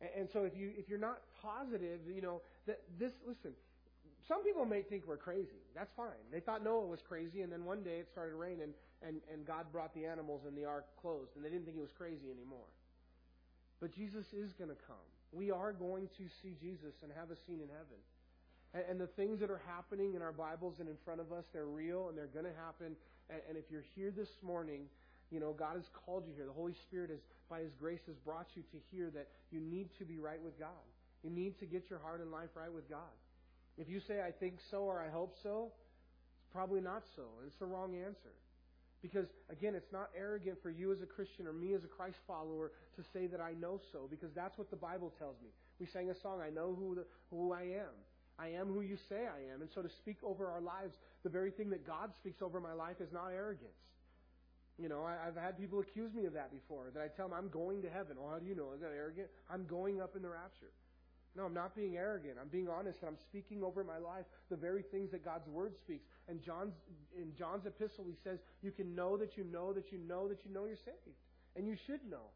And, 0.00 0.10
and 0.18 0.28
so 0.32 0.44
if 0.44 0.56
you 0.56 0.72
if 0.76 0.88
you're 0.88 0.98
not 0.98 1.20
positive, 1.42 2.00
you 2.06 2.20
know 2.20 2.42
that 2.66 2.80
this 2.98 3.12
listen, 3.26 3.52
some 4.28 4.42
people 4.44 4.64
may 4.64 4.82
think 4.82 5.04
we're 5.06 5.16
crazy. 5.16 5.60
That's 5.74 5.92
fine. 5.96 6.24
They 6.32 6.40
thought 6.40 6.62
Noah 6.64 6.86
was 6.86 7.00
crazy, 7.06 7.42
and 7.42 7.52
then 7.52 7.64
one 7.64 7.82
day 7.82 7.98
it 7.98 8.08
started 8.12 8.34
raining, 8.34 8.72
and, 9.06 9.20
and 9.32 9.46
God 9.46 9.66
brought 9.72 9.94
the 9.94 10.04
animals, 10.04 10.42
and 10.46 10.56
the 10.56 10.64
ark 10.64 10.86
closed, 11.00 11.30
and 11.36 11.44
they 11.44 11.48
didn't 11.48 11.64
think 11.64 11.76
he 11.76 11.82
was 11.82 11.92
crazy 11.96 12.30
anymore. 12.30 12.68
But 13.80 13.94
Jesus 13.94 14.26
is 14.32 14.52
going 14.52 14.70
to 14.70 14.80
come. 14.86 15.08
We 15.32 15.50
are 15.50 15.72
going 15.72 16.08
to 16.18 16.24
see 16.42 16.54
Jesus 16.60 16.94
and 17.02 17.10
have 17.16 17.30
a 17.30 17.36
scene 17.46 17.60
in 17.62 17.68
heaven. 17.68 18.00
And, 18.74 18.84
and 18.90 19.00
the 19.00 19.08
things 19.16 19.40
that 19.40 19.50
are 19.50 19.62
happening 19.66 20.14
in 20.14 20.22
our 20.22 20.32
Bibles 20.32 20.76
and 20.80 20.88
in 20.88 20.96
front 21.04 21.20
of 21.20 21.32
us, 21.32 21.44
they're 21.52 21.66
real, 21.66 22.08
and 22.08 22.18
they're 22.18 22.32
going 22.32 22.44
to 22.44 22.58
happen. 22.60 22.94
And, 23.30 23.40
and 23.48 23.56
if 23.56 23.64
you're 23.70 23.86
here 23.94 24.10
this 24.10 24.28
morning, 24.42 24.84
you 25.30 25.40
know, 25.40 25.52
God 25.52 25.76
has 25.76 25.88
called 26.04 26.24
you 26.26 26.34
here. 26.34 26.46
The 26.46 26.52
Holy 26.52 26.74
Spirit, 26.86 27.10
has, 27.10 27.20
by 27.48 27.60
His 27.60 27.72
grace, 27.78 28.00
has 28.06 28.16
brought 28.16 28.48
you 28.54 28.62
to 28.62 28.78
hear 28.90 29.10
that 29.10 29.28
you 29.50 29.60
need 29.60 29.88
to 29.98 30.04
be 30.04 30.18
right 30.18 30.42
with 30.42 30.58
God. 30.58 30.84
You 31.22 31.30
need 31.30 31.58
to 31.60 31.66
get 31.66 31.88
your 31.88 32.00
heart 32.00 32.20
and 32.20 32.30
life 32.30 32.50
right 32.54 32.72
with 32.72 32.88
God. 32.88 33.14
If 33.78 33.88
you 33.88 34.00
say, 34.06 34.20
I 34.20 34.30
think 34.30 34.54
so 34.70 34.78
or 34.78 35.00
I 35.00 35.08
hope 35.08 35.34
so, 35.42 35.70
it's 36.36 36.52
probably 36.52 36.80
not 36.80 37.02
so. 37.16 37.22
It's 37.46 37.56
the 37.56 37.66
wrong 37.66 37.94
answer. 37.94 38.34
Because, 39.02 39.26
again, 39.48 39.74
it's 39.74 39.92
not 39.92 40.10
arrogant 40.16 40.58
for 40.62 40.70
you 40.70 40.92
as 40.92 41.00
a 41.00 41.06
Christian 41.06 41.46
or 41.46 41.52
me 41.52 41.72
as 41.72 41.84
a 41.84 41.88
Christ 41.88 42.16
follower 42.26 42.72
to 42.96 43.02
say 43.12 43.26
that 43.28 43.40
I 43.40 43.52
know 43.54 43.80
so, 43.92 44.06
because 44.10 44.30
that's 44.34 44.58
what 44.58 44.70
the 44.70 44.76
Bible 44.76 45.12
tells 45.18 45.36
me. 45.42 45.48
We 45.78 45.86
sang 45.86 46.10
a 46.10 46.20
song, 46.20 46.40
I 46.44 46.50
know 46.50 46.76
who, 46.78 46.94
the, 46.94 47.04
who 47.30 47.52
I 47.52 47.62
am. 47.62 47.96
I 48.38 48.48
am 48.48 48.68
who 48.68 48.80
you 48.80 48.96
say 49.08 49.26
I 49.26 49.52
am. 49.52 49.60
And 49.60 49.70
so 49.74 49.82
to 49.82 49.88
speak 50.00 50.16
over 50.22 50.46
our 50.48 50.60
lives, 50.60 50.94
the 51.22 51.28
very 51.28 51.50
thing 51.50 51.70
that 51.70 51.86
God 51.86 52.10
speaks 52.20 52.42
over 52.42 52.60
my 52.60 52.72
life 52.72 53.00
is 53.00 53.12
not 53.12 53.28
arrogance. 53.28 53.72
You 54.78 54.88
know, 54.88 55.04
I, 55.04 55.16
have 55.24 55.36
had 55.36 55.58
people 55.58 55.80
accuse 55.80 56.12
me 56.14 56.24
of 56.24 56.32
that 56.32 56.50
before, 56.50 56.90
that 56.94 57.02
I 57.02 57.08
tell 57.08 57.28
them 57.28 57.36
I'm 57.36 57.50
going 57.50 57.82
to 57.82 57.90
heaven. 57.90 58.16
Well, 58.18 58.30
how 58.32 58.38
do 58.38 58.46
you 58.46 58.54
know? 58.54 58.72
Is 58.74 58.80
that 58.80 58.92
arrogant? 58.96 59.28
I'm 59.52 59.66
going 59.66 60.00
up 60.00 60.16
in 60.16 60.22
the 60.22 60.30
rapture. 60.30 60.72
No, 61.36 61.44
I'm 61.44 61.54
not 61.54 61.76
being 61.76 61.96
arrogant. 61.96 62.34
I'm 62.40 62.48
being 62.48 62.68
honest, 62.68 62.98
and 63.00 63.08
I'm 63.08 63.16
speaking 63.16 63.62
over 63.62 63.84
my 63.84 63.98
life 63.98 64.24
the 64.50 64.56
very 64.56 64.82
things 64.82 65.12
that 65.12 65.24
God's 65.24 65.48
Word 65.48 65.76
speaks. 65.76 66.04
And 66.28 66.42
John's 66.42 66.74
in 67.16 67.32
John's 67.38 67.66
epistle, 67.66 68.04
he 68.04 68.16
says, 68.24 68.40
"You 68.62 68.72
can 68.72 68.94
know 68.94 69.16
that 69.16 69.36
you 69.36 69.44
know 69.44 69.72
that 69.72 69.92
you 69.92 69.98
know 69.98 70.28
that 70.28 70.44
you 70.44 70.52
know 70.52 70.64
you're 70.64 70.76
saved, 70.76 71.16
and 71.56 71.66
you 71.68 71.76
should 71.86 72.04
know." 72.10 72.30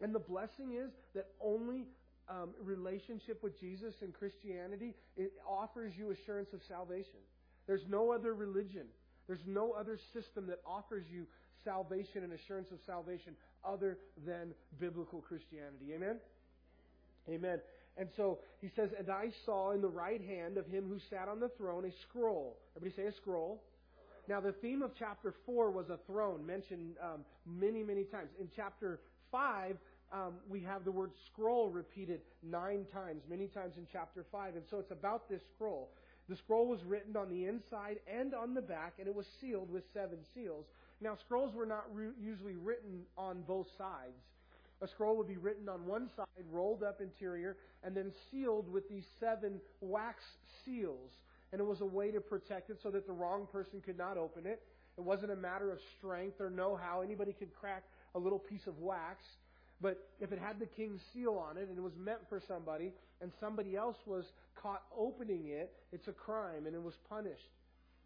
And 0.00 0.14
the 0.14 0.20
blessing 0.20 0.74
is 0.74 0.92
that 1.14 1.26
only 1.40 1.86
um, 2.28 2.50
relationship 2.62 3.42
with 3.42 3.58
Jesus 3.58 3.94
and 4.02 4.12
Christianity 4.14 4.94
it 5.16 5.32
offers 5.46 5.92
you 5.96 6.10
assurance 6.10 6.52
of 6.52 6.60
salvation. 6.68 7.20
There's 7.66 7.86
no 7.88 8.12
other 8.12 8.34
religion. 8.34 8.86
There's 9.26 9.46
no 9.46 9.72
other 9.72 9.98
system 10.12 10.46
that 10.46 10.60
offers 10.64 11.04
you 11.10 11.26
salvation 11.64 12.24
and 12.24 12.32
assurance 12.32 12.70
of 12.70 12.78
salvation 12.86 13.34
other 13.64 13.98
than 14.26 14.54
biblical 14.78 15.20
Christianity. 15.20 15.92
Amen. 15.94 16.16
Amen. 17.28 17.60
And 17.98 18.08
so 18.16 18.38
he 18.60 18.70
says, 18.76 18.90
And 18.98 19.10
I 19.10 19.30
saw 19.44 19.72
in 19.72 19.80
the 19.82 19.88
right 19.88 20.22
hand 20.22 20.56
of 20.56 20.66
him 20.66 20.84
who 20.88 20.98
sat 21.10 21.28
on 21.28 21.40
the 21.40 21.48
throne 21.48 21.84
a 21.84 21.92
scroll. 22.08 22.56
Everybody 22.76 23.02
say 23.02 23.08
a 23.08 23.12
scroll. 23.12 23.62
Now, 24.28 24.40
the 24.40 24.52
theme 24.52 24.82
of 24.82 24.90
chapter 24.98 25.34
4 25.46 25.70
was 25.70 25.88
a 25.88 25.98
throne, 26.06 26.46
mentioned 26.46 26.96
um, 27.02 27.24
many, 27.46 27.82
many 27.82 28.04
times. 28.04 28.28
In 28.38 28.48
chapter 28.54 29.00
5, 29.32 29.76
um, 30.12 30.34
we 30.48 30.60
have 30.60 30.84
the 30.84 30.92
word 30.92 31.10
scroll 31.32 31.70
repeated 31.70 32.20
nine 32.42 32.84
times, 32.92 33.22
many 33.28 33.46
times 33.46 33.74
in 33.78 33.86
chapter 33.90 34.26
5. 34.30 34.56
And 34.56 34.64
so 34.70 34.78
it's 34.78 34.90
about 34.90 35.28
this 35.30 35.40
scroll. 35.54 35.90
The 36.28 36.36
scroll 36.36 36.66
was 36.66 36.84
written 36.84 37.16
on 37.16 37.30
the 37.30 37.46
inside 37.46 38.00
and 38.06 38.34
on 38.34 38.52
the 38.52 38.60
back, 38.60 38.94
and 38.98 39.08
it 39.08 39.14
was 39.14 39.26
sealed 39.40 39.70
with 39.70 39.84
seven 39.94 40.18
seals. 40.34 40.66
Now, 41.00 41.16
scrolls 41.24 41.54
were 41.54 41.66
not 41.66 41.84
re- 41.94 42.12
usually 42.20 42.56
written 42.56 43.02
on 43.16 43.42
both 43.46 43.66
sides. 43.78 44.20
A 44.80 44.86
scroll 44.88 45.16
would 45.16 45.28
be 45.28 45.36
written 45.36 45.68
on 45.68 45.86
one 45.86 46.08
side, 46.16 46.26
rolled 46.50 46.82
up 46.82 47.00
interior, 47.00 47.56
and 47.82 47.96
then 47.96 48.12
sealed 48.30 48.72
with 48.72 48.88
these 48.88 49.04
seven 49.18 49.60
wax 49.80 50.22
seals. 50.64 51.10
And 51.52 51.60
it 51.60 51.64
was 51.64 51.80
a 51.80 51.86
way 51.86 52.10
to 52.10 52.20
protect 52.20 52.70
it 52.70 52.78
so 52.82 52.90
that 52.90 53.06
the 53.06 53.12
wrong 53.12 53.48
person 53.50 53.80
could 53.80 53.98
not 53.98 54.16
open 54.16 54.46
it. 54.46 54.62
It 54.96 55.02
wasn't 55.02 55.32
a 55.32 55.36
matter 55.36 55.70
of 55.72 55.78
strength 55.96 56.40
or 56.40 56.50
know 56.50 56.76
how. 56.76 57.00
Anybody 57.00 57.32
could 57.32 57.54
crack 57.54 57.84
a 58.14 58.18
little 58.18 58.38
piece 58.38 58.66
of 58.66 58.78
wax. 58.78 59.24
But 59.80 60.08
if 60.20 60.32
it 60.32 60.38
had 60.38 60.58
the 60.58 60.66
king's 60.66 61.00
seal 61.12 61.34
on 61.34 61.56
it 61.56 61.68
and 61.68 61.78
it 61.78 61.80
was 61.80 61.96
meant 61.96 62.20
for 62.28 62.40
somebody, 62.46 62.92
and 63.20 63.30
somebody 63.40 63.76
else 63.76 63.96
was 64.06 64.24
caught 64.60 64.82
opening 64.96 65.46
it, 65.48 65.72
it's 65.92 66.08
a 66.08 66.12
crime 66.12 66.66
and 66.66 66.74
it 66.74 66.82
was 66.82 66.94
punished. 67.08 67.50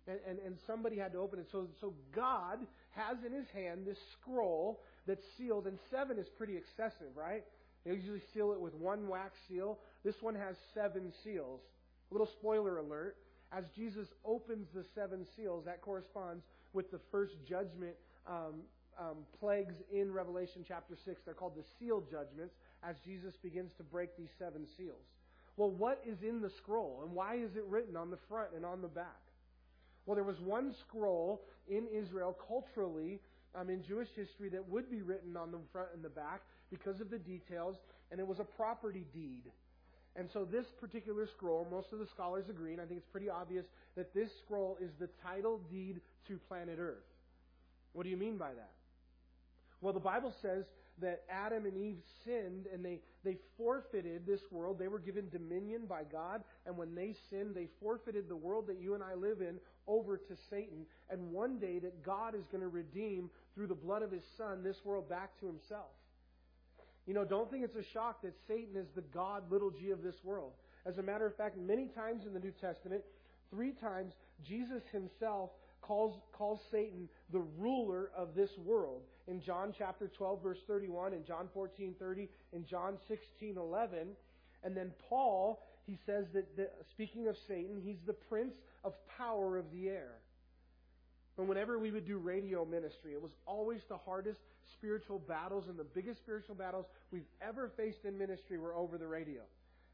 And, 0.07 0.19
and, 0.29 0.39
and 0.45 0.57
somebody 0.67 0.97
had 0.99 1.13
to 1.13 1.19
open 1.19 1.39
it. 1.39 1.47
So, 1.51 1.69
so 1.81 1.95
God 2.15 2.59
has 2.91 3.17
in 3.25 3.33
his 3.33 3.47
hand 3.55 3.87
this 3.87 3.99
scroll 4.21 4.81
that's 5.07 5.25
sealed, 5.37 5.67
and 5.67 5.79
seven 5.91 6.19
is 6.19 6.29
pretty 6.29 6.57
excessive, 6.57 7.17
right? 7.17 7.45
They 7.85 7.93
usually 7.93 8.23
seal 8.33 8.53
it 8.53 8.61
with 8.61 8.75
one 8.75 9.09
wax 9.09 9.33
seal. 9.49 9.79
This 10.05 10.15
one 10.21 10.35
has 10.35 10.57
seven 10.75 11.13
seals. 11.25 11.61
A 12.11 12.15
little 12.15 12.29
spoiler 12.39 12.79
alert. 12.79 13.17
As 13.53 13.65
Jesus 13.77 14.07
opens 14.25 14.69
the 14.75 14.85
seven 14.95 15.27
seals, 15.37 15.65
that 15.67 15.83
corresponds 15.83 16.45
with 16.73 16.91
the 16.91 17.01
first 17.11 17.35
judgment 17.49 17.95
um, 18.27 18.63
um, 18.99 19.17
plagues 19.41 19.75
in 19.93 20.13
Revelation 20.13 20.65
chapter 20.67 20.97
6. 21.05 21.21
They're 21.25 21.35
called 21.35 21.57
the 21.57 21.65
seal 21.79 22.03
judgments 22.11 22.55
as 22.83 22.97
Jesus 23.05 23.35
begins 23.43 23.73
to 23.77 23.83
break 23.83 24.17
these 24.17 24.31
seven 24.39 24.67
seals. 24.77 25.05
Well, 25.57 25.71
what 25.71 26.03
is 26.07 26.17
in 26.23 26.41
the 26.41 26.51
scroll 26.63 27.01
and 27.05 27.13
why 27.13 27.37
is 27.37 27.57
it 27.57 27.65
written 27.69 27.97
on 27.97 28.11
the 28.11 28.19
front 28.29 28.51
and 28.57 28.65
on 28.65 28.81
the 28.81 28.89
back? 28.89 29.21
Well, 30.07 30.15
there 30.15 30.25
was 30.25 30.41
one 30.41 30.75
scroll 30.89 31.43
in 31.69 31.87
Israel 31.95 32.37
culturally 32.49 33.21
um, 33.55 33.69
in 33.71 33.83
Jewish 33.85 34.09
history 34.17 34.49
that 34.51 34.69
would 34.69 34.91
be 34.91 35.03
written 35.03 35.37
on 35.37 35.51
the 35.51 35.59
front 35.73 35.89
and 35.95 36.03
the 36.03 36.09
back 36.09 36.43
because 36.71 37.01
of 37.01 37.11
the 37.11 37.19
details, 37.19 37.77
and 38.11 38.21
it 38.21 38.27
was 38.27 38.41
a 38.41 38.45
property 38.45 39.05
deed. 39.13 39.45
And 40.17 40.29
so 40.33 40.45
this 40.45 40.67
particular 40.81 41.27
scroll, 41.27 41.67
most 41.71 41.93
of 41.93 41.99
the 41.99 42.07
scholars 42.07 42.45
agree, 42.51 42.73
and 42.73 42.81
I 42.81 42.85
think 42.85 42.99
it's 42.99 43.13
pretty 43.13 43.31
obvious 43.31 43.65
that 43.97 44.13
this 44.15 44.31
scroll 44.45 44.77
is 44.81 44.91
the 44.99 45.09
title 45.23 45.61
deed 45.71 46.01
to 46.29 46.39
planet 46.49 46.79
Earth. 46.79 47.05
What 47.93 48.05
do 48.05 48.11
you 48.11 48.17
mean 48.17 48.37
by 48.37 48.53
that? 48.53 48.71
Well, 49.81 49.93
the 49.93 50.01
Bible 50.01 50.33
says 50.43 50.65
that 51.01 51.23
Adam 51.31 51.65
and 51.65 51.77
Eve 51.77 51.99
sinned 52.25 52.67
and 52.73 52.85
they, 52.85 53.01
they 53.25 53.37
forfeited 53.57 54.27
this 54.27 54.41
world. 54.51 54.79
They 54.79 54.89
were 54.89 54.99
given 54.99 55.29
dominion 55.31 55.83
by 55.89 56.03
God, 56.05 56.43
and 56.67 56.77
when 56.77 56.95
they 56.95 57.15
sinned, 57.31 57.55
they 57.55 57.69
forfeited 57.81 58.29
the 58.29 58.37
world 58.37 58.67
that 58.69 58.81
you 58.81 58.95
and 58.95 59.03
I 59.03 59.15
live 59.15 59.41
in 59.41 59.59
over 59.87 60.17
to 60.17 60.37
Satan. 60.51 60.87
And 61.11 61.33
one 61.33 61.59
day 61.59 61.79
that 61.81 62.05
God 62.05 62.35
is 62.35 62.45
going 62.51 62.63
to 62.63 62.69
redeem 62.69 63.31
through 63.55 63.69
the 63.69 63.75
blood 63.75 64.03
of 64.03 64.11
his 64.11 64.25
son 64.37 64.63
this 64.63 64.77
world 64.85 65.09
back 65.09 65.39
to 65.41 65.47
himself. 65.47 65.91
You 67.07 67.15
know, 67.15 67.25
don't 67.25 67.51
think 67.51 67.65
it's 67.65 67.77
a 67.77 67.93
shock 67.93 68.23
that 68.23 68.35
Satan 68.47 68.77
is 68.77 68.87
the 68.95 69.03
God 69.03 69.51
little 69.51 69.71
g 69.71 69.91
of 69.91 70.03
this 70.03 70.15
world. 70.23 70.53
As 70.87 70.99
a 70.99 71.03
matter 71.03 71.27
of 71.27 71.37
fact, 71.37 71.57
many 71.57 71.89
times 71.89 72.27
in 72.27 72.33
the 72.33 72.41
New 72.41 72.53
Testament, 72.61 73.03
three 73.51 73.73
times, 73.73 74.13
Jesus 74.47 74.83
himself 74.93 75.51
calls, 75.81 76.21
calls 76.33 76.61
Satan 76.71 77.09
the 77.33 77.43
ruler 77.59 78.11
of 78.17 78.35
this 78.35 78.51
world. 78.65 79.03
In 79.29 79.41
John 79.41 79.73
chapter 79.77 80.09
12, 80.09 80.43
verse 80.43 80.59
31, 80.67 81.13
in 81.13 81.25
John 81.25 81.49
14, 81.55 81.95
30, 81.99 82.29
in 82.53 82.67
John 82.67 82.97
16, 83.09 83.57
11. 83.57 84.09
And 84.65 84.77
then 84.77 84.93
Paul, 85.09 85.63
he 85.87 85.99
says 86.07 86.27
that, 86.35 86.57
the, 86.57 86.69
speaking 86.91 87.29
of 87.29 87.37
Satan, 87.47 87.81
he's 87.85 88.01
the 88.07 88.13
prince 88.13 88.55
of 88.85 88.95
power 89.17 89.57
of 89.57 89.65
the 89.73 89.89
air. 89.89 90.13
And 91.39 91.49
whenever 91.49 91.79
we 91.79 91.91
would 91.91 92.07
do 92.07 92.19
radio 92.19 92.65
ministry, 92.65 93.13
it 93.13 93.23
was 93.23 93.33
always 93.47 93.81
the 93.89 93.97
hardest 93.97 94.41
spiritual 94.75 95.19
battles 95.19 95.65
and 95.69 95.79
the 95.79 95.85
biggest 95.85 96.21
spiritual 96.21 96.55
battles 96.55 96.87
we've 97.11 97.29
ever 97.41 97.71
faced 97.77 98.05
in 98.05 98.19
ministry 98.19 98.59
were 98.59 98.75
over 98.75 98.99
the 98.99 99.07
radio. 99.07 99.43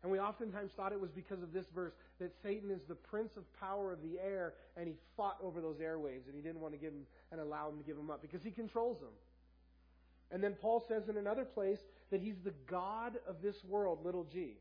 And 0.02 0.12
we 0.12 0.20
oftentimes 0.20 0.70
thought 0.76 0.92
it 0.92 1.00
was 1.00 1.10
because 1.10 1.42
of 1.42 1.52
this 1.52 1.66
verse 1.74 1.92
that 2.20 2.32
Satan 2.42 2.70
is 2.70 2.80
the 2.86 2.94
prince 2.94 3.36
of 3.36 3.42
power 3.58 3.92
of 3.92 4.00
the 4.02 4.18
air, 4.20 4.54
and 4.76 4.86
he 4.86 4.94
fought 5.16 5.38
over 5.42 5.60
those 5.60 5.78
airwaves, 5.78 6.26
and 6.26 6.34
he 6.34 6.40
didn't 6.40 6.60
want 6.60 6.72
to 6.72 6.78
give 6.78 6.92
them 6.92 7.06
and 7.32 7.40
allow 7.40 7.68
them 7.68 7.78
to 7.78 7.84
give 7.84 7.96
them 7.96 8.10
up 8.10 8.22
because 8.22 8.42
he 8.42 8.50
controls 8.50 9.00
them. 9.00 9.12
And 10.30 10.44
then 10.44 10.54
Paul 10.60 10.84
says 10.86 11.08
in 11.08 11.16
another 11.16 11.44
place 11.44 11.78
that 12.10 12.20
he's 12.20 12.36
the 12.44 12.54
God 12.70 13.14
of 13.26 13.36
this 13.42 13.56
world, 13.68 14.04
little 14.04 14.24
g. 14.24 14.52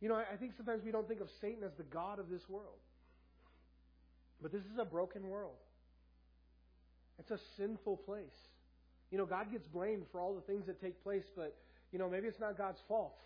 You 0.00 0.08
know, 0.08 0.16
I 0.16 0.36
think 0.36 0.52
sometimes 0.56 0.82
we 0.84 0.90
don't 0.90 1.08
think 1.08 1.20
of 1.20 1.28
Satan 1.40 1.64
as 1.64 1.72
the 1.78 1.84
God 1.84 2.18
of 2.18 2.28
this 2.28 2.42
world. 2.48 2.80
But 4.42 4.52
this 4.52 4.62
is 4.62 4.78
a 4.78 4.84
broken 4.84 5.28
world. 5.28 5.56
It's 7.18 7.30
a 7.30 7.38
sinful 7.56 7.98
place. 7.98 8.34
You 9.10 9.18
know, 9.18 9.26
God 9.26 9.50
gets 9.52 9.66
blamed 9.68 10.04
for 10.10 10.20
all 10.20 10.34
the 10.34 10.40
things 10.40 10.66
that 10.66 10.80
take 10.80 11.02
place, 11.02 11.24
but, 11.36 11.56
you 11.92 11.98
know, 11.98 12.10
maybe 12.10 12.26
it's 12.26 12.40
not 12.40 12.58
God's 12.58 12.80
fault. 12.88 13.16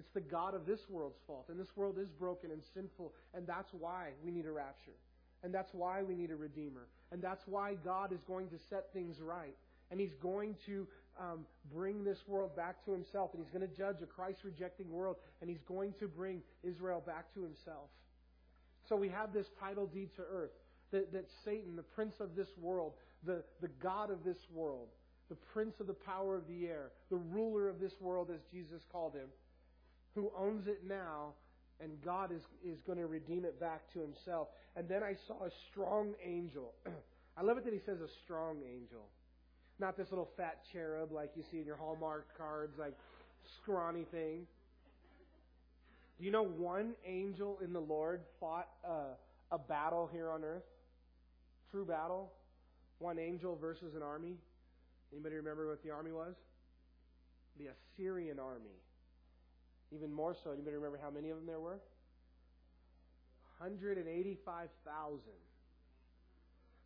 It's 0.00 0.08
the 0.14 0.20
God 0.22 0.54
of 0.54 0.64
this 0.64 0.80
world's 0.88 1.18
fault. 1.26 1.44
And 1.50 1.60
this 1.60 1.76
world 1.76 1.98
is 2.00 2.08
broken 2.08 2.50
and 2.50 2.62
sinful, 2.72 3.12
and 3.34 3.46
that's 3.46 3.68
why 3.78 4.12
we 4.24 4.30
need 4.30 4.46
a 4.46 4.50
rapture. 4.50 4.96
And 5.42 5.52
that's 5.52 5.68
why 5.74 6.02
we 6.02 6.14
need 6.14 6.30
a 6.30 6.36
redeemer. 6.36 6.86
And 7.12 7.20
that's 7.20 7.42
why 7.44 7.74
God 7.84 8.10
is 8.10 8.20
going 8.26 8.48
to 8.48 8.56
set 8.70 8.86
things 8.94 9.20
right. 9.20 9.54
And 9.90 10.00
He's 10.00 10.14
going 10.22 10.56
to 10.64 10.86
um, 11.20 11.40
bring 11.70 12.02
this 12.02 12.16
world 12.26 12.56
back 12.56 12.82
to 12.86 12.92
Himself. 12.92 13.34
And 13.34 13.42
He's 13.42 13.52
going 13.52 13.68
to 13.68 13.76
judge 13.76 13.96
a 14.02 14.06
Christ 14.06 14.38
rejecting 14.42 14.90
world. 14.90 15.16
And 15.42 15.50
He's 15.50 15.62
going 15.68 15.92
to 16.00 16.08
bring 16.08 16.40
Israel 16.62 17.02
back 17.06 17.32
to 17.34 17.42
Himself. 17.42 17.90
So 18.88 18.96
we 18.96 19.10
have 19.10 19.34
this 19.34 19.46
title 19.60 19.86
deed 19.86 20.08
to 20.16 20.22
earth 20.22 20.52
that, 20.92 21.12
that 21.12 21.26
Satan, 21.44 21.76
the 21.76 21.82
prince 21.82 22.14
of 22.20 22.34
this 22.36 22.48
world, 22.58 22.94
the, 23.26 23.42
the 23.60 23.68
God 23.82 24.10
of 24.10 24.24
this 24.24 24.38
world, 24.54 24.88
the 25.28 25.36
prince 25.52 25.74
of 25.78 25.86
the 25.86 25.94
power 25.94 26.36
of 26.36 26.48
the 26.48 26.66
air, 26.66 26.90
the 27.10 27.16
ruler 27.16 27.68
of 27.68 27.80
this 27.80 27.92
world, 28.00 28.30
as 28.34 28.40
Jesus 28.50 28.82
called 28.90 29.14
him, 29.14 29.28
who 30.14 30.30
owns 30.36 30.66
it 30.66 30.82
now, 30.86 31.34
and 31.80 31.92
God 32.04 32.32
is, 32.32 32.42
is 32.64 32.80
going 32.82 32.98
to 32.98 33.06
redeem 33.06 33.44
it 33.44 33.58
back 33.60 33.82
to 33.92 34.00
himself. 34.00 34.48
And 34.76 34.88
then 34.88 35.02
I 35.02 35.14
saw 35.26 35.44
a 35.44 35.50
strong 35.70 36.14
angel. 36.24 36.72
I 37.36 37.42
love 37.42 37.58
it 37.58 37.64
that 37.64 37.72
he 37.72 37.80
says 37.86 38.00
a 38.00 38.08
strong 38.24 38.58
angel. 38.62 39.06
Not 39.78 39.96
this 39.96 40.08
little 40.10 40.28
fat 40.36 40.58
cherub 40.72 41.10
like 41.10 41.30
you 41.36 41.42
see 41.50 41.58
in 41.58 41.64
your 41.64 41.76
Hallmark 41.76 42.26
cards, 42.36 42.78
like 42.78 42.94
scrawny 43.62 44.04
thing. 44.10 44.46
Do 46.18 46.26
you 46.26 46.30
know 46.30 46.44
one 46.44 46.92
angel 47.06 47.58
in 47.64 47.72
the 47.72 47.80
Lord 47.80 48.20
fought 48.38 48.68
uh, 48.86 49.14
a 49.50 49.58
battle 49.58 50.08
here 50.12 50.30
on 50.30 50.44
earth? 50.44 50.64
True 51.70 51.86
battle? 51.86 52.30
One 52.98 53.18
angel 53.18 53.56
versus 53.56 53.94
an 53.94 54.02
army? 54.02 54.36
Anybody 55.12 55.36
remember 55.36 55.66
what 55.68 55.82
the 55.82 55.90
army 55.90 56.12
was? 56.12 56.34
The 57.58 57.68
Assyrian 57.68 58.38
army. 58.38 58.76
Even 59.94 60.12
more 60.12 60.34
so, 60.44 60.52
anybody 60.52 60.76
remember 60.76 60.98
how 61.02 61.10
many 61.10 61.30
of 61.30 61.36
them 61.36 61.46
there 61.46 61.60
were? 61.60 61.80
185,000. 63.58 65.20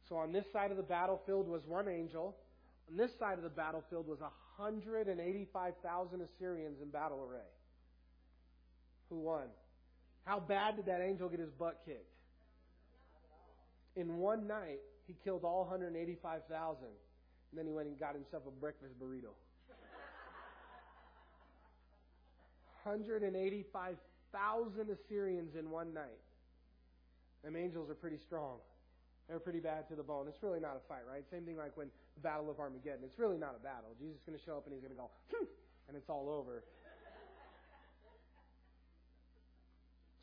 So 0.09 0.17
on 0.17 0.33
this 0.33 0.45
side 0.53 0.71
of 0.71 0.77
the 0.77 0.83
battlefield 0.83 1.49
was 1.49 1.62
one 1.67 1.88
angel. 1.88 2.37
On 2.90 2.97
this 2.97 3.11
side 3.19 3.38
of 3.38 3.45
the 3.45 3.51
battlefield 3.51 4.07
was 4.07 4.21
185,000 4.21 6.21
Assyrians 6.21 6.81
in 6.83 6.88
battle 6.88 7.23
array. 7.23 7.49
Who 9.09 9.21
won? 9.21 9.47
How 10.25 10.40
bad 10.40 10.77
did 10.77 10.87
that 10.87 11.01
angel 11.01 11.29
get 11.29 11.40
his 11.40 11.51
butt 11.51 11.81
kicked? 11.85 12.11
In 13.97 14.17
one 14.17 14.47
night, 14.47 14.81
he 15.07 15.14
killed 15.23 15.45
all 15.45 15.61
185,000. 15.61 16.85
And 16.85 17.59
then 17.59 17.67
he 17.67 17.73
went 17.73 17.88
and 17.88 17.99
got 17.99 18.14
himself 18.14 18.43
a 18.49 18.51
breakfast 18.51 18.99
burrito. 18.99 19.35
185,000 22.85 24.90
Assyrians 24.90 25.57
in 25.57 25.70
one 25.70 25.94
night. 25.94 26.20
Them 27.42 27.57
angels 27.57 27.90
are 27.90 27.94
pretty 27.94 28.18
strong. 28.18 28.59
They're 29.29 29.38
pretty 29.38 29.61
bad 29.61 29.88
to 29.88 29.97
the 29.97 30.03
bone. 30.03 30.27
It's 30.29 30.42
really 30.42 30.61
not 30.61 30.77
a 30.77 30.88
fight, 30.88 31.03
right? 31.09 31.25
Same 31.31 31.44
thing 31.44 31.57
like 31.57 31.77
when 31.77 31.88
the 32.15 32.21
Battle 32.21 32.50
of 32.50 32.61
Armageddon. 32.61 33.00
It's 33.04 33.19
really 33.19 33.38
not 33.38 33.56
a 33.59 33.63
battle. 33.63 33.94
Jesus 33.98 34.17
is 34.17 34.23
going 34.27 34.38
to 34.38 34.44
show 34.44 34.56
up 34.56 34.67
and 34.67 34.75
he's 34.75 34.83
going 34.83 34.94
to 34.94 35.00
go, 35.00 35.11
hmm, 35.33 35.46
and 35.88 35.96
it's 35.96 36.11
all 36.11 36.29
over. 36.29 36.63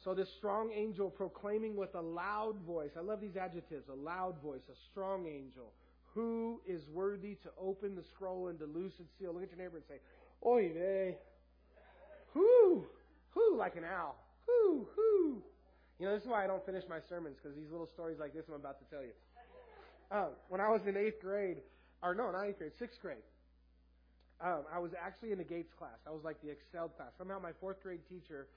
So 0.04 0.16
this 0.16 0.30
strong 0.38 0.72
angel 0.74 1.10
proclaiming 1.10 1.76
with 1.76 1.94
a 1.94 2.02
loud 2.02 2.60
voice. 2.66 2.92
I 2.98 3.02
love 3.02 3.22
these 3.22 3.38
adjectives. 3.38 3.88
A 3.88 3.94
loud 3.94 4.42
voice, 4.42 4.62
a 4.72 4.76
strong 4.92 5.28
angel. 5.28 5.74
Who 6.16 6.60
is 6.68 6.82
worthy 6.92 7.36
to 7.36 7.50
open 7.60 7.96
the 7.96 8.04
scroll 8.04 8.48
and 8.48 8.58
to 8.60 8.66
loose 8.66 8.94
its 9.00 9.12
seal? 9.20 9.34
Look 9.34 9.44
at 9.44 9.50
your 9.50 9.60
neighbor 9.60 9.78
and 9.78 9.86
say, 9.88 10.00
Oy 10.46 10.72
vey. 10.74 11.18
Whoo! 12.34 12.86
Whoo, 13.36 13.58
like 13.58 13.76
an 13.76 13.84
owl. 13.84 14.16
Whoo, 14.48 14.88
whoo. 14.98 15.44
You 16.00 16.08
know, 16.08 16.14
this 16.14 16.24
is 16.24 16.30
why 16.30 16.44
I 16.44 16.48
don't 16.48 16.66
finish 16.66 16.84
my 16.90 17.00
sermons, 17.08 17.38
because 17.42 17.56
these 17.56 17.72
little 17.72 17.88
stories 17.88 18.18
like 18.20 18.34
this 18.34 18.46
I'm 18.48 18.56
about 18.56 18.80
to 18.80 18.86
tell 18.90 19.04
you. 19.04 19.14
Um, 20.12 20.30
when 20.50 20.60
I 20.60 20.70
was 20.70 20.82
in 20.88 20.98
eighth 20.98 21.22
grade, 21.22 21.58
or 22.04 22.16
no, 22.16 22.32
not 22.32 22.46
eighth 22.46 22.58
grade, 22.58 22.72
sixth 22.78 23.00
grade, 23.02 23.24
um, 24.42 24.64
I 24.74 24.80
was 24.80 24.92
actually 24.98 25.32
in 25.32 25.38
the 25.38 25.46
Gates 25.46 25.72
class. 25.78 26.02
I 26.08 26.10
was 26.10 26.24
like 26.24 26.42
the 26.42 26.50
excelled 26.50 26.98
class. 26.98 27.14
Somehow 27.18 27.38
my 27.40 27.52
fourth 27.62 27.82
grade 27.84 28.02
teacher 28.10 28.48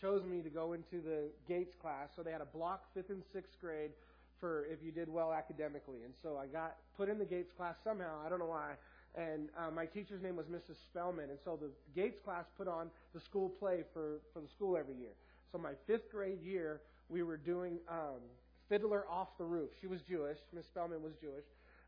chose 0.00 0.22
me 0.24 0.40
to 0.40 0.48
go 0.48 0.72
into 0.72 1.02
the 1.02 1.30
Gates 1.48 1.74
class. 1.74 2.08
So 2.14 2.22
they 2.22 2.30
had 2.30 2.40
a 2.40 2.46
block 2.46 2.84
fifth 2.94 3.10
and 3.10 3.22
sixth 3.32 3.58
grade 3.60 3.90
for 4.38 4.66
if 4.66 4.78
you 4.82 4.92
did 4.92 5.08
well 5.08 5.32
academically. 5.32 6.04
And 6.04 6.14
so 6.22 6.38
I 6.38 6.46
got 6.46 6.76
put 6.96 7.08
in 7.08 7.18
the 7.18 7.24
Gates 7.24 7.52
class 7.56 7.74
somehow. 7.82 8.22
I 8.24 8.28
don't 8.28 8.38
know 8.38 8.46
why. 8.46 8.74
And 9.14 9.48
uh, 9.58 9.70
my 9.70 9.84
teacher's 9.84 10.22
name 10.22 10.36
was 10.36 10.46
Mrs. 10.46 10.76
Spellman. 10.86 11.30
And 11.30 11.38
so 11.44 11.58
the 11.60 11.70
Gates 11.94 12.18
class 12.24 12.46
put 12.56 12.66
on 12.66 12.88
the 13.14 13.20
school 13.20 13.48
play 13.48 13.84
for, 13.92 14.20
for 14.32 14.40
the 14.40 14.48
school 14.48 14.76
every 14.76 14.94
year. 14.94 15.12
So 15.50 15.58
my 15.58 15.72
fifth 15.86 16.10
grade 16.10 16.42
year, 16.42 16.80
we 17.08 17.22
were 17.22 17.36
doing 17.36 17.78
um, 17.90 18.20
Fiddler 18.68 19.04
Off 19.10 19.28
the 19.36 19.44
Roof. 19.44 19.70
She 19.80 19.86
was 19.86 20.00
Jewish. 20.00 20.38
Miss 20.54 20.64
Spellman 20.66 21.02
was 21.02 21.12
Jewish. 21.20 21.44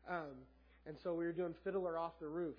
Um, 0.07 0.37
and 0.85 0.95
so 1.01 1.15
we 1.15 1.25
were 1.25 1.31
doing 1.31 1.55
Fiddler 1.63 1.97
Off 1.97 2.13
the 2.19 2.27
Roof. 2.27 2.55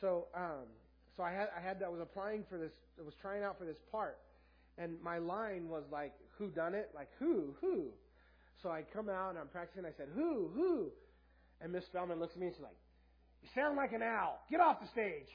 So, 0.00 0.26
um, 0.32 0.68
so 1.16 1.24
I 1.24 1.32
had, 1.32 1.48
I 1.56 1.60
had, 1.60 1.82
I 1.84 1.88
was 1.88 2.00
applying 2.00 2.44
for 2.48 2.56
this, 2.56 2.70
I 3.00 3.04
was 3.04 3.14
trying 3.20 3.42
out 3.42 3.58
for 3.58 3.64
this 3.64 3.78
part. 3.90 4.18
And 4.78 4.92
my 5.02 5.18
line 5.18 5.68
was 5.68 5.82
like, 5.90 6.12
who 6.38 6.48
done 6.50 6.72
it? 6.72 6.90
Like, 6.94 7.08
who, 7.18 7.52
who? 7.60 7.86
So 8.62 8.70
I 8.70 8.82
come 8.82 9.08
out 9.08 9.30
and 9.30 9.38
I'm 9.38 9.48
practicing. 9.48 9.84
I 9.84 9.90
said, 9.96 10.06
who, 10.14 10.50
who? 10.54 10.92
And 11.60 11.72
Miss 11.72 11.84
Spellman 11.86 12.20
looks 12.20 12.34
at 12.34 12.40
me 12.40 12.46
and 12.46 12.54
she's 12.54 12.62
like, 12.62 12.76
you 13.42 13.48
sound 13.54 13.76
like 13.76 13.92
an 13.92 14.02
owl. 14.02 14.40
Get 14.50 14.60
off 14.60 14.80
the 14.80 14.88
stage. 14.88 15.28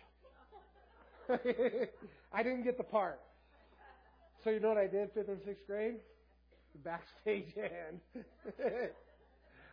I 2.34 2.44
didn't 2.44 2.64
get 2.64 2.78
the 2.78 2.84
part. 2.84 3.20
So 4.44 4.50
you 4.50 4.60
know 4.60 4.70
what 4.70 4.78
I 4.78 4.88
did 4.88 5.12
fifth 5.14 5.30
and 5.30 5.40
sixth 5.46 5.66
grade? 5.68 5.96
Backstage 6.84 7.54
hand. 7.56 8.02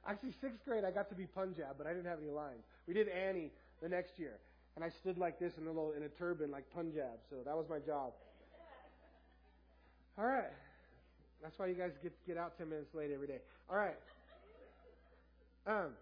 Actually, 0.06 0.32
sixth 0.40 0.64
grade 0.64 0.84
I 0.84 0.90
got 0.90 1.08
to 1.10 1.14
be 1.14 1.26
Punjab, 1.26 1.76
but 1.76 1.86
I 1.86 1.90
didn't 1.90 2.06
have 2.06 2.18
any 2.22 2.30
lines. 2.30 2.62
We 2.86 2.94
did 2.94 3.08
Annie 3.08 3.50
the 3.82 3.88
next 3.88 4.18
year, 4.18 4.38
and 4.76 4.84
I 4.84 4.90
stood 5.00 5.18
like 5.18 5.38
this 5.38 5.52
in 5.58 5.64
a 5.64 5.68
little 5.68 5.92
in 5.96 6.04
a 6.04 6.08
turban 6.08 6.50
like 6.50 6.64
Punjab. 6.72 7.18
So 7.28 7.36
that 7.44 7.56
was 7.56 7.66
my 7.68 7.78
job. 7.80 8.12
All 10.18 10.26
right. 10.26 10.52
That's 11.42 11.58
why 11.58 11.66
you 11.66 11.74
guys 11.74 11.92
get 12.02 12.12
get 12.26 12.36
out 12.36 12.56
ten 12.58 12.68
minutes 12.68 12.94
late 12.94 13.10
every 13.12 13.26
day. 13.26 13.38
All 13.68 13.76
right. 13.76 13.96
Um, 15.66 15.92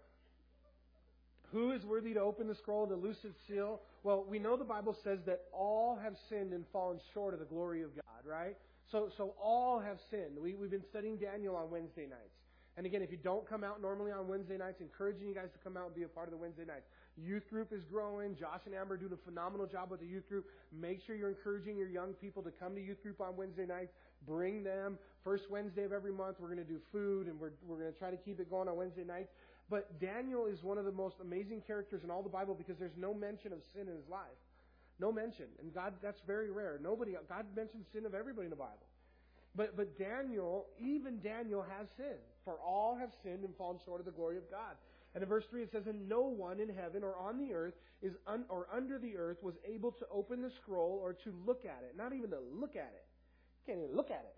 who 1.51 1.71
is 1.71 1.83
worthy 1.83 2.13
to 2.13 2.21
open 2.21 2.47
the 2.47 2.55
scroll, 2.55 2.85
the 2.85 2.95
loose 2.95 3.23
its 3.23 3.39
seal? 3.47 3.81
Well, 4.03 4.25
we 4.27 4.39
know 4.39 4.55
the 4.55 4.63
Bible 4.63 4.95
says 5.03 5.19
that 5.25 5.45
all 5.51 5.97
have 6.01 6.15
sinned 6.29 6.53
and 6.53 6.65
fallen 6.71 6.99
short 7.13 7.33
of 7.33 7.39
the 7.39 7.45
glory 7.45 7.81
of 7.81 7.95
God, 7.95 8.29
right? 8.29 8.55
So, 8.91 9.09
so 9.17 9.33
all 9.41 9.79
have 9.79 9.97
sinned. 10.09 10.37
We, 10.41 10.55
we've 10.55 10.71
been 10.71 10.85
studying 10.89 11.17
Daniel 11.17 11.55
on 11.55 11.69
Wednesday 11.69 12.07
nights. 12.07 12.35
And 12.77 12.85
again, 12.85 13.01
if 13.01 13.11
you 13.11 13.17
don't 13.17 13.47
come 13.47 13.63
out 13.63 13.81
normally 13.81 14.11
on 14.11 14.27
Wednesday 14.27 14.57
nights, 14.57 14.79
encouraging 14.79 15.27
you 15.27 15.33
guys 15.35 15.49
to 15.51 15.59
come 15.59 15.75
out 15.75 15.87
and 15.87 15.95
be 15.95 16.03
a 16.03 16.07
part 16.07 16.27
of 16.27 16.31
the 16.31 16.37
Wednesday 16.37 16.63
nights. 16.63 16.85
Youth 17.17 17.49
group 17.49 17.73
is 17.73 17.83
growing. 17.83 18.37
Josh 18.37 18.61
and 18.65 18.73
Amber 18.73 18.95
do 18.95 19.09
a 19.11 19.29
phenomenal 19.29 19.67
job 19.67 19.91
with 19.91 19.99
the 19.99 20.05
youth 20.05 20.29
group. 20.29 20.45
Make 20.71 21.01
sure 21.05 21.15
you're 21.15 21.29
encouraging 21.29 21.75
your 21.75 21.89
young 21.89 22.13
people 22.13 22.41
to 22.43 22.51
come 22.51 22.75
to 22.75 22.81
youth 22.81 23.03
group 23.03 23.19
on 23.19 23.35
Wednesday 23.35 23.65
nights. 23.65 23.91
Bring 24.25 24.63
them. 24.63 24.97
First 25.25 25.51
Wednesday 25.51 25.83
of 25.83 25.91
every 25.91 26.13
month, 26.13 26.37
we're 26.39 26.47
going 26.47 26.65
to 26.65 26.71
do 26.71 26.79
food, 26.91 27.27
and 27.27 27.37
we're, 27.37 27.51
we're 27.67 27.79
going 27.79 27.91
to 27.91 27.99
try 27.99 28.11
to 28.11 28.17
keep 28.17 28.39
it 28.39 28.49
going 28.49 28.69
on 28.69 28.77
Wednesday 28.77 29.03
nights. 29.03 29.31
But 29.69 29.99
Daniel 29.99 30.47
is 30.47 30.63
one 30.63 30.77
of 30.77 30.85
the 30.85 30.91
most 30.91 31.15
amazing 31.21 31.61
characters 31.67 32.03
in 32.03 32.09
all 32.09 32.23
the 32.23 32.29
Bible 32.29 32.55
because 32.55 32.77
there's 32.77 32.97
no 32.97 33.13
mention 33.13 33.53
of 33.53 33.59
sin 33.73 33.87
in 33.87 33.95
his 33.95 34.07
life. 34.09 34.39
No 34.99 35.11
mention. 35.11 35.45
And 35.61 35.73
God, 35.73 35.93
that's 36.01 36.21
very 36.25 36.51
rare. 36.51 36.79
Nobody, 36.81 37.15
God 37.27 37.45
mentions 37.55 37.85
sin 37.93 38.05
of 38.05 38.13
everybody 38.13 38.45
in 38.45 38.49
the 38.49 38.55
Bible. 38.55 38.87
But, 39.55 39.77
but 39.77 39.97
Daniel, 39.97 40.67
even 40.79 41.19
Daniel 41.19 41.65
has 41.77 41.87
sinned. 41.97 42.19
For 42.45 42.55
all 42.65 42.97
have 42.97 43.11
sinned 43.23 43.43
and 43.43 43.55
fallen 43.55 43.77
short 43.85 43.99
of 43.99 44.05
the 44.05 44.11
glory 44.11 44.37
of 44.37 44.49
God. 44.49 44.75
And 45.13 45.23
in 45.23 45.29
verse 45.29 45.45
3 45.49 45.63
it 45.63 45.71
says, 45.71 45.87
And 45.87 46.07
no 46.09 46.21
one 46.21 46.59
in 46.59 46.69
heaven 46.69 47.03
or 47.03 47.15
on 47.17 47.37
the 47.37 47.53
earth 47.53 47.73
is 48.01 48.13
un, 48.27 48.45
or 48.49 48.67
under 48.73 48.99
the 48.99 49.17
earth 49.17 49.37
was 49.41 49.55
able 49.67 49.91
to 49.91 50.05
open 50.11 50.41
the 50.41 50.51
scroll 50.61 50.99
or 51.01 51.13
to 51.13 51.33
look 51.45 51.65
at 51.65 51.83
it. 51.83 51.95
Not 51.97 52.13
even 52.13 52.29
to 52.31 52.39
look 52.53 52.75
at 52.75 52.93
it. 52.93 53.05
Can't 53.65 53.79
even 53.79 53.95
look 53.95 54.11
at 54.11 54.25
it. 54.25 54.35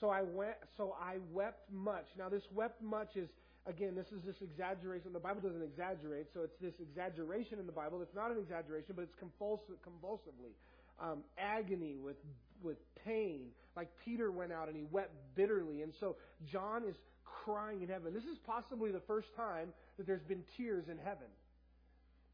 So 0.00 0.10
I 0.10 0.22
went 0.22 0.54
so 0.76 0.94
I 1.00 1.16
wept 1.32 1.72
much. 1.72 2.06
Now 2.16 2.28
this 2.28 2.44
wept 2.52 2.80
much 2.82 3.16
is 3.16 3.28
again, 3.68 3.94
this 3.94 4.06
is 4.06 4.22
this 4.24 4.40
exaggeration. 4.40 5.12
The 5.12 5.20
Bible 5.20 5.40
doesn't 5.42 5.62
exaggerate, 5.62 6.26
so 6.32 6.40
it's 6.40 6.56
this 6.60 6.74
exaggeration 6.80 7.58
in 7.58 7.66
the 7.66 7.72
Bible. 7.72 8.00
It's 8.02 8.14
not 8.14 8.30
an 8.30 8.38
exaggeration, 8.38 8.94
but 8.96 9.02
it's 9.02 9.14
convulsive, 9.18 9.76
convulsively. 9.84 10.56
Um, 11.00 11.22
agony 11.38 11.96
with 12.02 12.16
with 12.60 12.78
pain, 13.04 13.50
like 13.76 13.88
Peter 14.04 14.32
went 14.32 14.52
out 14.52 14.66
and 14.66 14.76
he 14.76 14.82
wept 14.90 15.14
bitterly, 15.36 15.82
and 15.82 15.92
so 16.00 16.16
John 16.50 16.82
is 16.82 16.96
crying 17.44 17.82
in 17.82 17.88
heaven. 17.88 18.12
This 18.12 18.24
is 18.24 18.38
possibly 18.44 18.90
the 18.90 19.02
first 19.06 19.28
time 19.36 19.68
that 19.96 20.06
there's 20.06 20.22
been 20.22 20.42
tears 20.56 20.86
in 20.90 20.98
heaven. 20.98 21.28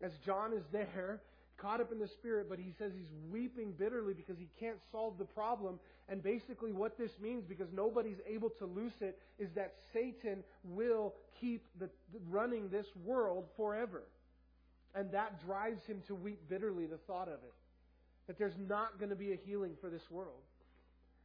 As 0.01 0.13
John 0.25 0.55
is 0.55 0.63
there, 0.73 1.21
caught 1.57 1.81
up 1.81 1.93
in 1.93 1.99
the 1.99 2.09
Spirit, 2.09 2.47
but 2.49 2.59
he 2.59 2.73
says 2.79 2.93
he's 2.95 3.11
weeping 3.31 3.73
bitterly 3.79 4.15
because 4.15 4.39
he 4.39 4.49
can't 4.59 4.79
solve 4.93 5.19
the 5.19 5.25
problem. 5.25 5.79
And 6.09 6.23
basically, 6.23 6.73
what 6.73 6.99
this 6.99 7.11
means, 7.21 7.45
because 7.49 7.69
nobody's 7.73 8.19
able 8.27 8.51
to 8.51 8.67
loose 8.67 9.01
it, 9.01 9.19
is 9.39 9.49
that 9.55 9.75
Satan 9.93 10.43
will 10.65 11.15
keep 11.41 11.65
the, 11.79 11.89
running 12.29 12.69
this 12.69 12.87
world 13.05 13.47
forever. 13.57 14.03
And 14.95 15.11
that 15.13 15.45
drives 15.45 15.85
him 15.87 16.03
to 16.07 16.15
weep 16.15 16.41
bitterly, 16.49 16.87
the 16.87 16.99
thought 16.99 17.29
of 17.29 17.35
it. 17.35 17.55
That 18.27 18.39
there's 18.39 18.57
not 18.69 18.99
going 18.99 19.11
to 19.11 19.17
be 19.17 19.33
a 19.33 19.39
healing 19.45 19.73
for 19.81 19.91
this 19.91 20.11
world. 20.11 20.43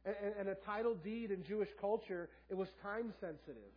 And, 0.04 0.14
and 0.38 0.48
a 0.48 0.54
title 0.54 0.94
deed 0.94 1.30
in 1.30 1.44
Jewish 1.44 1.68
culture, 1.80 2.28
it 2.48 2.56
was 2.56 2.68
time 2.82 3.12
sensitive. 3.20 3.72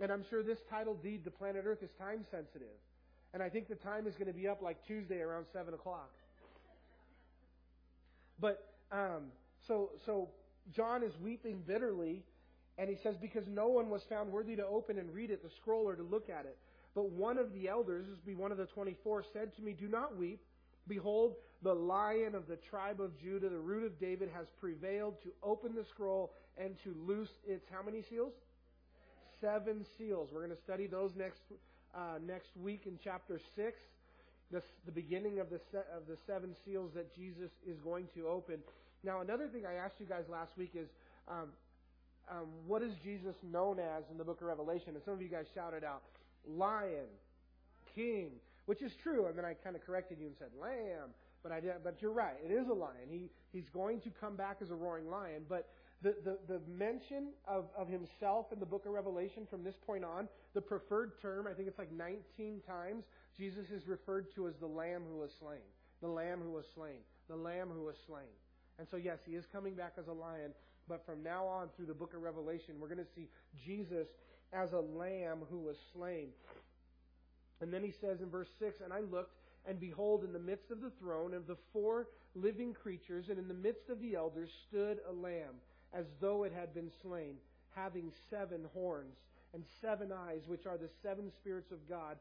And 0.00 0.10
I'm 0.10 0.24
sure 0.30 0.42
this 0.42 0.58
title 0.70 0.94
deed 0.94 1.24
to 1.24 1.30
planet 1.30 1.64
Earth 1.66 1.82
is 1.82 1.90
time 1.98 2.24
sensitive. 2.30 2.68
And 3.32 3.42
I 3.42 3.48
think 3.48 3.68
the 3.68 3.76
time 3.76 4.06
is 4.06 4.14
going 4.14 4.26
to 4.26 4.32
be 4.32 4.48
up 4.48 4.60
like 4.60 4.84
Tuesday 4.86 5.20
around 5.20 5.46
7 5.52 5.72
o'clock. 5.72 6.10
But, 8.40 8.66
um, 8.90 9.26
so, 9.66 9.90
so 10.04 10.28
John 10.74 11.02
is 11.02 11.12
weeping 11.22 11.62
bitterly, 11.66 12.22
and 12.78 12.88
he 12.88 12.96
says, 12.96 13.16
Because 13.16 13.46
no 13.46 13.68
one 13.68 13.90
was 13.90 14.02
found 14.08 14.32
worthy 14.32 14.56
to 14.56 14.66
open 14.66 14.98
and 14.98 15.12
read 15.14 15.30
it, 15.30 15.42
the 15.42 15.50
scroll, 15.50 15.86
or 15.88 15.94
to 15.94 16.02
look 16.02 16.28
at 16.28 16.44
it. 16.46 16.56
But 16.94 17.10
one 17.10 17.38
of 17.38 17.52
the 17.52 17.68
elders, 17.68 18.06
this 18.08 18.18
be 18.18 18.34
one 18.34 18.50
of 18.50 18.58
the 18.58 18.66
24, 18.66 19.24
said 19.32 19.54
to 19.56 19.62
me, 19.62 19.72
Do 19.72 19.86
not 19.86 20.16
weep. 20.16 20.40
Behold, 20.88 21.36
the 21.62 21.74
lion 21.74 22.34
of 22.34 22.48
the 22.48 22.56
tribe 22.56 23.00
of 23.00 23.16
Judah, 23.20 23.48
the 23.48 23.58
root 23.58 23.84
of 23.84 24.00
David, 24.00 24.30
has 24.34 24.46
prevailed 24.58 25.20
to 25.22 25.28
open 25.42 25.74
the 25.74 25.84
scroll 25.84 26.32
and 26.58 26.74
to 26.82 26.94
loose 27.06 27.30
its 27.46 27.66
how 27.70 27.82
many 27.82 28.02
seals? 28.02 28.32
Seven 29.40 29.84
seals. 29.96 30.30
We're 30.32 30.44
going 30.44 30.56
to 30.56 30.62
study 30.62 30.86
those 30.86 31.12
next 31.14 31.42
uh, 31.94 32.18
next 32.26 32.50
week 32.56 32.82
in 32.86 32.98
chapter 33.02 33.40
6, 33.56 33.78
the, 34.50 34.62
the 34.86 34.92
beginning 34.92 35.38
of 35.38 35.50
the, 35.50 35.60
se- 35.72 35.88
of 35.96 36.06
the 36.08 36.16
seven 36.26 36.54
seals 36.64 36.90
that 36.94 37.14
Jesus 37.14 37.50
is 37.66 37.78
going 37.78 38.06
to 38.14 38.26
open. 38.28 38.58
Now, 39.04 39.20
another 39.20 39.48
thing 39.48 39.64
I 39.66 39.74
asked 39.74 39.94
you 39.98 40.06
guys 40.06 40.24
last 40.30 40.52
week 40.56 40.72
is 40.74 40.88
um, 41.28 41.48
um, 42.30 42.46
what 42.66 42.82
is 42.82 42.92
Jesus 43.02 43.34
known 43.42 43.78
as 43.78 44.04
in 44.10 44.18
the 44.18 44.24
book 44.24 44.40
of 44.40 44.46
Revelation? 44.46 44.94
And 44.94 45.02
some 45.04 45.14
of 45.14 45.22
you 45.22 45.28
guys 45.28 45.46
shouted 45.54 45.84
out, 45.84 46.02
Lion, 46.48 47.08
King, 47.94 48.30
which 48.66 48.82
is 48.82 48.92
true. 49.02 49.26
And 49.26 49.36
then 49.36 49.44
I 49.44 49.54
kind 49.54 49.76
of 49.76 49.84
corrected 49.84 50.18
you 50.20 50.26
and 50.26 50.36
said, 50.38 50.48
Lamb. 50.60 51.10
But 51.42 51.52
I 51.52 51.60
did, 51.60 51.72
but 51.82 51.96
you're 52.00 52.12
right. 52.12 52.36
It 52.44 52.52
is 52.52 52.68
a 52.68 52.74
lion. 52.74 53.08
He 53.08 53.30
he's 53.50 53.68
going 53.72 54.00
to 54.02 54.10
come 54.20 54.36
back 54.36 54.58
as 54.60 54.70
a 54.70 54.74
roaring 54.74 55.08
lion. 55.08 55.44
But 55.48 55.68
the, 56.02 56.14
the, 56.24 56.38
the 56.48 56.60
mention 56.66 57.28
of, 57.46 57.66
of 57.76 57.88
himself 57.88 58.46
in 58.52 58.58
the 58.58 58.66
book 58.66 58.86
of 58.86 58.92
Revelation 58.92 59.46
from 59.50 59.62
this 59.62 59.74
point 59.86 60.04
on, 60.04 60.28
the 60.54 60.60
preferred 60.60 61.20
term, 61.20 61.46
I 61.46 61.52
think 61.52 61.68
it's 61.68 61.78
like 61.78 61.92
19 61.92 62.60
times, 62.66 63.04
Jesus 63.36 63.70
is 63.70 63.86
referred 63.86 64.34
to 64.34 64.48
as 64.48 64.54
the 64.60 64.66
Lamb 64.66 65.02
who 65.10 65.18
was 65.18 65.30
slain. 65.38 65.64
The 66.00 66.08
Lamb 66.08 66.40
who 66.42 66.52
was 66.52 66.64
slain. 66.74 67.00
The 67.28 67.36
Lamb 67.36 67.68
who 67.68 67.84
was 67.84 67.96
slain. 68.06 68.32
And 68.78 68.88
so, 68.90 68.96
yes, 68.96 69.18
he 69.26 69.34
is 69.34 69.44
coming 69.52 69.74
back 69.74 69.94
as 69.98 70.08
a 70.08 70.12
lion, 70.12 70.52
but 70.88 71.04
from 71.04 71.22
now 71.22 71.46
on 71.46 71.68
through 71.76 71.86
the 71.86 71.94
book 71.94 72.14
of 72.14 72.22
Revelation, 72.22 72.76
we're 72.80 72.88
going 72.88 72.98
to 72.98 73.12
see 73.14 73.28
Jesus 73.64 74.08
as 74.52 74.72
a 74.72 74.80
lamb 74.80 75.40
who 75.50 75.58
was 75.58 75.76
slain. 75.92 76.28
And 77.60 77.72
then 77.72 77.82
he 77.82 77.92
says 78.00 78.20
in 78.22 78.30
verse 78.30 78.48
6 78.58 78.80
And 78.82 78.92
I 78.92 79.00
looked, 79.00 79.34
and 79.68 79.78
behold, 79.78 80.24
in 80.24 80.32
the 80.32 80.38
midst 80.38 80.70
of 80.70 80.80
the 80.80 80.90
throne 80.98 81.34
of 81.34 81.46
the 81.46 81.56
four 81.74 82.08
living 82.34 82.72
creatures, 82.72 83.26
and 83.28 83.38
in 83.38 83.48
the 83.48 83.54
midst 83.54 83.90
of 83.90 84.00
the 84.00 84.14
elders, 84.14 84.48
stood 84.66 84.98
a 85.08 85.12
lamb 85.12 85.60
as 85.92 86.06
though 86.20 86.44
it 86.44 86.52
had 86.52 86.74
been 86.74 86.90
slain, 87.02 87.34
having 87.74 88.12
seven 88.28 88.64
horns 88.74 89.16
and 89.54 89.64
seven 89.80 90.12
eyes, 90.12 90.40
which 90.46 90.66
are 90.66 90.78
the 90.78 90.88
seven 91.02 91.30
spirits 91.30 91.72
of 91.72 91.88
God 91.88 92.16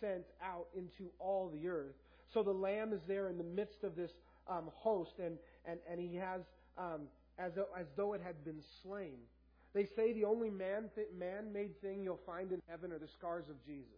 sent 0.00 0.24
out 0.42 0.66
into 0.74 1.10
all 1.18 1.50
the 1.52 1.68
earth. 1.68 1.94
So 2.32 2.42
the 2.42 2.52
Lamb 2.52 2.92
is 2.92 3.00
there 3.06 3.28
in 3.28 3.36
the 3.36 3.44
midst 3.44 3.84
of 3.84 3.94
this 3.94 4.10
um, 4.48 4.70
host, 4.74 5.12
and, 5.18 5.36
and, 5.66 5.78
and 5.90 6.00
he 6.00 6.16
has, 6.16 6.40
um, 6.78 7.02
as, 7.38 7.52
though, 7.54 7.68
as 7.78 7.86
though 7.96 8.14
it 8.14 8.22
had 8.24 8.42
been 8.44 8.62
slain. 8.82 9.18
They 9.74 9.86
say 9.96 10.12
the 10.12 10.24
only 10.24 10.50
man 10.50 10.90
th- 10.94 11.08
man-made 11.18 11.80
thing 11.80 12.02
you'll 12.02 12.20
find 12.26 12.52
in 12.52 12.60
heaven 12.68 12.92
are 12.92 12.98
the 12.98 13.08
scars 13.08 13.44
of 13.48 13.62
Jesus. 13.64 13.88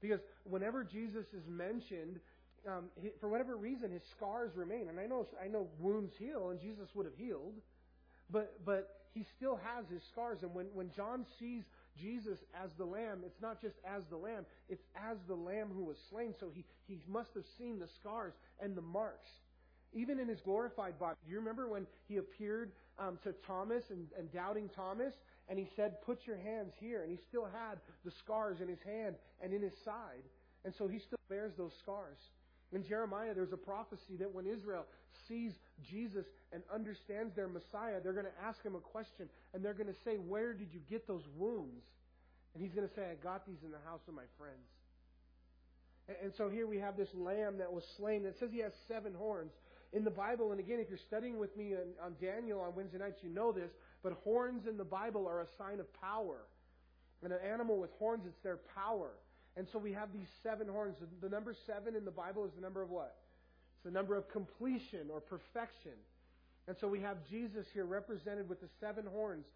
Because 0.00 0.20
whenever 0.44 0.84
Jesus 0.84 1.26
is 1.32 1.46
mentioned, 1.48 2.20
um, 2.68 2.84
he, 3.00 3.10
for 3.20 3.28
whatever 3.28 3.56
reason, 3.56 3.90
his 3.90 4.02
scars 4.10 4.50
remain. 4.54 4.88
And 4.88 5.00
I 5.00 5.06
know, 5.06 5.26
I 5.42 5.48
know 5.48 5.68
wounds 5.78 6.14
heal, 6.18 6.50
and 6.50 6.60
Jesus 6.60 6.88
would 6.94 7.06
have 7.06 7.16
healed. 7.16 7.54
But, 8.30 8.64
but 8.64 8.90
he 9.14 9.24
still 9.36 9.56
has 9.64 9.86
his 9.88 10.02
scars. 10.12 10.38
And 10.42 10.54
when, 10.54 10.66
when 10.74 10.90
John 10.96 11.26
sees 11.38 11.64
Jesus 12.00 12.38
as 12.62 12.70
the 12.78 12.84
Lamb, 12.84 13.22
it's 13.24 13.40
not 13.40 13.60
just 13.60 13.76
as 13.86 14.02
the 14.10 14.16
Lamb, 14.16 14.44
it's 14.68 14.84
as 14.96 15.16
the 15.28 15.34
Lamb 15.34 15.68
who 15.74 15.84
was 15.84 15.96
slain. 16.10 16.34
So 16.38 16.50
he, 16.54 16.64
he 16.86 16.98
must 17.08 17.30
have 17.34 17.44
seen 17.58 17.78
the 17.78 17.88
scars 18.00 18.34
and 18.60 18.76
the 18.76 18.82
marks. 18.82 19.30
even 19.92 20.18
in 20.18 20.28
his 20.28 20.40
glorified 20.40 20.98
body. 20.98 21.16
Do 21.24 21.30
you 21.30 21.38
remember 21.38 21.68
when 21.68 21.86
he 22.08 22.16
appeared 22.18 22.72
um, 22.98 23.18
to 23.24 23.32
Thomas 23.46 23.84
and, 23.90 24.08
and 24.18 24.30
doubting 24.32 24.68
Thomas? 24.74 25.14
And 25.48 25.58
he 25.58 25.68
said, 25.76 26.02
Put 26.02 26.26
your 26.26 26.36
hands 26.36 26.72
here. 26.80 27.02
And 27.02 27.10
he 27.10 27.18
still 27.28 27.46
had 27.46 27.78
the 28.04 28.10
scars 28.10 28.60
in 28.60 28.68
his 28.68 28.80
hand 28.84 29.16
and 29.40 29.52
in 29.52 29.62
his 29.62 29.74
side. 29.84 30.24
And 30.64 30.74
so 30.74 30.88
he 30.88 30.98
still 30.98 31.18
bears 31.28 31.52
those 31.56 31.72
scars. 31.82 32.18
In 32.76 32.84
Jeremiah, 32.84 33.32
there's 33.32 33.54
a 33.54 33.56
prophecy 33.56 34.20
that 34.20 34.34
when 34.34 34.44
Israel 34.46 34.84
sees 35.26 35.52
Jesus 35.90 36.26
and 36.52 36.62
understands 36.72 37.34
their 37.34 37.48
Messiah, 37.48 38.00
they're 38.04 38.12
going 38.12 38.26
to 38.26 38.44
ask 38.44 38.62
him 38.62 38.74
a 38.74 38.80
question. 38.80 39.30
And 39.54 39.64
they're 39.64 39.72
going 39.72 39.88
to 39.88 40.00
say, 40.04 40.16
Where 40.16 40.52
did 40.52 40.68
you 40.74 40.80
get 40.90 41.08
those 41.08 41.22
wounds? 41.38 41.86
And 42.52 42.62
he's 42.62 42.74
going 42.74 42.86
to 42.86 42.94
say, 42.94 43.00
I 43.10 43.14
got 43.24 43.46
these 43.46 43.64
in 43.64 43.70
the 43.70 43.80
house 43.88 44.02
of 44.06 44.12
my 44.12 44.28
friends. 44.36 44.68
And 46.22 46.32
so 46.36 46.50
here 46.50 46.66
we 46.66 46.76
have 46.76 46.98
this 46.98 47.08
lamb 47.14 47.56
that 47.58 47.72
was 47.72 47.82
slain. 47.96 48.26
It 48.26 48.36
says 48.38 48.50
he 48.52 48.60
has 48.60 48.72
seven 48.86 49.14
horns. 49.14 49.52
In 49.94 50.04
the 50.04 50.10
Bible, 50.10 50.50
and 50.50 50.60
again, 50.60 50.78
if 50.78 50.90
you're 50.90 50.98
studying 51.08 51.38
with 51.38 51.56
me 51.56 51.72
on, 52.04 52.14
Daniel 52.20 52.60
on 52.60 52.74
Wednesday 52.76 52.98
nights, 52.98 53.20
you 53.22 53.30
know 53.30 53.52
this, 53.52 53.70
but 54.02 54.12
horns 54.22 54.66
in 54.68 54.76
the 54.76 54.84
Bible 54.84 55.26
are 55.26 55.40
a 55.40 55.46
sign 55.56 55.80
of 55.80 55.86
power. 55.94 56.44
And 57.24 57.32
an 57.32 57.38
animal 57.42 57.80
with 57.80 57.90
horns, 57.98 58.24
it's 58.26 58.38
their 58.44 58.58
power. 58.74 59.12
And 59.56 59.66
so 59.72 59.78
we 59.78 59.92
have 59.92 60.12
these 60.12 60.28
seven 60.42 60.68
horns. 60.68 60.96
The 61.20 61.28
number 61.28 61.54
seven 61.66 61.96
in 61.96 62.04
the 62.04 62.10
Bible 62.10 62.44
is 62.44 62.52
the 62.54 62.60
number 62.60 62.82
of 62.82 62.90
what? 62.90 63.16
It's 63.76 63.84
the 63.84 63.90
number 63.90 64.16
of 64.16 64.28
completion 64.30 65.08
or 65.10 65.20
perfection. 65.20 65.92
And 66.68 66.76
so 66.80 66.88
we 66.88 67.00
have 67.00 67.16
Jesus 67.30 67.66
here 67.72 67.84
represented 67.84 68.48
with 68.48 68.60
the 68.60 68.68
seven 68.80 69.06
horns, 69.06 69.46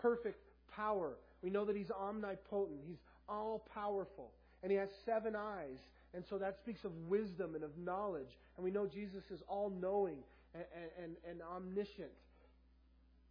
perfect 0.00 0.38
power. 0.74 1.16
We 1.42 1.50
know 1.50 1.64
that 1.64 1.76
he's 1.76 1.90
omnipotent, 1.90 2.80
he's 2.86 3.00
all 3.28 3.66
powerful, 3.74 4.30
and 4.62 4.70
he 4.70 4.78
has 4.78 4.88
seven 5.04 5.34
eyes. 5.36 5.78
And 6.14 6.24
so 6.28 6.38
that 6.38 6.56
speaks 6.58 6.84
of 6.84 6.92
wisdom 7.08 7.54
and 7.54 7.64
of 7.64 7.76
knowledge. 7.76 8.36
And 8.56 8.64
we 8.64 8.70
know 8.70 8.86
Jesus 8.86 9.22
is 9.30 9.40
all 9.48 9.70
knowing 9.70 10.18
and, 10.54 10.64
and, 11.02 11.16
and 11.28 11.40
omniscient. 11.42 12.10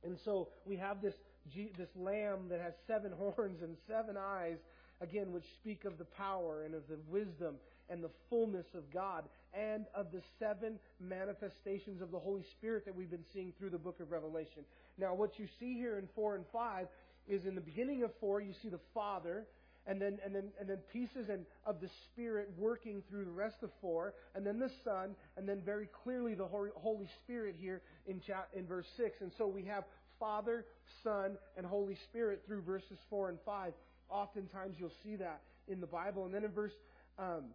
And 0.03 0.17
so 0.23 0.49
we 0.65 0.77
have 0.77 1.01
this, 1.01 1.15
this 1.55 1.89
lamb 1.95 2.47
that 2.49 2.61
has 2.61 2.73
seven 2.87 3.11
horns 3.17 3.61
and 3.61 3.75
seven 3.87 4.15
eyes, 4.17 4.57
again, 5.01 5.31
which 5.31 5.45
speak 5.61 5.85
of 5.85 5.97
the 5.97 6.05
power 6.05 6.63
and 6.63 6.75
of 6.75 6.83
the 6.89 6.97
wisdom 7.09 7.55
and 7.89 8.03
the 8.03 8.09
fullness 8.29 8.65
of 8.75 8.83
God 8.93 9.23
and 9.53 9.85
of 9.95 10.11
the 10.11 10.21
seven 10.39 10.79
manifestations 10.99 12.01
of 12.01 12.11
the 12.11 12.19
Holy 12.19 12.45
Spirit 12.57 12.85
that 12.85 12.95
we've 12.95 13.09
been 13.09 13.25
seeing 13.33 13.53
through 13.57 13.71
the 13.71 13.77
book 13.77 13.99
of 13.99 14.11
Revelation. 14.11 14.63
Now, 14.97 15.13
what 15.13 15.39
you 15.39 15.47
see 15.59 15.73
here 15.73 15.97
in 15.97 16.07
4 16.15 16.35
and 16.35 16.45
5 16.51 16.87
is 17.27 17.45
in 17.45 17.55
the 17.55 17.61
beginning 17.61 18.03
of 18.03 18.11
4, 18.19 18.41
you 18.41 18.53
see 18.61 18.69
the 18.69 18.79
Father 18.93 19.45
and 19.87 19.99
then 19.99 20.19
and 20.23 20.35
then 20.35 20.49
and 20.59 20.69
then 20.69 20.77
pieces 20.93 21.29
and 21.29 21.45
of 21.65 21.81
the 21.81 21.89
Spirit 22.05 22.49
working 22.57 23.01
through 23.09 23.25
the 23.25 23.31
rest 23.31 23.55
of 23.63 23.71
four, 23.81 24.13
and 24.35 24.45
then 24.45 24.59
the 24.59 24.69
Son, 24.83 25.15
and 25.35 25.49
then 25.49 25.61
very 25.65 25.89
clearly 26.03 26.35
the 26.35 26.45
Holy 26.45 27.09
Spirit 27.23 27.55
here 27.59 27.81
in 28.05 28.21
in 28.53 28.67
verse 28.67 28.85
six. 28.97 29.19
And 29.21 29.31
so 29.37 29.47
we 29.47 29.63
have 29.63 29.85
Father, 30.19 30.65
Son, 31.03 31.37
and 31.57 31.65
Holy 31.65 31.97
Spirit 32.09 32.43
through 32.45 32.61
verses 32.61 32.99
four 33.09 33.29
and 33.29 33.39
five. 33.45 33.73
Oftentimes 34.09 34.75
you'll 34.79 34.91
see 35.03 35.15
that 35.17 35.41
in 35.67 35.79
the 35.79 35.87
Bible, 35.87 36.25
and 36.25 36.33
then 36.33 36.43
in 36.43 36.51
verse. 36.51 36.73
Um, 37.17 37.45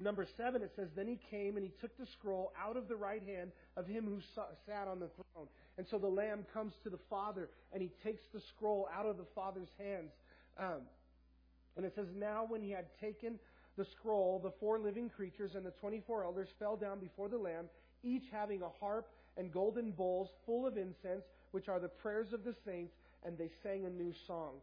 Number 0.00 0.26
seven, 0.36 0.62
it 0.62 0.72
says, 0.74 0.88
Then 0.96 1.06
he 1.06 1.20
came 1.30 1.56
and 1.56 1.64
he 1.64 1.72
took 1.80 1.96
the 1.96 2.06
scroll 2.18 2.52
out 2.60 2.76
of 2.76 2.88
the 2.88 2.96
right 2.96 3.22
hand 3.22 3.52
of 3.76 3.86
him 3.86 4.04
who 4.04 4.18
sat 4.66 4.88
on 4.88 4.98
the 4.98 5.08
throne. 5.08 5.46
And 5.78 5.86
so 5.88 5.98
the 5.98 6.08
Lamb 6.08 6.44
comes 6.52 6.72
to 6.82 6.90
the 6.90 6.98
Father 7.08 7.48
and 7.72 7.80
he 7.80 7.90
takes 8.02 8.22
the 8.32 8.40
scroll 8.40 8.88
out 8.92 9.06
of 9.06 9.16
the 9.18 9.26
Father's 9.34 9.68
hands. 9.78 10.10
Um, 10.58 10.82
and 11.76 11.86
it 11.86 11.94
says, 11.94 12.08
Now 12.16 12.44
when 12.48 12.60
he 12.60 12.70
had 12.70 12.86
taken 13.00 13.38
the 13.76 13.84
scroll, 13.84 14.40
the 14.42 14.52
four 14.58 14.78
living 14.78 15.10
creatures 15.10 15.54
and 15.54 15.64
the 15.64 15.72
24 15.80 16.24
elders 16.24 16.48
fell 16.58 16.76
down 16.76 16.98
before 16.98 17.28
the 17.28 17.38
Lamb, 17.38 17.66
each 18.02 18.24
having 18.32 18.62
a 18.62 18.68
harp 18.80 19.08
and 19.36 19.52
golden 19.52 19.92
bowls 19.92 20.28
full 20.44 20.66
of 20.66 20.76
incense, 20.76 21.24
which 21.52 21.68
are 21.68 21.80
the 21.80 21.88
prayers 21.88 22.32
of 22.32 22.44
the 22.44 22.54
saints, 22.64 22.94
and 23.24 23.38
they 23.38 23.50
sang 23.62 23.84
a 23.84 23.90
new 23.90 24.12
song. 24.26 24.54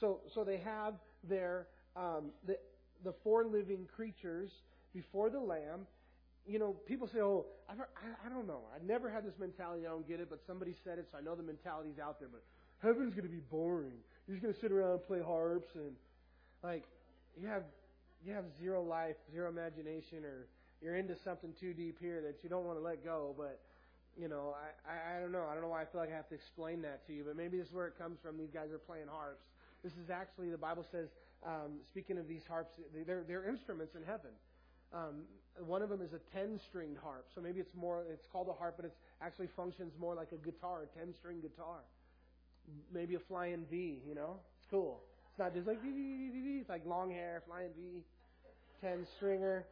So, 0.00 0.20
so 0.34 0.44
they 0.44 0.58
have 0.58 0.94
their, 1.28 1.66
um, 1.96 2.30
the, 2.46 2.58
the 3.04 3.12
four 3.24 3.44
living 3.44 3.86
creatures 3.94 4.50
before 4.94 5.30
the 5.30 5.40
Lamb. 5.40 5.86
You 6.46 6.58
know, 6.58 6.76
people 6.86 7.08
say, 7.08 7.20
oh, 7.20 7.46
I've 7.68 7.78
heard, 7.78 7.88
I, 7.96 8.26
I 8.26 8.28
don't 8.30 8.46
know. 8.46 8.60
I 8.74 8.84
never 8.84 9.10
had 9.10 9.24
this 9.24 9.34
mentality. 9.38 9.86
I 9.86 9.90
don't 9.90 10.08
get 10.08 10.20
it, 10.20 10.30
but 10.30 10.40
somebody 10.46 10.74
said 10.84 10.98
it, 10.98 11.08
so 11.10 11.18
I 11.18 11.20
know 11.20 11.34
the 11.34 11.42
mentality's 11.42 11.98
out 11.98 12.18
there. 12.20 12.28
But 12.30 12.42
heaven's 12.82 13.14
going 13.14 13.26
to 13.26 13.32
be 13.32 13.42
boring. 13.50 13.98
You're 14.26 14.36
just 14.36 14.42
going 14.42 14.54
to 14.54 14.60
sit 14.60 14.72
around 14.72 14.92
and 14.92 15.06
play 15.06 15.20
harps 15.20 15.68
and 15.74 15.92
like 16.62 16.84
you 17.40 17.46
have 17.46 17.62
you 18.24 18.32
have 18.32 18.44
zero 18.58 18.82
life, 18.82 19.16
zero 19.32 19.48
imagination, 19.48 20.24
or 20.24 20.46
you're 20.82 20.96
into 20.96 21.14
something 21.24 21.52
too 21.60 21.72
deep 21.72 21.98
here 22.00 22.20
that 22.22 22.42
you 22.42 22.50
don't 22.50 22.64
want 22.64 22.78
to 22.78 22.82
let 22.82 23.04
go. 23.04 23.34
But 23.36 23.60
you 24.18 24.28
know, 24.28 24.54
I, 24.86 24.90
I 24.90 25.16
I 25.16 25.20
don't 25.20 25.30
know. 25.30 25.44
I 25.48 25.54
don't 25.54 25.62
know 25.62 25.68
why 25.68 25.82
I 25.82 25.84
feel 25.84 26.00
like 26.00 26.10
I 26.12 26.16
have 26.16 26.28
to 26.30 26.34
explain 26.34 26.82
that 26.82 27.06
to 27.06 27.12
you. 27.12 27.24
But 27.24 27.36
maybe 27.36 27.58
this 27.58 27.68
is 27.68 27.72
where 27.72 27.86
it 27.86 27.96
comes 27.96 28.18
from. 28.22 28.36
These 28.36 28.50
guys 28.52 28.72
are 28.72 28.78
playing 28.78 29.06
harps. 29.10 29.44
This 29.82 29.92
is 29.92 30.10
actually 30.10 30.50
the 30.50 30.58
Bible 30.58 30.84
says. 30.90 31.08
Um, 31.46 31.78
speaking 31.88 32.18
of 32.18 32.26
these 32.26 32.42
harps, 32.48 32.72
they're 33.06 33.22
they're 33.22 33.48
instruments 33.48 33.94
in 33.94 34.02
heaven. 34.02 34.30
Um, 34.92 35.22
one 35.66 35.82
of 35.82 35.88
them 35.88 36.00
is 36.02 36.12
a 36.12 36.18
ten-stringed 36.36 36.98
harp, 36.98 37.26
so 37.34 37.40
maybe 37.40 37.60
it's 37.60 37.74
more. 37.74 38.02
It's 38.10 38.26
called 38.32 38.48
a 38.48 38.52
harp, 38.52 38.74
but 38.76 38.86
it 38.86 38.92
actually 39.22 39.48
functions 39.54 39.92
more 40.00 40.14
like 40.14 40.32
a 40.32 40.36
guitar, 40.36 40.82
a 40.82 40.98
ten-string 40.98 41.40
guitar. 41.40 41.80
Maybe 42.92 43.14
a 43.14 43.20
flying 43.20 43.66
V. 43.70 44.00
You 44.06 44.14
know, 44.14 44.40
it's 44.58 44.66
cool. 44.70 45.00
It's 45.30 45.38
not 45.38 45.54
just 45.54 45.66
like 45.66 45.78
it's 45.84 46.68
like 46.68 46.84
long 46.84 47.10
hair, 47.10 47.42
flying 47.46 47.70
V, 47.76 48.02
ten 48.80 49.06
stringer. 49.16 49.64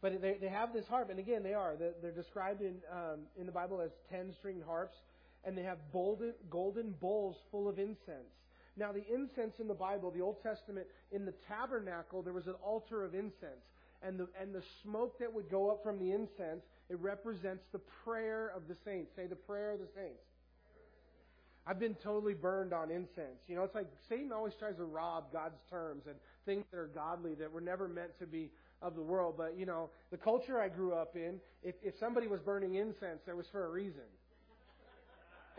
But 0.00 0.20
they 0.20 0.34
they 0.40 0.48
have 0.48 0.72
this 0.72 0.88
harp, 0.88 1.10
and 1.10 1.20
again 1.20 1.44
they 1.44 1.54
are 1.54 1.76
they're, 1.78 1.94
they're 2.02 2.10
described 2.10 2.60
in 2.60 2.74
um, 2.90 3.20
in 3.38 3.46
the 3.46 3.52
Bible 3.52 3.80
as 3.80 3.92
ten 4.10 4.32
stringed 4.32 4.64
harps, 4.64 4.96
and 5.44 5.56
they 5.56 5.62
have 5.62 5.78
golden 5.92 6.34
golden 6.50 6.92
bowls 7.00 7.36
full 7.50 7.68
of 7.68 7.78
incense. 7.78 8.32
Now 8.76 8.92
the 8.92 9.04
incense 9.12 9.54
in 9.60 9.68
the 9.68 9.74
Bible, 9.74 10.10
the 10.10 10.22
Old 10.22 10.42
Testament, 10.42 10.86
in 11.10 11.24
the 11.24 11.34
tabernacle 11.48 12.22
there 12.22 12.32
was 12.32 12.46
an 12.46 12.54
altar 12.62 13.04
of 13.04 13.14
incense, 13.14 13.64
and 14.02 14.18
the 14.18 14.28
and 14.40 14.54
the 14.54 14.62
smoke 14.82 15.18
that 15.18 15.32
would 15.32 15.50
go 15.50 15.70
up 15.70 15.82
from 15.82 15.98
the 15.98 16.12
incense 16.12 16.62
it 16.88 16.98
represents 17.00 17.64
the 17.72 17.80
prayer 18.04 18.52
of 18.54 18.68
the 18.68 18.76
saints. 18.84 19.12
Say 19.16 19.26
the 19.26 19.36
prayer 19.36 19.72
of 19.72 19.80
the 19.80 19.88
saints. 19.94 20.20
I've 21.66 21.78
been 21.78 21.94
totally 21.94 22.34
burned 22.34 22.72
on 22.72 22.90
incense. 22.90 23.38
You 23.46 23.54
know, 23.54 23.62
it's 23.62 23.74
like 23.74 23.86
Satan 24.08 24.32
always 24.32 24.52
tries 24.58 24.76
to 24.76 24.84
rob 24.84 25.32
God's 25.32 25.58
terms 25.70 26.02
and 26.06 26.16
things 26.44 26.64
that 26.70 26.76
are 26.76 26.90
godly 26.92 27.34
that 27.36 27.50
were 27.50 27.60
never 27.60 27.86
meant 27.86 28.18
to 28.18 28.26
be 28.26 28.50
of 28.82 28.96
the 28.96 29.02
world. 29.02 29.36
But, 29.38 29.56
you 29.56 29.64
know, 29.64 29.90
the 30.10 30.16
culture 30.16 30.60
I 30.60 30.68
grew 30.68 30.92
up 30.92 31.14
in, 31.14 31.40
if, 31.62 31.76
if 31.82 31.94
somebody 32.00 32.26
was 32.26 32.40
burning 32.40 32.74
incense, 32.74 33.20
there 33.24 33.36
was 33.36 33.46
for 33.52 33.64
a 33.64 33.70
reason. 33.70 34.02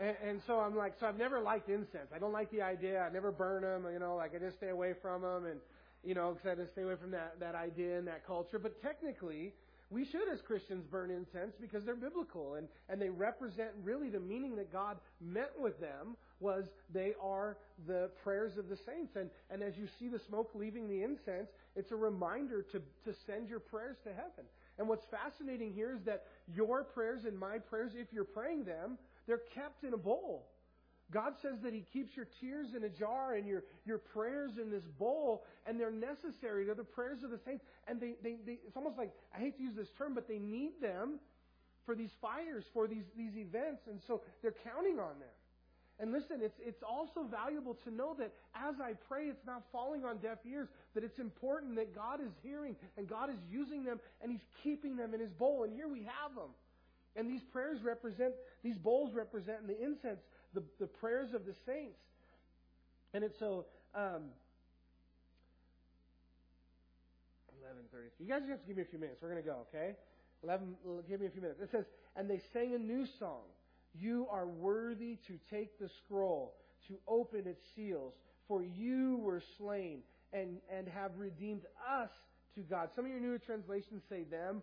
And, 0.00 0.16
and 0.26 0.40
so 0.46 0.60
I'm 0.60 0.76
like, 0.76 0.94
so 0.98 1.06
I've 1.06 1.18
never 1.18 1.40
liked 1.40 1.68
incense. 1.68 2.10
I 2.14 2.18
don't 2.18 2.32
like 2.32 2.50
the 2.50 2.62
idea. 2.62 3.00
I 3.00 3.12
never 3.12 3.30
burn 3.30 3.62
them. 3.62 3.86
You 3.92 3.98
know, 3.98 4.16
like 4.16 4.34
I 4.34 4.38
just 4.38 4.56
stay 4.56 4.70
away 4.70 4.94
from 5.00 5.22
them, 5.22 5.46
and 5.46 5.60
you 6.02 6.14
know, 6.14 6.32
because 6.32 6.58
I 6.58 6.60
just 6.60 6.72
stay 6.72 6.82
away 6.82 6.96
from 7.00 7.10
that 7.12 7.38
that 7.40 7.54
idea 7.54 7.98
and 7.98 8.06
that 8.08 8.26
culture. 8.26 8.58
But 8.58 8.80
technically, 8.82 9.52
we 9.90 10.04
should, 10.04 10.28
as 10.32 10.40
Christians, 10.40 10.84
burn 10.90 11.10
incense 11.10 11.54
because 11.60 11.84
they're 11.84 11.94
biblical 11.94 12.54
and, 12.54 12.66
and 12.88 13.00
they 13.00 13.10
represent 13.10 13.70
really 13.82 14.08
the 14.08 14.18
meaning 14.18 14.56
that 14.56 14.72
God 14.72 14.96
meant 15.20 15.56
with 15.58 15.78
them 15.80 16.16
was 16.40 16.64
they 16.92 17.12
are 17.22 17.58
the 17.86 18.10
prayers 18.22 18.56
of 18.58 18.68
the 18.68 18.76
saints. 18.76 19.14
And, 19.14 19.30
and 19.50 19.62
as 19.62 19.76
you 19.76 19.86
see 19.98 20.08
the 20.08 20.18
smoke 20.28 20.50
leaving 20.54 20.88
the 20.88 21.02
incense, 21.02 21.48
it's 21.76 21.92
a 21.92 21.96
reminder 21.96 22.62
to, 22.72 22.78
to 22.78 23.16
send 23.26 23.48
your 23.48 23.60
prayers 23.60 23.96
to 24.04 24.10
heaven. 24.10 24.44
And 24.78 24.88
what's 24.88 25.04
fascinating 25.10 25.72
here 25.72 25.94
is 25.94 26.02
that 26.06 26.24
your 26.52 26.82
prayers 26.82 27.24
and 27.24 27.38
my 27.38 27.58
prayers, 27.58 27.92
if 27.94 28.08
you're 28.12 28.24
praying 28.24 28.64
them, 28.64 28.98
they're 29.26 29.42
kept 29.54 29.84
in 29.84 29.94
a 29.94 29.98
bowl. 29.98 30.46
God 31.12 31.34
says 31.42 31.54
that 31.62 31.72
He 31.72 31.84
keeps 31.92 32.16
your 32.16 32.26
tears 32.40 32.68
in 32.76 32.84
a 32.84 32.88
jar 32.88 33.34
and 33.34 33.46
your, 33.46 33.62
your 33.84 33.98
prayers 33.98 34.52
in 34.60 34.70
this 34.70 34.84
bowl, 34.98 35.44
and 35.66 35.78
they're 35.78 35.90
necessary. 35.90 36.64
They're 36.64 36.74
the 36.74 36.82
prayers 36.82 37.22
of 37.22 37.30
the 37.30 37.38
saints. 37.44 37.64
And 37.86 38.00
they, 38.00 38.14
they, 38.22 38.36
they, 38.44 38.58
it's 38.66 38.76
almost 38.76 38.96
like, 38.96 39.12
I 39.34 39.38
hate 39.38 39.56
to 39.58 39.62
use 39.62 39.76
this 39.76 39.88
term, 39.98 40.14
but 40.14 40.26
they 40.26 40.38
need 40.38 40.80
them 40.80 41.20
for 41.86 41.94
these 41.94 42.10
fires, 42.20 42.64
for 42.72 42.86
these, 42.86 43.04
these 43.16 43.36
events, 43.36 43.82
and 43.88 44.00
so 44.06 44.22
they're 44.42 44.54
counting 44.64 44.98
on 44.98 45.18
them. 45.20 45.34
And 46.00 46.10
listen, 46.10 46.40
it's, 46.42 46.58
it's 46.58 46.82
also 46.82 47.22
valuable 47.30 47.76
to 47.84 47.90
know 47.90 48.16
that 48.18 48.32
as 48.54 48.74
I 48.82 48.94
pray, 49.06 49.26
it's 49.26 49.46
not 49.46 49.62
falling 49.70 50.04
on 50.04 50.18
deaf 50.18 50.38
ears, 50.48 50.68
that 50.94 51.04
it's 51.04 51.18
important 51.20 51.76
that 51.76 51.94
God 51.94 52.20
is 52.20 52.32
hearing 52.42 52.74
and 52.96 53.08
God 53.08 53.30
is 53.30 53.38
using 53.48 53.84
them 53.84 54.00
and 54.20 54.32
He's 54.32 54.44
keeping 54.64 54.96
them 54.96 55.14
in 55.14 55.20
His 55.20 55.30
bowl. 55.30 55.62
And 55.62 55.72
here 55.72 55.86
we 55.86 56.00
have 56.00 56.34
them. 56.34 56.50
And 57.16 57.30
these 57.30 57.42
prayers 57.52 57.78
represent, 57.82 58.34
these 58.62 58.76
bowls 58.76 59.14
represent, 59.14 59.60
and 59.60 59.68
the 59.68 59.80
incense 59.80 60.20
the, 60.54 60.62
the 60.80 60.86
prayers 60.86 61.34
of 61.34 61.44
the 61.44 61.54
saints. 61.66 61.98
And 63.12 63.22
it's 63.22 63.38
so, 63.38 63.66
um, 63.94 64.30
11.30. 67.62 68.10
You 68.18 68.28
guys 68.28 68.42
have 68.48 68.60
to 68.60 68.66
give 68.66 68.76
me 68.76 68.82
a 68.82 68.86
few 68.86 68.98
minutes. 68.98 69.18
We're 69.22 69.30
going 69.30 69.42
to 69.42 69.48
go, 69.48 69.66
okay? 69.68 69.94
11, 70.42 70.74
give 71.08 71.20
me 71.20 71.26
a 71.26 71.30
few 71.30 71.42
minutes. 71.42 71.60
It 71.60 71.70
says, 71.70 71.84
And 72.16 72.28
they 72.28 72.40
sang 72.52 72.74
a 72.74 72.78
new 72.78 73.06
song. 73.18 73.42
You 73.98 74.26
are 74.30 74.46
worthy 74.46 75.18
to 75.28 75.38
take 75.50 75.78
the 75.78 75.88
scroll, 76.04 76.54
to 76.88 76.94
open 77.06 77.46
its 77.46 77.62
seals, 77.76 78.12
for 78.48 78.62
you 78.62 79.18
were 79.22 79.42
slain 79.58 80.00
and, 80.32 80.58
and 80.70 80.88
have 80.88 81.12
redeemed 81.16 81.62
us 81.88 82.10
to 82.56 82.60
God. 82.62 82.90
Some 82.94 83.04
of 83.04 83.10
your 83.10 83.20
newer 83.20 83.38
translations 83.38 84.02
say 84.08 84.24
them. 84.24 84.62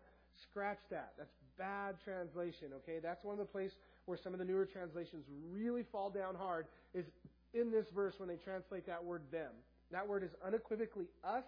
Scratch 0.49 0.79
that. 0.89 1.13
That's 1.17 1.31
bad 1.61 1.95
translation, 2.03 2.69
okay? 2.77 2.97
That's 3.01 3.23
one 3.23 3.33
of 3.33 3.39
the 3.39 3.45
places 3.45 3.77
where 4.05 4.17
some 4.17 4.33
of 4.33 4.39
the 4.39 4.45
newer 4.45 4.65
translations 4.65 5.23
really 5.53 5.83
fall 5.91 6.09
down 6.09 6.33
hard 6.33 6.65
is 6.95 7.05
in 7.53 7.69
this 7.69 7.85
verse 7.93 8.15
when 8.17 8.27
they 8.27 8.37
translate 8.37 8.87
that 8.87 9.03
word 9.03 9.21
them. 9.31 9.51
That 9.91 10.07
word 10.07 10.23
is 10.23 10.31
unequivocally 10.43 11.05
us 11.23 11.43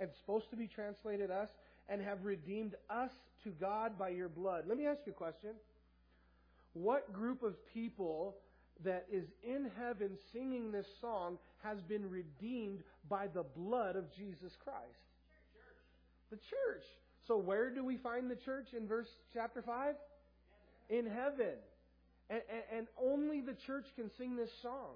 and 0.00 0.08
supposed 0.20 0.48
to 0.50 0.56
be 0.56 0.66
translated 0.66 1.30
us 1.30 1.50
and 1.90 2.00
have 2.00 2.24
redeemed 2.24 2.76
us 2.88 3.10
to 3.44 3.50
God 3.50 3.98
by 3.98 4.08
your 4.08 4.30
blood. 4.30 4.64
Let 4.66 4.78
me 4.78 4.86
ask 4.86 5.00
you 5.04 5.12
a 5.12 5.14
question. 5.14 5.50
What 6.72 7.12
group 7.12 7.42
of 7.42 7.54
people 7.74 8.36
that 8.82 9.06
is 9.12 9.24
in 9.42 9.70
heaven 9.78 10.16
singing 10.32 10.72
this 10.72 10.86
song 11.02 11.36
has 11.62 11.82
been 11.82 12.08
redeemed 12.08 12.82
by 13.10 13.26
the 13.26 13.42
blood 13.42 13.96
of 13.96 14.10
Jesus 14.16 14.56
Christ? 14.64 15.04
The 16.30 16.36
church. 16.36 16.84
So 17.26 17.36
where 17.36 17.70
do 17.70 17.84
we 17.84 17.96
find 17.96 18.30
the 18.30 18.36
church 18.36 18.68
in 18.76 18.86
verse 18.86 19.08
chapter 19.32 19.62
5? 19.62 19.94
In 20.90 21.06
heaven. 21.06 21.54
And, 22.30 22.42
and, 22.50 22.78
and 22.78 22.86
only 23.00 23.40
the 23.40 23.54
church 23.66 23.86
can 23.96 24.10
sing 24.18 24.36
this 24.36 24.50
song. 24.62 24.94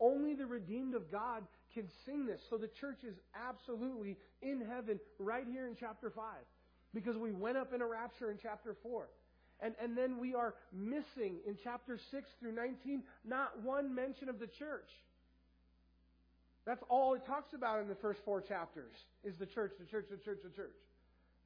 Only 0.00 0.34
the 0.34 0.46
redeemed 0.46 0.94
of 0.94 1.10
God 1.10 1.44
can 1.74 1.84
sing 2.06 2.26
this. 2.26 2.40
So 2.48 2.56
the 2.56 2.70
church 2.80 3.04
is 3.06 3.14
absolutely 3.34 4.16
in 4.42 4.60
heaven 4.60 4.98
right 5.18 5.44
here 5.50 5.66
in 5.66 5.76
chapter 5.78 6.10
5. 6.10 6.24
Because 6.92 7.16
we 7.16 7.30
went 7.30 7.56
up 7.56 7.72
in 7.72 7.82
a 7.82 7.86
rapture 7.86 8.30
in 8.30 8.38
chapter 8.42 8.76
4. 8.82 9.08
And, 9.62 9.74
and 9.80 9.96
then 9.96 10.18
we 10.18 10.34
are 10.34 10.54
missing 10.72 11.36
in 11.46 11.56
chapter 11.62 11.98
6 12.10 12.28
through 12.40 12.52
19 12.52 13.02
not 13.24 13.62
one 13.62 13.94
mention 13.94 14.28
of 14.28 14.40
the 14.40 14.46
church. 14.46 14.88
That's 16.66 16.82
all 16.88 17.14
it 17.14 17.24
talks 17.26 17.52
about 17.52 17.80
in 17.80 17.88
the 17.88 17.94
first 17.94 18.20
four 18.24 18.40
chapters 18.40 18.92
is 19.24 19.34
the 19.38 19.46
church, 19.46 19.72
the 19.78 19.86
church, 19.86 20.06
the 20.10 20.16
church, 20.16 20.38
the 20.42 20.50
church. 20.50 20.74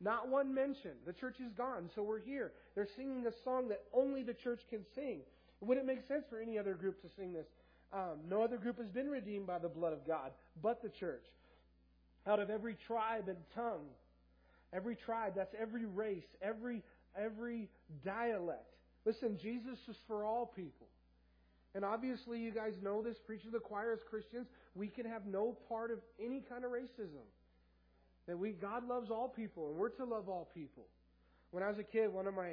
Not 0.05 0.29
one 0.29 0.55
mention. 0.55 0.91
The 1.07 1.15
church 1.15 1.37
is 1.41 1.51
gone, 1.55 1.89
so 1.95 2.03
we're 2.03 2.21
here. 2.21 2.53
They're 2.75 2.89
singing 2.95 3.27
a 3.27 3.33
song 3.43 3.69
that 3.69 3.85
only 3.95 4.23
the 4.23 4.35
church 4.35 4.61
can 4.69 4.81
sing. 4.95 5.21
It 5.63 5.65
wouldn't 5.65 5.87
make 5.87 6.07
sense 6.07 6.25
for 6.29 6.39
any 6.39 6.59
other 6.59 6.75
group 6.75 7.01
to 7.01 7.09
sing 7.17 7.33
this. 7.33 7.47
Um, 7.91 8.19
no 8.29 8.43
other 8.43 8.59
group 8.59 8.79
has 8.79 8.89
been 8.89 9.09
redeemed 9.09 9.47
by 9.47 9.59
the 9.59 9.69
blood 9.69 9.95
of 9.95 10.07
God 10.07 10.33
but 10.61 10.83
the 10.83 10.91
church. 10.91 11.25
Out 12.27 12.39
of 12.39 12.51
every 12.51 12.77
tribe 12.87 13.29
and 13.29 13.39
tongue, 13.55 13.87
every 14.75 14.95
tribe, 14.95 15.33
that's 15.37 15.55
every 15.59 15.87
race, 15.87 16.27
every 16.43 16.83
every 17.17 17.69
dialect. 18.05 18.75
Listen, 19.07 19.39
Jesus 19.41 19.79
is 19.89 19.97
for 20.07 20.25
all 20.25 20.45
people. 20.45 20.87
And 21.75 21.85
obviously, 21.85 22.41
you 22.41 22.51
guys 22.51 22.75
know 22.83 23.03
this, 23.03 23.17
preaching 23.27 23.51
the 23.51 23.59
choir 23.59 23.93
as 23.93 24.01
Christians, 24.09 24.47
we 24.75 24.89
can 24.89 25.07
have 25.07 25.27
no 25.27 25.57
part 25.69 25.91
of 25.91 25.99
any 26.23 26.41
kind 26.41 26.65
of 26.65 26.73
racism. 26.73 27.25
That 28.27 28.39
we, 28.39 28.53
God 28.53 28.89
loves 28.89 29.11
all 29.11 29.29
people, 29.29 29.69
and 29.71 29.77
we're 29.77 29.91
to 29.91 30.05
love 30.05 30.29
all 30.29 30.49
people. 30.55 30.85
When 31.51 31.63
I 31.63 31.69
was 31.69 31.79
a 31.79 31.85
kid, 31.85 32.13
one 32.13 32.27
of 32.27 32.35
my, 32.35 32.53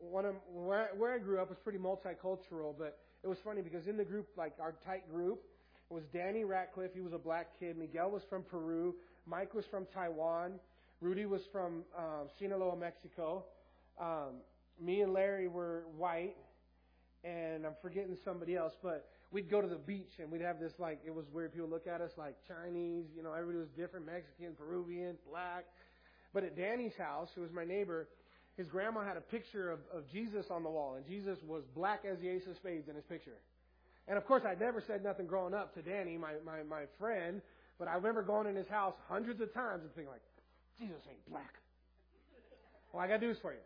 one 0.00 0.24
of, 0.24 0.34
where, 0.52 0.90
where 0.96 1.14
I 1.14 1.18
grew 1.18 1.40
up 1.40 1.48
was 1.48 1.58
pretty 1.62 1.78
multicultural, 1.78 2.74
but 2.76 2.98
it 3.22 3.28
was 3.28 3.38
funny 3.44 3.62
because 3.62 3.86
in 3.86 3.96
the 3.96 4.04
group, 4.04 4.28
like 4.36 4.54
our 4.60 4.74
tight 4.84 5.08
group, 5.10 5.42
it 5.90 5.94
was 5.94 6.02
Danny 6.12 6.44
Ratcliffe, 6.44 6.90
he 6.94 7.00
was 7.00 7.12
a 7.12 7.18
black 7.18 7.58
kid, 7.60 7.76
Miguel 7.76 8.10
was 8.10 8.22
from 8.28 8.42
Peru, 8.42 8.94
Mike 9.26 9.54
was 9.54 9.64
from 9.70 9.86
Taiwan, 9.94 10.54
Rudy 11.00 11.26
was 11.26 11.42
from 11.52 11.84
um, 11.96 12.28
Sinaloa, 12.38 12.76
Mexico, 12.76 13.44
um, 14.00 14.40
me 14.80 15.02
and 15.02 15.12
Larry 15.12 15.46
were 15.46 15.84
white, 15.96 16.36
and 17.22 17.64
I'm 17.64 17.76
forgetting 17.80 18.16
somebody 18.24 18.56
else, 18.56 18.72
but 18.82 19.08
we'd 19.34 19.50
go 19.50 19.60
to 19.60 19.66
the 19.66 19.74
beach 19.74 20.12
and 20.20 20.30
we'd 20.30 20.40
have 20.40 20.60
this 20.60 20.72
like 20.78 21.00
it 21.04 21.12
was 21.12 21.26
weird. 21.32 21.52
People 21.52 21.68
look 21.68 21.88
at 21.88 22.00
us 22.00 22.12
like 22.16 22.36
Chinese, 22.46 23.04
you 23.16 23.22
know, 23.22 23.32
everybody 23.32 23.58
was 23.58 23.68
different, 23.76 24.06
Mexican, 24.06 24.54
Peruvian, 24.56 25.16
black. 25.28 25.64
But 26.32 26.44
at 26.44 26.56
Danny's 26.56 26.94
house, 26.96 27.28
who 27.34 27.42
was 27.42 27.50
my 27.52 27.64
neighbor, 27.64 28.08
his 28.56 28.68
grandma 28.68 29.04
had 29.04 29.16
a 29.16 29.20
picture 29.20 29.70
of, 29.70 29.80
of 29.92 30.08
Jesus 30.10 30.46
on 30.50 30.62
the 30.62 30.70
wall, 30.70 30.94
and 30.94 31.04
Jesus 31.04 31.38
was 31.46 31.64
black 31.74 32.04
as 32.10 32.18
the 32.20 32.28
ace 32.28 32.46
of 32.48 32.54
spades 32.56 32.88
in 32.88 32.94
his 32.94 33.04
picture. 33.04 33.36
And 34.06 34.16
of 34.16 34.24
course, 34.24 34.42
I'd 34.46 34.60
never 34.60 34.82
said 34.86 35.02
nothing 35.02 35.26
growing 35.26 35.52
up 35.52 35.74
to 35.74 35.82
Danny, 35.82 36.16
my, 36.16 36.34
my, 36.46 36.62
my 36.62 36.84
friend, 36.98 37.42
but 37.78 37.88
I 37.88 37.94
remember 37.94 38.22
going 38.22 38.46
in 38.46 38.54
his 38.54 38.68
house 38.68 38.94
hundreds 39.08 39.40
of 39.40 39.52
times 39.52 39.82
and 39.82 39.92
thinking 39.94 40.12
like, 40.12 40.22
Jesus 40.78 41.02
ain't 41.10 41.28
black. 41.28 41.54
Well, 42.92 43.02
I 43.02 43.08
got 43.08 43.20
news 43.20 43.38
for 43.42 43.52
you. 43.52 43.58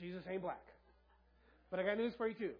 Jesus 0.00 0.22
ain't 0.28 0.42
black. 0.42 0.62
But 1.70 1.78
I 1.78 1.84
got 1.84 1.98
news 1.98 2.14
for 2.16 2.26
you 2.26 2.34
too. 2.34 2.50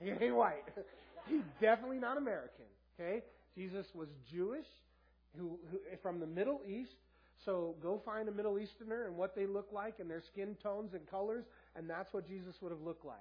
He 0.00 0.10
ain't 0.10 0.36
white. 0.36 0.64
He's 1.26 1.44
definitely 1.60 1.98
not 1.98 2.16
American. 2.16 2.66
Okay? 2.98 3.22
Jesus 3.56 3.86
was 3.94 4.08
Jewish, 4.30 4.66
who, 5.38 5.58
who 5.70 5.78
from 6.02 6.20
the 6.20 6.26
Middle 6.26 6.60
East. 6.66 6.94
So 7.44 7.74
go 7.82 8.00
find 8.04 8.28
a 8.28 8.32
Middle 8.32 8.58
Easterner 8.58 9.06
and 9.06 9.16
what 9.16 9.34
they 9.34 9.46
look 9.46 9.68
like 9.72 9.98
and 9.98 10.08
their 10.08 10.22
skin 10.32 10.56
tones 10.62 10.94
and 10.94 11.08
colors, 11.10 11.44
and 11.76 11.88
that's 11.88 12.12
what 12.12 12.26
Jesus 12.26 12.54
would 12.60 12.72
have 12.72 12.80
looked 12.80 13.04
like. 13.04 13.16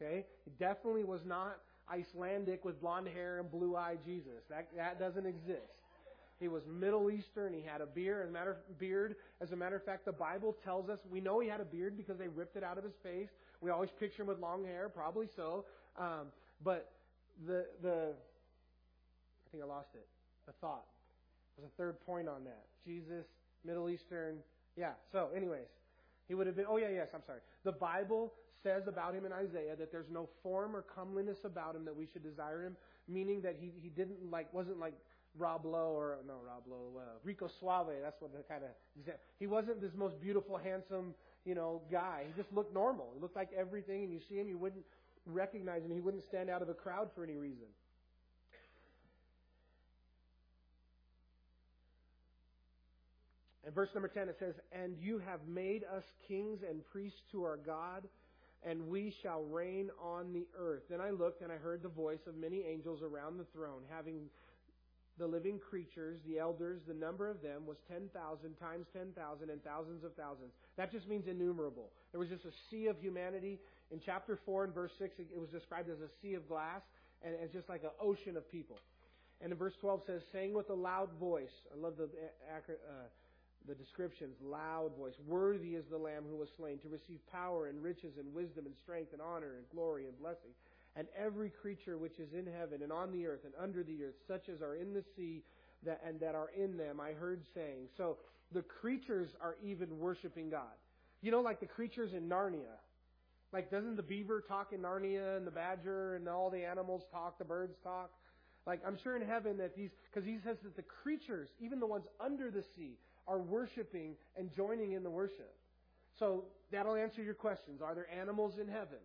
Okay? 0.00 0.24
He 0.44 0.50
definitely 0.58 1.04
was 1.04 1.20
not 1.24 1.58
Icelandic 1.88 2.64
with 2.64 2.80
blonde 2.80 3.08
hair 3.08 3.38
and 3.38 3.50
blue 3.50 3.76
eyed 3.76 3.98
Jesus. 4.04 4.42
That 4.48 4.68
that 4.76 4.98
doesn't 4.98 5.26
exist. 5.26 5.60
He 6.40 6.48
was 6.48 6.62
Middle 6.66 7.10
Eastern. 7.10 7.52
He 7.52 7.62
had 7.62 7.80
a 7.80 7.86
beard. 7.86 8.24
As 8.24 8.30
a 8.30 8.32
matter 8.32 8.56
beard. 8.78 9.16
As 9.40 9.52
a 9.52 9.56
matter 9.56 9.76
of 9.76 9.84
fact, 9.84 10.04
the 10.04 10.12
Bible 10.12 10.56
tells 10.64 10.88
us 10.88 10.98
we 11.10 11.20
know 11.20 11.40
he 11.40 11.48
had 11.48 11.60
a 11.60 11.64
beard 11.64 11.96
because 11.96 12.18
they 12.18 12.28
ripped 12.28 12.56
it 12.56 12.64
out 12.64 12.78
of 12.78 12.84
his 12.84 12.94
face. 13.02 13.28
We 13.60 13.70
always 13.70 13.90
picture 14.00 14.22
him 14.22 14.28
with 14.28 14.40
long 14.40 14.64
hair, 14.64 14.88
probably 14.88 15.28
so. 15.36 15.64
Um, 15.98 16.26
but 16.62 16.90
the 17.46 17.66
the 17.82 18.12
I 18.12 19.46
think 19.50 19.62
I 19.62 19.66
lost 19.66 19.88
it. 19.94 20.06
The 20.46 20.52
thought 20.60 20.84
was 21.56 21.66
a 21.66 21.76
third 21.76 22.00
point 22.04 22.28
on 22.28 22.44
that. 22.44 22.64
Jesus, 22.84 23.26
Middle 23.64 23.88
Eastern. 23.88 24.36
Yeah. 24.76 24.92
So, 25.12 25.28
anyways, 25.34 25.68
he 26.28 26.34
would 26.34 26.46
have 26.46 26.56
been. 26.56 26.66
Oh 26.68 26.76
yeah, 26.76 26.88
yes. 26.90 27.08
I'm 27.14 27.22
sorry. 27.26 27.40
The 27.64 27.72
Bible 27.72 28.32
says 28.62 28.86
about 28.86 29.14
him 29.14 29.24
in 29.24 29.32
Isaiah 29.32 29.76
that 29.78 29.92
there's 29.92 30.10
no 30.10 30.28
form 30.42 30.74
or 30.74 30.82
comeliness 30.82 31.38
about 31.44 31.76
him 31.76 31.84
that 31.84 31.96
we 31.96 32.06
should 32.12 32.22
desire 32.22 32.62
him, 32.62 32.76
meaning 33.08 33.40
that 33.42 33.56
he 33.60 33.72
he 33.80 33.88
didn't 33.88 34.30
like 34.30 34.52
wasn't 34.52 34.78
like 34.78 34.94
Rob 35.36 35.64
Lowe 35.64 35.92
or 35.92 36.18
no 36.26 36.34
Rob 36.46 36.62
Lowe, 36.68 37.00
uh, 37.00 37.02
Rico 37.22 37.48
Suave. 37.60 37.90
That's 38.02 38.20
what 38.20 38.32
the 38.32 38.42
kind 38.42 38.64
of 38.64 38.70
he 39.38 39.46
wasn't 39.46 39.80
this 39.80 39.92
most 39.96 40.20
beautiful, 40.20 40.56
handsome, 40.56 41.14
you 41.44 41.54
know, 41.54 41.82
guy. 41.90 42.24
He 42.26 42.40
just 42.40 42.52
looked 42.52 42.72
normal. 42.72 43.10
He 43.14 43.20
looked 43.20 43.36
like 43.36 43.50
everything, 43.56 44.04
and 44.04 44.12
you 44.12 44.20
see 44.28 44.36
him, 44.36 44.48
you 44.48 44.58
wouldn't 44.58 44.84
recognize 45.26 45.82
him. 45.82 45.90
He 45.90 46.00
wouldn't 46.00 46.24
stand 46.24 46.50
out 46.50 46.62
of 46.62 46.68
a 46.68 46.74
crowd 46.74 47.08
for 47.14 47.24
any 47.24 47.36
reason. 47.36 47.66
And 53.64 53.74
verse 53.74 53.88
number 53.94 54.08
10, 54.08 54.28
it 54.28 54.36
says, 54.38 54.54
And 54.72 54.96
you 55.00 55.18
have 55.18 55.40
made 55.48 55.84
us 55.84 56.04
kings 56.28 56.60
and 56.68 56.84
priests 56.92 57.20
to 57.32 57.44
our 57.44 57.56
God, 57.56 58.04
and 58.62 58.88
we 58.88 59.14
shall 59.22 59.42
reign 59.42 59.90
on 60.02 60.32
the 60.32 60.46
earth. 60.58 60.82
Then 60.90 61.00
I 61.00 61.10
looked, 61.10 61.40
and 61.42 61.50
I 61.50 61.56
heard 61.56 61.82
the 61.82 61.88
voice 61.88 62.26
of 62.26 62.36
many 62.36 62.62
angels 62.62 63.00
around 63.02 63.38
the 63.38 63.46
throne, 63.54 63.82
having 63.90 64.28
the 65.18 65.26
living 65.26 65.58
creatures, 65.58 66.18
the 66.26 66.38
elders, 66.38 66.80
the 66.88 66.94
number 66.94 67.30
of 67.30 67.40
them 67.40 67.66
was 67.66 67.76
10,000 67.88 68.10
times 68.58 68.86
10,000 68.92 69.50
and 69.50 69.62
thousands 69.62 70.02
of 70.02 70.14
thousands. 70.14 70.50
That 70.76 70.90
just 70.90 71.08
means 71.08 71.28
innumerable. 71.28 71.90
There 72.10 72.18
was 72.18 72.28
just 72.28 72.44
a 72.44 72.52
sea 72.70 72.88
of 72.88 72.98
humanity. 72.98 73.60
In 73.90 74.00
chapter 74.04 74.38
4 74.44 74.64
and 74.64 74.74
verse 74.74 74.92
6, 74.98 75.18
it 75.18 75.38
was 75.38 75.48
described 75.50 75.88
as 75.90 76.00
a 76.00 76.08
sea 76.22 76.34
of 76.34 76.48
glass, 76.48 76.82
and 77.22 77.34
it's 77.40 77.52
just 77.52 77.68
like 77.68 77.84
an 77.84 77.94
ocean 78.00 78.36
of 78.36 78.50
people. 78.50 78.78
And 79.40 79.52
in 79.52 79.58
verse 79.58 79.74
12 79.80 80.02
says, 80.06 80.22
saying 80.32 80.54
with 80.54 80.70
a 80.70 80.74
loud 80.74 81.10
voice, 81.20 81.52
I 81.72 81.78
love 81.78 81.94
the, 81.96 82.04
uh, 82.04 83.08
the 83.68 83.74
descriptions, 83.74 84.36
loud 84.42 84.96
voice, 84.96 85.14
worthy 85.26 85.74
is 85.74 85.84
the 85.90 85.98
Lamb 85.98 86.24
who 86.28 86.36
was 86.36 86.48
slain 86.56 86.78
to 86.78 86.88
receive 86.88 87.20
power 87.30 87.66
and 87.66 87.82
riches 87.82 88.14
and 88.18 88.32
wisdom 88.32 88.66
and 88.66 88.74
strength 88.82 89.12
and 89.12 89.20
honor 89.20 89.56
and 89.56 89.64
glory 89.70 90.06
and 90.06 90.18
blessing 90.18 90.50
and 90.96 91.08
every 91.18 91.50
creature 91.50 91.98
which 91.98 92.18
is 92.18 92.32
in 92.32 92.46
heaven 92.46 92.82
and 92.82 92.92
on 92.92 93.10
the 93.12 93.26
earth 93.26 93.40
and 93.44 93.52
under 93.60 93.82
the 93.82 94.04
earth, 94.04 94.14
such 94.28 94.48
as 94.48 94.62
are 94.62 94.76
in 94.76 94.94
the 94.94 95.04
sea 95.16 95.42
that, 95.84 96.00
and 96.06 96.20
that 96.20 96.34
are 96.34 96.50
in 96.56 96.76
them, 96.76 97.00
I 97.00 97.12
heard 97.12 97.42
saying. 97.54 97.88
So 97.96 98.16
the 98.52 98.62
creatures 98.62 99.30
are 99.40 99.56
even 99.62 99.98
worshiping 99.98 100.50
God. 100.50 100.72
You 101.20 101.30
know, 101.30 101.40
like 101.40 101.60
the 101.60 101.66
creatures 101.66 102.12
in 102.12 102.28
Narnia. 102.28 102.78
Like, 103.54 103.70
doesn't 103.70 103.94
the 103.94 104.02
beaver 104.02 104.40
talk 104.40 104.72
in 104.72 104.80
Narnia 104.80 105.36
and 105.36 105.46
the 105.46 105.50
badger 105.52 106.16
and 106.16 106.28
all 106.28 106.50
the 106.50 106.64
animals 106.64 107.04
talk, 107.12 107.38
the 107.38 107.44
birds 107.44 107.76
talk? 107.84 108.10
Like, 108.66 108.80
I'm 108.84 108.98
sure 109.00 109.14
in 109.14 109.24
heaven 109.24 109.58
that 109.58 109.76
these, 109.76 109.90
because 110.12 110.26
he 110.26 110.38
says 110.44 110.56
that 110.64 110.74
the 110.74 110.82
creatures, 110.82 111.50
even 111.60 111.78
the 111.78 111.86
ones 111.86 112.06
under 112.18 112.50
the 112.50 112.64
sea, 112.74 112.98
are 113.28 113.38
worshiping 113.38 114.16
and 114.36 114.52
joining 114.52 114.92
in 114.92 115.04
the 115.04 115.10
worship. 115.10 115.54
So 116.18 116.46
that'll 116.72 116.96
answer 116.96 117.22
your 117.22 117.34
questions. 117.34 117.80
Are 117.80 117.94
there 117.94 118.08
animals 118.10 118.54
in 118.60 118.66
heaven? 118.66 118.98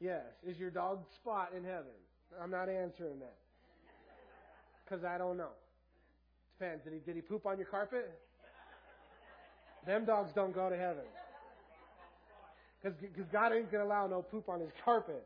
Yes. 0.00 0.26
Is 0.46 0.58
your 0.58 0.70
dog 0.70 1.06
spot 1.14 1.52
in 1.56 1.64
heaven? 1.64 1.96
I'm 2.42 2.50
not 2.50 2.68
answering 2.68 3.20
that. 3.20 3.36
Because 4.84 5.02
I 5.02 5.16
don't 5.16 5.38
know. 5.38 5.52
Depends. 6.58 6.84
Did 6.84 6.92
he, 6.92 6.98
did 6.98 7.16
he 7.16 7.22
poop 7.22 7.46
on 7.46 7.56
your 7.56 7.68
carpet? 7.68 8.20
Them 9.86 10.04
dogs 10.04 10.32
don't 10.34 10.54
go 10.54 10.68
to 10.68 10.76
heaven. 10.76 11.04
Because 13.00 13.26
God 13.32 13.52
ain't 13.52 13.70
going 13.70 13.82
to 13.82 13.88
allow 13.88 14.06
no 14.06 14.22
poop 14.22 14.48
on 14.48 14.60
his 14.60 14.70
carpet. 14.84 15.24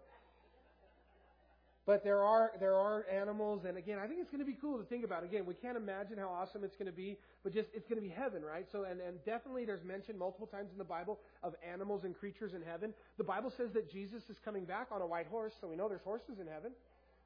but 1.86 2.04
there 2.04 2.22
are 2.22 2.52
there 2.61 2.76
are 2.76 3.04
animals, 3.11 3.62
and 3.66 3.76
again, 3.76 3.98
I 3.98 4.06
think 4.06 4.20
it's 4.20 4.30
going 4.30 4.44
to 4.44 4.46
be 4.46 4.56
cool 4.61 4.78
to 4.78 4.84
think 4.84 5.04
about. 5.04 5.24
Again, 5.24 5.44
we 5.46 5.54
can't 5.54 5.76
imagine 5.76 6.18
how 6.18 6.28
awesome 6.28 6.62
it's 6.62 6.76
going 6.76 6.86
to 6.86 6.96
be, 6.96 7.18
but 7.42 7.52
just 7.52 7.68
it's 7.74 7.88
going 7.88 8.00
to 8.00 8.06
be 8.06 8.14
heaven, 8.14 8.42
right? 8.44 8.66
So, 8.70 8.84
and 8.84 9.00
and 9.00 9.18
definitely, 9.24 9.64
there's 9.64 9.82
mention 9.84 10.16
multiple 10.16 10.46
times 10.46 10.70
in 10.72 10.78
the 10.78 10.84
Bible 10.84 11.18
of 11.42 11.54
animals 11.68 12.04
and 12.04 12.14
creatures 12.14 12.54
in 12.54 12.62
heaven. 12.62 12.94
The 13.18 13.24
Bible 13.24 13.52
says 13.56 13.70
that 13.74 13.90
Jesus 13.90 14.22
is 14.30 14.36
coming 14.44 14.64
back 14.64 14.88
on 14.92 15.02
a 15.02 15.06
white 15.06 15.26
horse, 15.26 15.52
so 15.61 15.68
we 15.68 15.76
know 15.76 15.88
there's 15.88 16.02
horses 16.04 16.38
in 16.40 16.46
heaven. 16.46 16.72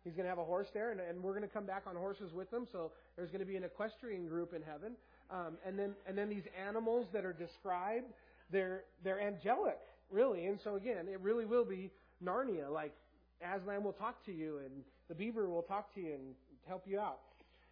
He's 0.05 0.14
going 0.14 0.24
to 0.24 0.30
have 0.30 0.39
a 0.39 0.45
horse 0.45 0.68
there, 0.72 0.93
and, 0.93 1.01
and 1.01 1.22
we're 1.22 1.32
going 1.32 1.43
to 1.43 1.55
come 1.55 1.66
back 1.66 1.82
on 1.87 1.97
horses 1.97 2.32
with 2.32 2.53
him. 2.53 2.66
So 2.72 2.93
there's 3.16 3.30
going 3.30 3.41
to 3.41 3.47
be 3.47 3.57
an 3.57 3.64
equestrian 3.64 4.28
group 4.28 4.55
in 4.55 4.62
heaven, 4.62 4.93
um, 5.30 5.59
and 5.66 5.78
then 5.78 5.95
and 6.07 6.16
then 6.16 6.30
these 6.30 6.45
animals 6.66 7.07
that 7.12 7.24
are 7.26 7.35
described, 7.35 8.07
they're 8.51 8.85
they're 9.05 9.20
angelic, 9.20 9.80
really. 10.11 10.47
And 10.47 10.59
so 10.63 10.77
again, 10.77 11.07
it 11.09 11.21
really 11.21 11.45
will 11.45 11.65
be 11.65 11.91
Narnia, 12.23 12.71
like 12.71 12.93
Aslan 13.43 13.83
will 13.83 13.93
talk 13.93 14.25
to 14.27 14.33
you, 14.33 14.59
and 14.59 14.83
the 15.09 15.15
beaver 15.15 15.49
will 15.49 15.63
talk 15.63 15.95
to 15.95 16.01
you 16.01 16.15
and 16.15 16.35
help 16.67 16.85
you 16.87 16.99
out. 16.99 17.19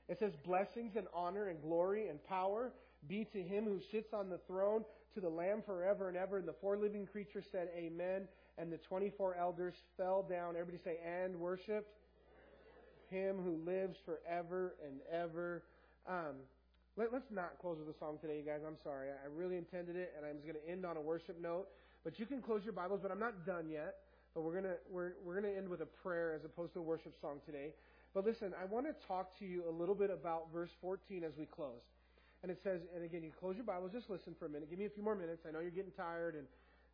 It 0.08 0.18
says, 0.18 0.32
Blessings 0.44 0.96
and 0.96 1.06
honor 1.14 1.48
and 1.48 1.60
glory 1.62 2.08
and 2.08 2.22
power 2.24 2.72
be 3.08 3.24
to 3.32 3.42
him 3.42 3.64
who 3.64 3.80
sits 3.90 4.12
on 4.12 4.28
the 4.28 4.38
throne, 4.46 4.84
to 5.14 5.20
the 5.20 5.28
Lamb 5.28 5.62
forever 5.64 6.08
and 6.08 6.16
ever. 6.16 6.38
And 6.38 6.48
the 6.48 6.54
four 6.60 6.76
living 6.76 7.06
creatures 7.06 7.44
said, 7.50 7.68
Amen. 7.76 8.28
And 8.58 8.72
the 8.72 8.78
24 8.78 9.36
elders 9.36 9.74
fell 9.96 10.22
down. 10.28 10.56
Everybody 10.56 10.78
say, 10.84 10.98
and 11.04 11.36
worshiped 11.36 11.88
him 13.10 13.36
who 13.44 13.60
lives 13.64 13.98
forever 14.04 14.74
and 14.84 15.00
ever. 15.12 15.62
Um, 16.08 16.40
let, 16.96 17.12
us 17.12 17.22
not 17.30 17.52
close 17.60 17.78
with 17.78 17.94
a 17.94 17.98
song 17.98 18.18
today, 18.20 18.38
you 18.38 18.44
guys. 18.44 18.60
I'm 18.66 18.76
sorry. 18.82 19.08
I 19.08 19.28
really 19.34 19.56
intended 19.56 19.96
it, 19.96 20.12
and 20.16 20.26
I'm 20.26 20.36
just 20.36 20.46
going 20.46 20.58
to 20.60 20.70
end 20.70 20.84
on 20.84 20.96
a 20.96 21.00
worship 21.00 21.40
note. 21.40 21.68
But 22.04 22.18
you 22.18 22.26
can 22.26 22.42
close 22.42 22.64
your 22.64 22.72
Bibles, 22.72 23.00
but 23.02 23.10
I'm 23.10 23.20
not 23.20 23.46
done 23.46 23.68
yet. 23.70 23.96
But 24.34 24.42
we're 24.42 24.54
gonna 24.54 24.76
we're 24.90 25.12
we're 25.24 25.34
gonna 25.34 25.54
end 25.54 25.68
with 25.68 25.82
a 25.82 25.86
prayer 25.86 26.32
as 26.34 26.44
opposed 26.44 26.72
to 26.74 26.80
a 26.80 26.82
worship 26.82 27.14
song 27.20 27.40
today. 27.44 27.74
But 28.14 28.24
listen, 28.24 28.52
I 28.60 28.64
want 28.64 28.86
to 28.86 29.06
talk 29.06 29.38
to 29.38 29.44
you 29.44 29.64
a 29.68 29.70
little 29.70 29.94
bit 29.94 30.10
about 30.10 30.52
verse 30.52 30.70
14 30.80 31.24
as 31.24 31.32
we 31.38 31.46
close. 31.46 31.80
And 32.42 32.50
it 32.50 32.58
says, 32.62 32.80
and 32.94 33.04
again, 33.04 33.22
you 33.22 33.30
close 33.38 33.56
your 33.56 33.64
Bibles, 33.64 33.92
just 33.92 34.10
listen 34.10 34.34
for 34.38 34.46
a 34.46 34.48
minute. 34.48 34.68
Give 34.68 34.78
me 34.78 34.86
a 34.86 34.90
few 34.90 35.02
more 35.02 35.14
minutes. 35.14 35.44
I 35.46 35.52
know 35.52 35.60
you're 35.60 35.70
getting 35.70 35.92
tired, 35.92 36.34
and 36.34 36.46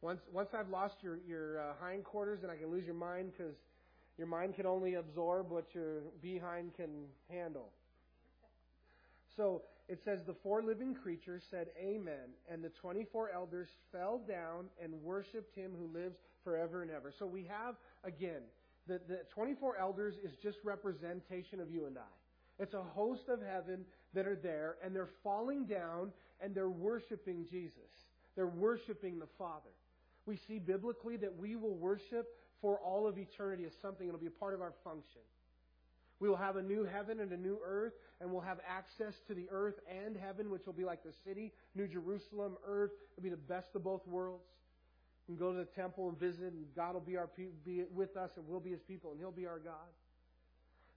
once 0.02 0.20
once 0.32 0.50
I've 0.52 0.68
lost 0.68 0.96
your 1.02 1.18
your 1.26 1.60
uh, 1.60 1.72
hindquarters, 1.80 2.40
then 2.42 2.50
I 2.50 2.56
can 2.56 2.70
lose 2.70 2.84
your 2.84 2.94
mind 2.94 3.32
because 3.36 3.54
your 4.18 4.26
mind 4.26 4.54
can 4.54 4.66
only 4.66 4.94
absorb 4.94 5.50
what 5.50 5.66
your 5.74 6.00
behind 6.20 6.74
can 6.74 7.06
handle. 7.30 7.70
So 9.36 9.62
it 9.88 10.00
says, 10.04 10.20
The 10.26 10.34
four 10.42 10.62
living 10.62 10.94
creatures 10.94 11.42
said, 11.50 11.68
Amen. 11.80 12.34
And 12.50 12.62
the 12.62 12.68
24 12.70 13.30
elders 13.30 13.68
fell 13.92 14.20
down 14.28 14.66
and 14.82 14.92
worshiped 15.02 15.54
him 15.54 15.72
who 15.78 15.86
lives 15.92 16.18
forever 16.44 16.82
and 16.82 16.90
ever. 16.90 17.12
So 17.18 17.26
we 17.26 17.44
have, 17.44 17.76
again, 18.04 18.42
the, 18.86 19.00
the 19.08 19.20
24 19.34 19.76
elders 19.78 20.14
is 20.22 20.32
just 20.42 20.58
representation 20.64 21.60
of 21.60 21.70
you 21.70 21.86
and 21.86 21.96
I. 21.98 22.62
It's 22.62 22.74
a 22.74 22.82
host 22.82 23.28
of 23.28 23.40
heaven 23.40 23.84
that 24.14 24.26
are 24.26 24.36
there, 24.36 24.76
and 24.82 24.94
they're 24.94 25.10
falling 25.22 25.64
down 25.64 26.12
and 26.40 26.54
they're 26.54 26.68
worshiping 26.68 27.46
Jesus. 27.50 28.06
They're 28.36 28.46
worshiping 28.46 29.18
the 29.18 29.28
Father. 29.38 29.70
We 30.26 30.38
see 30.48 30.58
biblically 30.58 31.16
that 31.18 31.36
we 31.36 31.56
will 31.56 31.74
worship 31.74 32.28
for 32.60 32.78
all 32.78 33.06
of 33.06 33.18
eternity 33.18 33.64
as 33.64 33.72
something. 33.80 34.06
It'll 34.06 34.20
be 34.20 34.26
a 34.26 34.30
part 34.30 34.54
of 34.54 34.60
our 34.60 34.74
function. 34.84 35.22
We 36.20 36.28
will 36.28 36.36
have 36.36 36.56
a 36.56 36.62
new 36.62 36.84
heaven 36.84 37.20
and 37.20 37.32
a 37.32 37.36
new 37.36 37.58
earth, 37.64 37.92
and 38.20 38.30
we'll 38.30 38.40
have 38.40 38.58
access 38.68 39.14
to 39.28 39.34
the 39.34 39.46
earth 39.50 39.74
and 39.88 40.16
heaven, 40.16 40.50
which 40.50 40.66
will 40.66 40.72
be 40.72 40.84
like 40.84 41.04
the 41.04 41.12
city, 41.24 41.52
New 41.74 41.86
Jerusalem, 41.86 42.56
earth. 42.66 42.90
It'll 43.16 43.22
be 43.22 43.30
the 43.30 43.36
best 43.36 43.68
of 43.74 43.84
both 43.84 44.06
worlds 44.06 44.42
We 45.28 45.36
can 45.36 45.38
go 45.38 45.52
to 45.52 45.58
the 45.58 45.64
temple 45.80 46.08
and 46.08 46.18
visit, 46.18 46.52
and 46.52 46.64
God 46.74 46.94
will 46.94 47.00
be 47.00 47.16
our 47.16 47.28
be 47.64 47.84
with 47.94 48.16
us, 48.16 48.30
and 48.36 48.46
we'll 48.48 48.60
be 48.60 48.70
His 48.70 48.82
people, 48.88 49.12
and 49.12 49.20
He'll 49.20 49.30
be 49.30 49.46
our 49.46 49.60
God. 49.60 49.88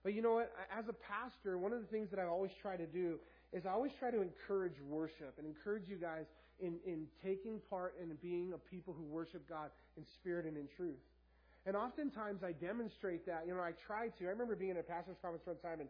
But 0.02 0.14
you 0.14 0.22
know 0.22 0.34
what? 0.34 0.52
As 0.76 0.88
a 0.88 0.92
pastor, 0.92 1.58
one 1.58 1.72
of 1.72 1.80
the 1.80 1.86
things 1.86 2.10
that 2.10 2.18
I 2.18 2.24
always 2.24 2.50
try 2.60 2.76
to 2.76 2.86
do 2.86 3.20
is 3.52 3.66
I 3.66 3.70
always 3.70 3.92
try 4.00 4.10
to 4.10 4.20
encourage 4.20 4.80
worship 4.88 5.34
and 5.38 5.46
encourage 5.46 5.88
you 5.88 5.96
guys 5.96 6.24
in, 6.58 6.78
in 6.84 7.06
taking 7.22 7.60
part 7.70 7.94
in 8.02 8.16
being 8.20 8.52
a 8.54 8.58
people 8.58 8.94
who 8.96 9.04
worship 9.04 9.48
God 9.48 9.70
in 9.96 10.04
spirit 10.20 10.46
and 10.46 10.56
in 10.56 10.66
truth. 10.76 10.98
And 11.66 11.76
oftentimes 11.76 12.42
I 12.42 12.52
demonstrate 12.52 13.26
that. 13.26 13.44
You 13.46 13.54
know, 13.54 13.60
I 13.60 13.72
try 13.86 14.08
to. 14.08 14.26
I 14.26 14.30
remember 14.30 14.56
being 14.56 14.72
at 14.72 14.78
a 14.78 14.82
pastor's 14.82 15.16
conference 15.22 15.46
one 15.46 15.56
time, 15.58 15.80
and 15.80 15.88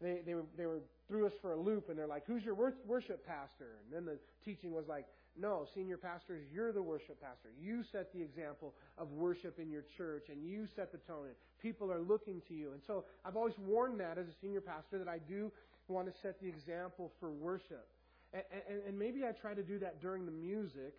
they 0.00 0.20
they 0.26 0.34
were 0.34 0.44
they 0.56 0.66
were 0.66 0.80
threw 1.08 1.26
us 1.26 1.32
for 1.40 1.52
a 1.52 1.56
loop, 1.56 1.88
and 1.88 1.98
they're 1.98 2.06
like, 2.06 2.26
"Who's 2.26 2.44
your 2.44 2.54
worship 2.54 3.26
pastor?" 3.26 3.78
And 3.84 3.94
then 3.94 4.04
the 4.04 4.18
teaching 4.44 4.72
was 4.72 4.88
like, 4.88 5.06
no, 5.38 5.66
senior 5.74 5.96
pastors, 5.96 6.42
you're 6.52 6.72
the 6.72 6.82
worship 6.82 7.20
pastor. 7.20 7.48
You 7.58 7.82
set 7.90 8.12
the 8.12 8.20
example 8.20 8.74
of 8.98 9.10
worship 9.12 9.58
in 9.58 9.70
your 9.70 9.84
church 9.96 10.24
and 10.28 10.44
you 10.44 10.66
set 10.76 10.92
the 10.92 10.98
tone. 10.98 11.26
And 11.26 11.34
people 11.60 11.90
are 11.90 12.00
looking 12.00 12.42
to 12.48 12.54
you. 12.54 12.72
And 12.72 12.82
so 12.86 13.04
I've 13.24 13.36
always 13.36 13.54
warned 13.58 14.00
that 14.00 14.18
as 14.18 14.26
a 14.26 14.34
senior 14.40 14.60
pastor 14.60 14.98
that 14.98 15.08
I 15.08 15.18
do 15.18 15.50
want 15.88 16.12
to 16.12 16.20
set 16.20 16.40
the 16.40 16.48
example 16.48 17.12
for 17.18 17.30
worship. 17.30 17.86
And, 18.34 18.42
and, 18.68 18.80
and 18.88 18.98
maybe 18.98 19.24
I 19.24 19.32
try 19.32 19.54
to 19.54 19.62
do 19.62 19.78
that 19.78 20.00
during 20.00 20.26
the 20.26 20.32
music, 20.32 20.94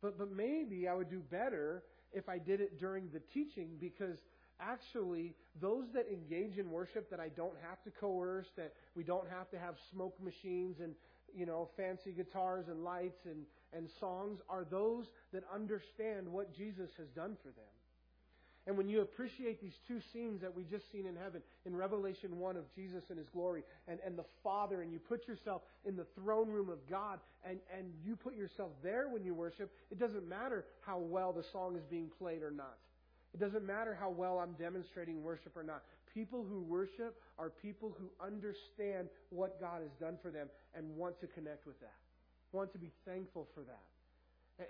but, 0.00 0.18
but 0.18 0.30
maybe 0.30 0.86
I 0.86 0.94
would 0.94 1.10
do 1.10 1.20
better 1.30 1.82
if 2.14 2.28
I 2.28 2.38
did 2.38 2.60
it 2.60 2.78
during 2.78 3.08
the 3.12 3.20
teaching 3.32 3.70
because 3.80 4.18
actually 4.60 5.34
those 5.60 5.86
that 5.94 6.06
engage 6.12 6.58
in 6.58 6.70
worship 6.70 7.10
that 7.10 7.20
I 7.20 7.28
don't 7.28 7.56
have 7.68 7.82
to 7.84 7.90
coerce, 7.90 8.46
that 8.56 8.72
we 8.94 9.02
don't 9.02 9.28
have 9.28 9.50
to 9.50 9.58
have 9.58 9.74
smoke 9.90 10.16
machines 10.22 10.76
and 10.80 10.94
you 11.34 11.46
know 11.46 11.68
fancy 11.76 12.12
guitars 12.12 12.68
and 12.68 12.84
lights 12.84 13.26
and 13.26 13.44
and 13.72 13.88
songs 13.98 14.40
are 14.48 14.64
those 14.64 15.06
that 15.32 15.42
understand 15.52 16.28
what 16.28 16.54
Jesus 16.56 16.90
has 16.96 17.08
done 17.08 17.36
for 17.42 17.48
them. 17.48 17.74
And 18.66 18.76
when 18.78 18.88
you 18.88 19.02
appreciate 19.02 19.60
these 19.60 19.76
two 19.86 20.00
scenes 20.12 20.40
that 20.40 20.54
we 20.54 20.64
just 20.64 20.90
seen 20.90 21.06
in 21.06 21.16
heaven, 21.16 21.42
in 21.66 21.76
Revelation 21.76 22.38
1 22.38 22.56
of 22.56 22.64
Jesus 22.74 23.04
and 23.10 23.18
His 23.18 23.28
glory, 23.28 23.62
and, 23.86 23.98
and 24.04 24.16
the 24.16 24.24
Father, 24.42 24.82
and 24.82 24.92
you 24.92 24.98
put 24.98 25.28
yourself 25.28 25.62
in 25.84 25.96
the 25.96 26.06
throne 26.16 26.48
room 26.48 26.70
of 26.70 26.78
God, 26.88 27.20
and, 27.44 27.58
and 27.76 27.92
you 28.04 28.16
put 28.16 28.34
yourself 28.34 28.70
there 28.82 29.08
when 29.08 29.24
you 29.24 29.34
worship, 29.34 29.70
it 29.90 29.98
doesn't 29.98 30.28
matter 30.28 30.64
how 30.80 30.98
well 30.98 31.32
the 31.32 31.44
song 31.52 31.76
is 31.76 31.84
being 31.90 32.10
played 32.18 32.42
or 32.42 32.50
not. 32.50 32.78
It 33.34 33.40
doesn't 33.40 33.66
matter 33.66 33.96
how 33.98 34.10
well 34.10 34.38
I'm 34.38 34.52
demonstrating 34.52 35.22
worship 35.22 35.56
or 35.56 35.62
not. 35.62 35.82
People 36.14 36.46
who 36.48 36.60
worship 36.60 37.20
are 37.38 37.50
people 37.50 37.94
who 37.98 38.08
understand 38.24 39.08
what 39.30 39.60
God 39.60 39.82
has 39.82 39.90
done 40.00 40.16
for 40.22 40.30
them 40.30 40.48
and 40.74 40.96
want 40.96 41.20
to 41.20 41.26
connect 41.26 41.66
with 41.66 41.78
that 41.80 41.94
want 42.54 42.72
to 42.72 42.78
be 42.78 42.92
thankful 43.04 43.48
for 43.52 43.62
that. 43.62 43.82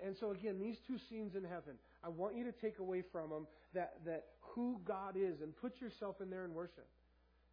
And 0.03 0.15
so 0.19 0.31
again, 0.31 0.59
these 0.59 0.77
two 0.87 0.97
scenes 1.09 1.35
in 1.35 1.43
heaven, 1.43 1.75
I 2.03 2.09
want 2.09 2.35
you 2.35 2.43
to 2.45 2.51
take 2.51 2.79
away 2.79 3.03
from 3.11 3.29
them 3.29 3.47
that, 3.73 3.93
that 4.05 4.25
who 4.39 4.79
God 4.85 5.15
is 5.15 5.41
and 5.41 5.55
put 5.55 5.79
yourself 5.79 6.21
in 6.21 6.29
there 6.29 6.43
and 6.43 6.53
worship. 6.53 6.87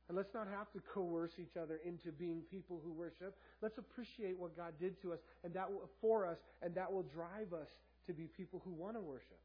And 0.08 0.16
let's 0.16 0.34
not 0.34 0.48
have 0.48 0.70
to 0.72 0.80
coerce 0.80 1.32
each 1.38 1.56
other 1.56 1.80
into 1.84 2.10
being 2.10 2.42
people 2.50 2.80
who 2.84 2.90
worship. 2.92 3.36
Let's 3.60 3.78
appreciate 3.78 4.38
what 4.38 4.56
God 4.56 4.72
did 4.80 5.00
to 5.02 5.12
us 5.12 5.18
and 5.44 5.54
that 5.54 5.68
for 6.00 6.26
us, 6.26 6.38
and 6.62 6.74
that 6.74 6.92
will 6.92 7.04
drive 7.04 7.52
us 7.52 7.68
to 8.06 8.12
be 8.12 8.24
people 8.24 8.60
who 8.64 8.72
want 8.72 8.96
to 8.96 9.00
worship. 9.00 9.38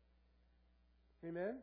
Amen? 1.25 1.55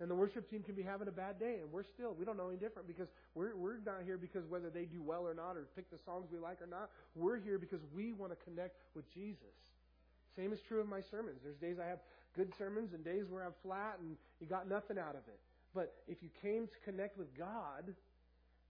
And 0.00 0.10
the 0.10 0.14
worship 0.14 0.50
team 0.50 0.62
can 0.62 0.74
be 0.74 0.82
having 0.82 1.06
a 1.06 1.12
bad 1.12 1.38
day, 1.38 1.58
and 1.60 1.70
we're 1.70 1.84
still, 1.84 2.14
we 2.18 2.24
don't 2.24 2.36
know 2.36 2.48
any 2.48 2.58
different 2.58 2.88
because 2.88 3.08
we're, 3.34 3.54
we're 3.56 3.78
not 3.86 4.02
here 4.04 4.18
because 4.18 4.44
whether 4.48 4.68
they 4.68 4.84
do 4.84 5.02
well 5.02 5.26
or 5.26 5.34
not 5.34 5.56
or 5.56 5.66
pick 5.76 5.90
the 5.90 5.98
songs 6.04 6.26
we 6.32 6.38
like 6.38 6.60
or 6.60 6.66
not. 6.66 6.90
We're 7.14 7.38
here 7.38 7.58
because 7.58 7.80
we 7.94 8.12
want 8.12 8.32
to 8.32 8.44
connect 8.44 8.76
with 8.94 9.12
Jesus. 9.14 9.54
Same 10.36 10.52
is 10.52 10.60
true 10.66 10.80
of 10.80 10.88
my 10.88 11.00
sermons. 11.10 11.40
There's 11.42 11.56
days 11.56 11.76
I 11.82 11.86
have 11.86 12.00
good 12.36 12.52
sermons 12.58 12.92
and 12.92 13.04
days 13.04 13.24
where 13.30 13.44
I'm 13.44 13.54
flat 13.62 13.98
and 14.00 14.16
you 14.40 14.46
got 14.46 14.68
nothing 14.68 14.98
out 14.98 15.14
of 15.14 15.22
it. 15.28 15.38
But 15.74 15.94
if 16.08 16.22
you 16.22 16.28
came 16.42 16.66
to 16.66 16.78
connect 16.84 17.18
with 17.18 17.36
God, 17.36 17.94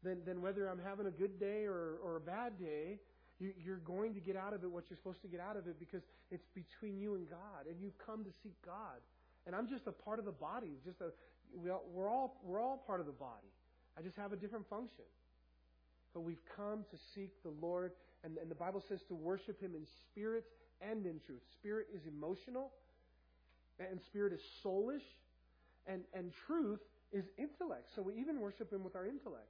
then, 0.03 0.19
then 0.27 0.41
whether 0.41 0.69
I'm 0.69 0.81
having 0.85 1.07
a 1.07 1.11
good 1.11 1.41
day 1.41 1.65
or, 1.65 1.97
or 2.03 2.17
a 2.17 2.21
bad 2.21 2.59
day, 2.59 2.99
you, 3.41 3.53
you're 3.59 3.79
going 3.79 4.15
to 4.15 4.21
get 4.21 4.37
out 4.37 4.53
of 4.53 4.63
it 4.63 4.71
what 4.71 4.85
you're 4.89 4.97
supposed 4.97 5.23
to 5.23 5.29
get 5.29 5.41
out 5.41 5.57
of 5.57 5.67
it 5.67 5.79
because 5.79 6.03
it's 6.31 6.47
between 6.55 6.99
you 6.99 7.15
and 7.15 7.29
God, 7.29 7.67
and 7.69 7.81
you've 7.81 7.99
come 7.99 8.25
to 8.25 8.31
seek 8.43 8.55
God. 8.65 9.01
And 9.47 9.55
I'm 9.55 9.69
just 9.69 9.87
a 9.87 9.93
part 9.93 10.19
of 10.19 10.25
the 10.25 10.33
body. 10.33 10.79
Just 10.85 11.01
a, 11.01 11.11
we 11.57 11.71
all, 11.71 11.85
we're 11.93 12.09
all 12.09 12.41
we're 12.45 12.61
all 12.61 12.83
part 12.87 13.01
of 13.01 13.07
the 13.07 13.13
body. 13.13 13.53
I 13.99 14.03
just 14.03 14.17
have 14.17 14.33
a 14.33 14.37
different 14.37 14.69
function. 14.69 15.05
But 16.15 16.21
we've 16.21 16.43
come 16.57 16.85
to 16.91 16.97
seek 17.15 17.43
the 17.43 17.53
Lord, 17.61 17.93
and, 18.23 18.39
and 18.39 18.51
the 18.51 18.55
Bible 18.55 18.83
says 18.89 19.03
to 19.09 19.15
worship 19.15 19.61
Him 19.61 19.75
in 19.75 19.85
spirit 19.85 20.45
and 20.91 21.07
in 21.07 21.21
truth. 21.27 21.43
Spirit 21.59 21.87
is 21.95 22.03
emotional, 22.07 22.73
and 23.79 24.01
spirit 24.03 24.33
is 24.33 24.41
soulish, 24.65 25.07
and, 25.87 26.03
and 26.15 26.33
truth 26.47 26.81
is 27.13 27.25
intellect. 27.39 27.89
So 27.95 28.03
we 28.03 28.15
even 28.15 28.41
worship 28.41 28.73
Him 28.73 28.85
with 28.85 28.97
our 28.97 29.07
intellect. 29.07 29.49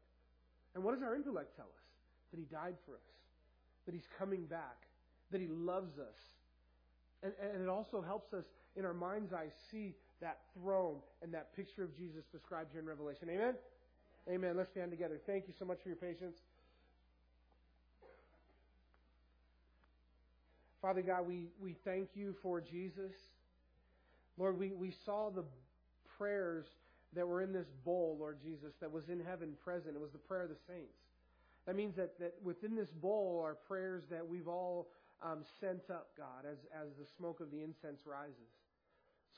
And 0.74 0.82
what 0.84 0.94
does 0.94 1.02
our 1.02 1.14
intellect 1.14 1.56
tell 1.56 1.66
us? 1.66 1.84
That 2.30 2.38
He 2.38 2.44
died 2.44 2.76
for 2.86 2.94
us, 2.94 3.10
that 3.86 3.94
He's 3.94 4.08
coming 4.18 4.44
back, 4.46 4.86
that 5.30 5.40
He 5.40 5.48
loves 5.48 5.98
us. 5.98 6.18
And, 7.22 7.32
and 7.40 7.62
it 7.62 7.68
also 7.68 8.02
helps 8.02 8.32
us 8.34 8.44
in 8.76 8.84
our 8.84 8.94
mind's 8.94 9.32
eye 9.32 9.48
see 9.70 9.94
that 10.20 10.38
throne 10.58 10.96
and 11.22 11.32
that 11.32 11.54
picture 11.56 11.82
of 11.84 11.96
Jesus 11.96 12.24
described 12.32 12.70
here 12.72 12.80
in 12.80 12.86
Revelation. 12.86 13.28
Amen? 13.30 13.54
Amen. 14.28 14.56
Let's 14.56 14.70
stand 14.70 14.90
together. 14.90 15.20
Thank 15.26 15.46
you 15.46 15.54
so 15.58 15.64
much 15.64 15.78
for 15.82 15.88
your 15.88 15.96
patience. 15.96 16.36
Father 20.84 21.00
God, 21.00 21.26
we, 21.26 21.46
we 21.58 21.74
thank 21.82 22.10
you 22.12 22.34
for 22.42 22.60
Jesus. 22.60 23.14
Lord, 24.36 24.58
we, 24.58 24.72
we 24.72 24.92
saw 25.06 25.30
the 25.30 25.44
prayers 26.18 26.66
that 27.14 27.26
were 27.26 27.40
in 27.40 27.54
this 27.54 27.68
bowl, 27.86 28.18
Lord 28.20 28.36
Jesus, 28.44 28.74
that 28.82 28.92
was 28.92 29.08
in 29.08 29.18
heaven 29.18 29.54
present. 29.64 29.96
It 29.96 30.00
was 30.02 30.10
the 30.10 30.18
prayer 30.18 30.42
of 30.42 30.50
the 30.50 30.58
saints. 30.68 30.98
That 31.66 31.74
means 31.74 31.96
that, 31.96 32.18
that 32.18 32.34
within 32.42 32.76
this 32.76 32.90
bowl 32.90 33.40
are 33.42 33.54
prayers 33.54 34.02
that 34.10 34.28
we've 34.28 34.46
all 34.46 34.88
um, 35.22 35.38
sent 35.58 35.88
up, 35.88 36.08
God, 36.18 36.44
as, 36.44 36.58
as 36.78 36.90
the 36.98 37.06
smoke 37.16 37.40
of 37.40 37.50
the 37.50 37.62
incense 37.62 38.02
rises. 38.04 38.52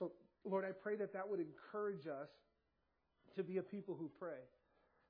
So, 0.01 0.11
Lord, 0.45 0.65
I 0.65 0.73
pray 0.73 0.97
that 0.97 1.13
that 1.13 1.29
would 1.29 1.39
encourage 1.39 2.09
us 2.09 2.31
to 3.37 3.45
be 3.45 3.59
a 3.59 3.63
people 3.63 3.95
who 3.97 4.11
pray. 4.19 4.43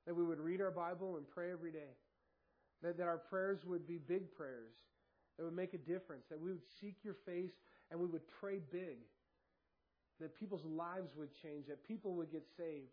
That 0.05 0.13
we 0.13 0.23
would 0.23 0.39
read 0.39 0.61
our 0.61 0.69
Bible 0.69 1.17
and 1.17 1.27
pray 1.27 1.51
every 1.51 1.71
day. 1.71 1.97
That, 2.83 2.95
that 2.97 3.07
our 3.07 3.17
prayers 3.17 3.65
would 3.65 3.87
be 3.87 3.97
big 3.97 4.31
prayers 4.35 4.75
that 5.37 5.43
would 5.43 5.55
make 5.55 5.73
a 5.73 5.77
difference. 5.77 6.25
That 6.29 6.39
we 6.39 6.49
would 6.49 6.65
seek 6.81 6.95
your 7.03 7.15
face 7.25 7.53
and 7.91 7.99
we 7.99 8.07
would 8.07 8.27
pray 8.39 8.59
big. 8.71 8.97
That 10.19 10.37
people's 10.37 10.65
lives 10.65 11.11
would 11.15 11.29
change. 11.41 11.67
That 11.67 11.87
people 11.87 12.13
would 12.15 12.31
get 12.31 12.43
saved. 12.57 12.91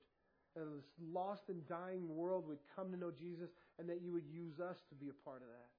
That 0.55 0.65
this 0.77 0.85
lost 1.13 1.49
and 1.49 1.67
dying 1.67 2.15
world 2.15 2.47
would 2.47 2.59
come 2.77 2.91
to 2.93 2.97
know 2.97 3.11
Jesus 3.11 3.51
and 3.79 3.89
that 3.89 4.03
you 4.03 4.13
would 4.13 4.27
use 4.31 4.61
us 4.61 4.77
to 4.89 4.95
be 4.95 5.09
a 5.09 5.25
part 5.25 5.43
of 5.43 5.49
that. 5.49 5.71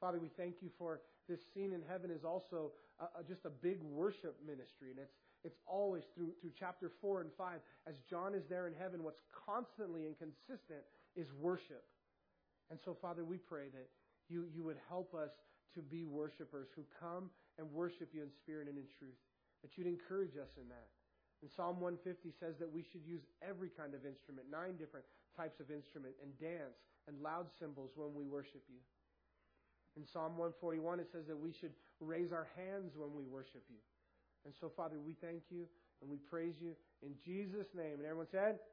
Father, 0.00 0.18
we 0.18 0.28
thank 0.36 0.56
you 0.60 0.70
for 0.76 1.00
this 1.28 1.40
scene 1.54 1.72
in 1.72 1.80
heaven 1.88 2.10
is 2.10 2.24
also 2.24 2.72
a, 3.00 3.20
a, 3.20 3.24
just 3.26 3.44
a 3.44 3.50
big 3.50 3.80
worship 3.82 4.36
ministry. 4.46 4.90
And 4.90 4.98
it's, 4.98 5.14
it's 5.44 5.58
always 5.66 6.02
through, 6.14 6.32
through 6.40 6.52
chapter 6.58 6.90
4 7.00 7.22
and 7.22 7.30
5. 7.36 7.60
As 7.86 7.94
John 8.08 8.34
is 8.34 8.44
there 8.48 8.66
in 8.66 8.74
heaven, 8.74 9.02
what's 9.02 9.22
constantly 9.46 10.06
and 10.06 10.16
consistent 10.18 10.84
is 11.16 11.28
worship. 11.40 11.84
And 12.70 12.78
so, 12.84 12.96
Father, 13.00 13.24
we 13.24 13.38
pray 13.38 13.68
that 13.72 13.88
you, 14.28 14.46
you 14.54 14.64
would 14.64 14.78
help 14.88 15.14
us 15.14 15.30
to 15.74 15.82
be 15.82 16.04
worshipers 16.04 16.68
who 16.74 16.82
come 16.98 17.30
and 17.58 17.70
worship 17.70 18.10
you 18.14 18.22
in 18.22 18.30
spirit 18.42 18.68
and 18.68 18.78
in 18.78 18.88
truth. 18.98 19.18
That 19.62 19.76
you'd 19.76 19.86
encourage 19.86 20.36
us 20.36 20.50
in 20.60 20.68
that. 20.68 20.88
And 21.42 21.50
Psalm 21.52 21.80
150 21.80 22.32
says 22.40 22.56
that 22.56 22.70
we 22.70 22.80
should 22.80 23.04
use 23.04 23.20
every 23.44 23.68
kind 23.68 23.92
of 23.92 24.08
instrument, 24.08 24.48
nine 24.48 24.80
different 24.80 25.04
types 25.36 25.60
of 25.60 25.68
instrument, 25.68 26.16
and 26.22 26.32
dance 26.40 26.80
and 27.08 27.20
loud 27.20 27.52
cymbals 27.60 27.92
when 27.96 28.16
we 28.16 28.24
worship 28.24 28.64
you. 28.68 28.80
In 29.96 30.08
Psalm 30.08 30.40
141, 30.40 31.00
it 31.00 31.08
says 31.12 31.26
that 31.28 31.38
we 31.38 31.52
should 31.52 31.76
raise 32.00 32.32
our 32.32 32.48
hands 32.56 32.96
when 32.96 33.14
we 33.14 33.24
worship 33.28 33.62
you. 33.68 33.78
And 34.44 34.52
so, 34.60 34.72
Father, 34.74 34.96
we 34.98 35.14
thank 35.20 35.42
you 35.50 35.66
and 36.02 36.10
we 36.10 36.18
praise 36.18 36.54
you 36.60 36.74
in 37.02 37.14
Jesus' 37.24 37.68
name. 37.76 38.02
And 38.02 38.04
everyone 38.04 38.28
said, 38.30 38.58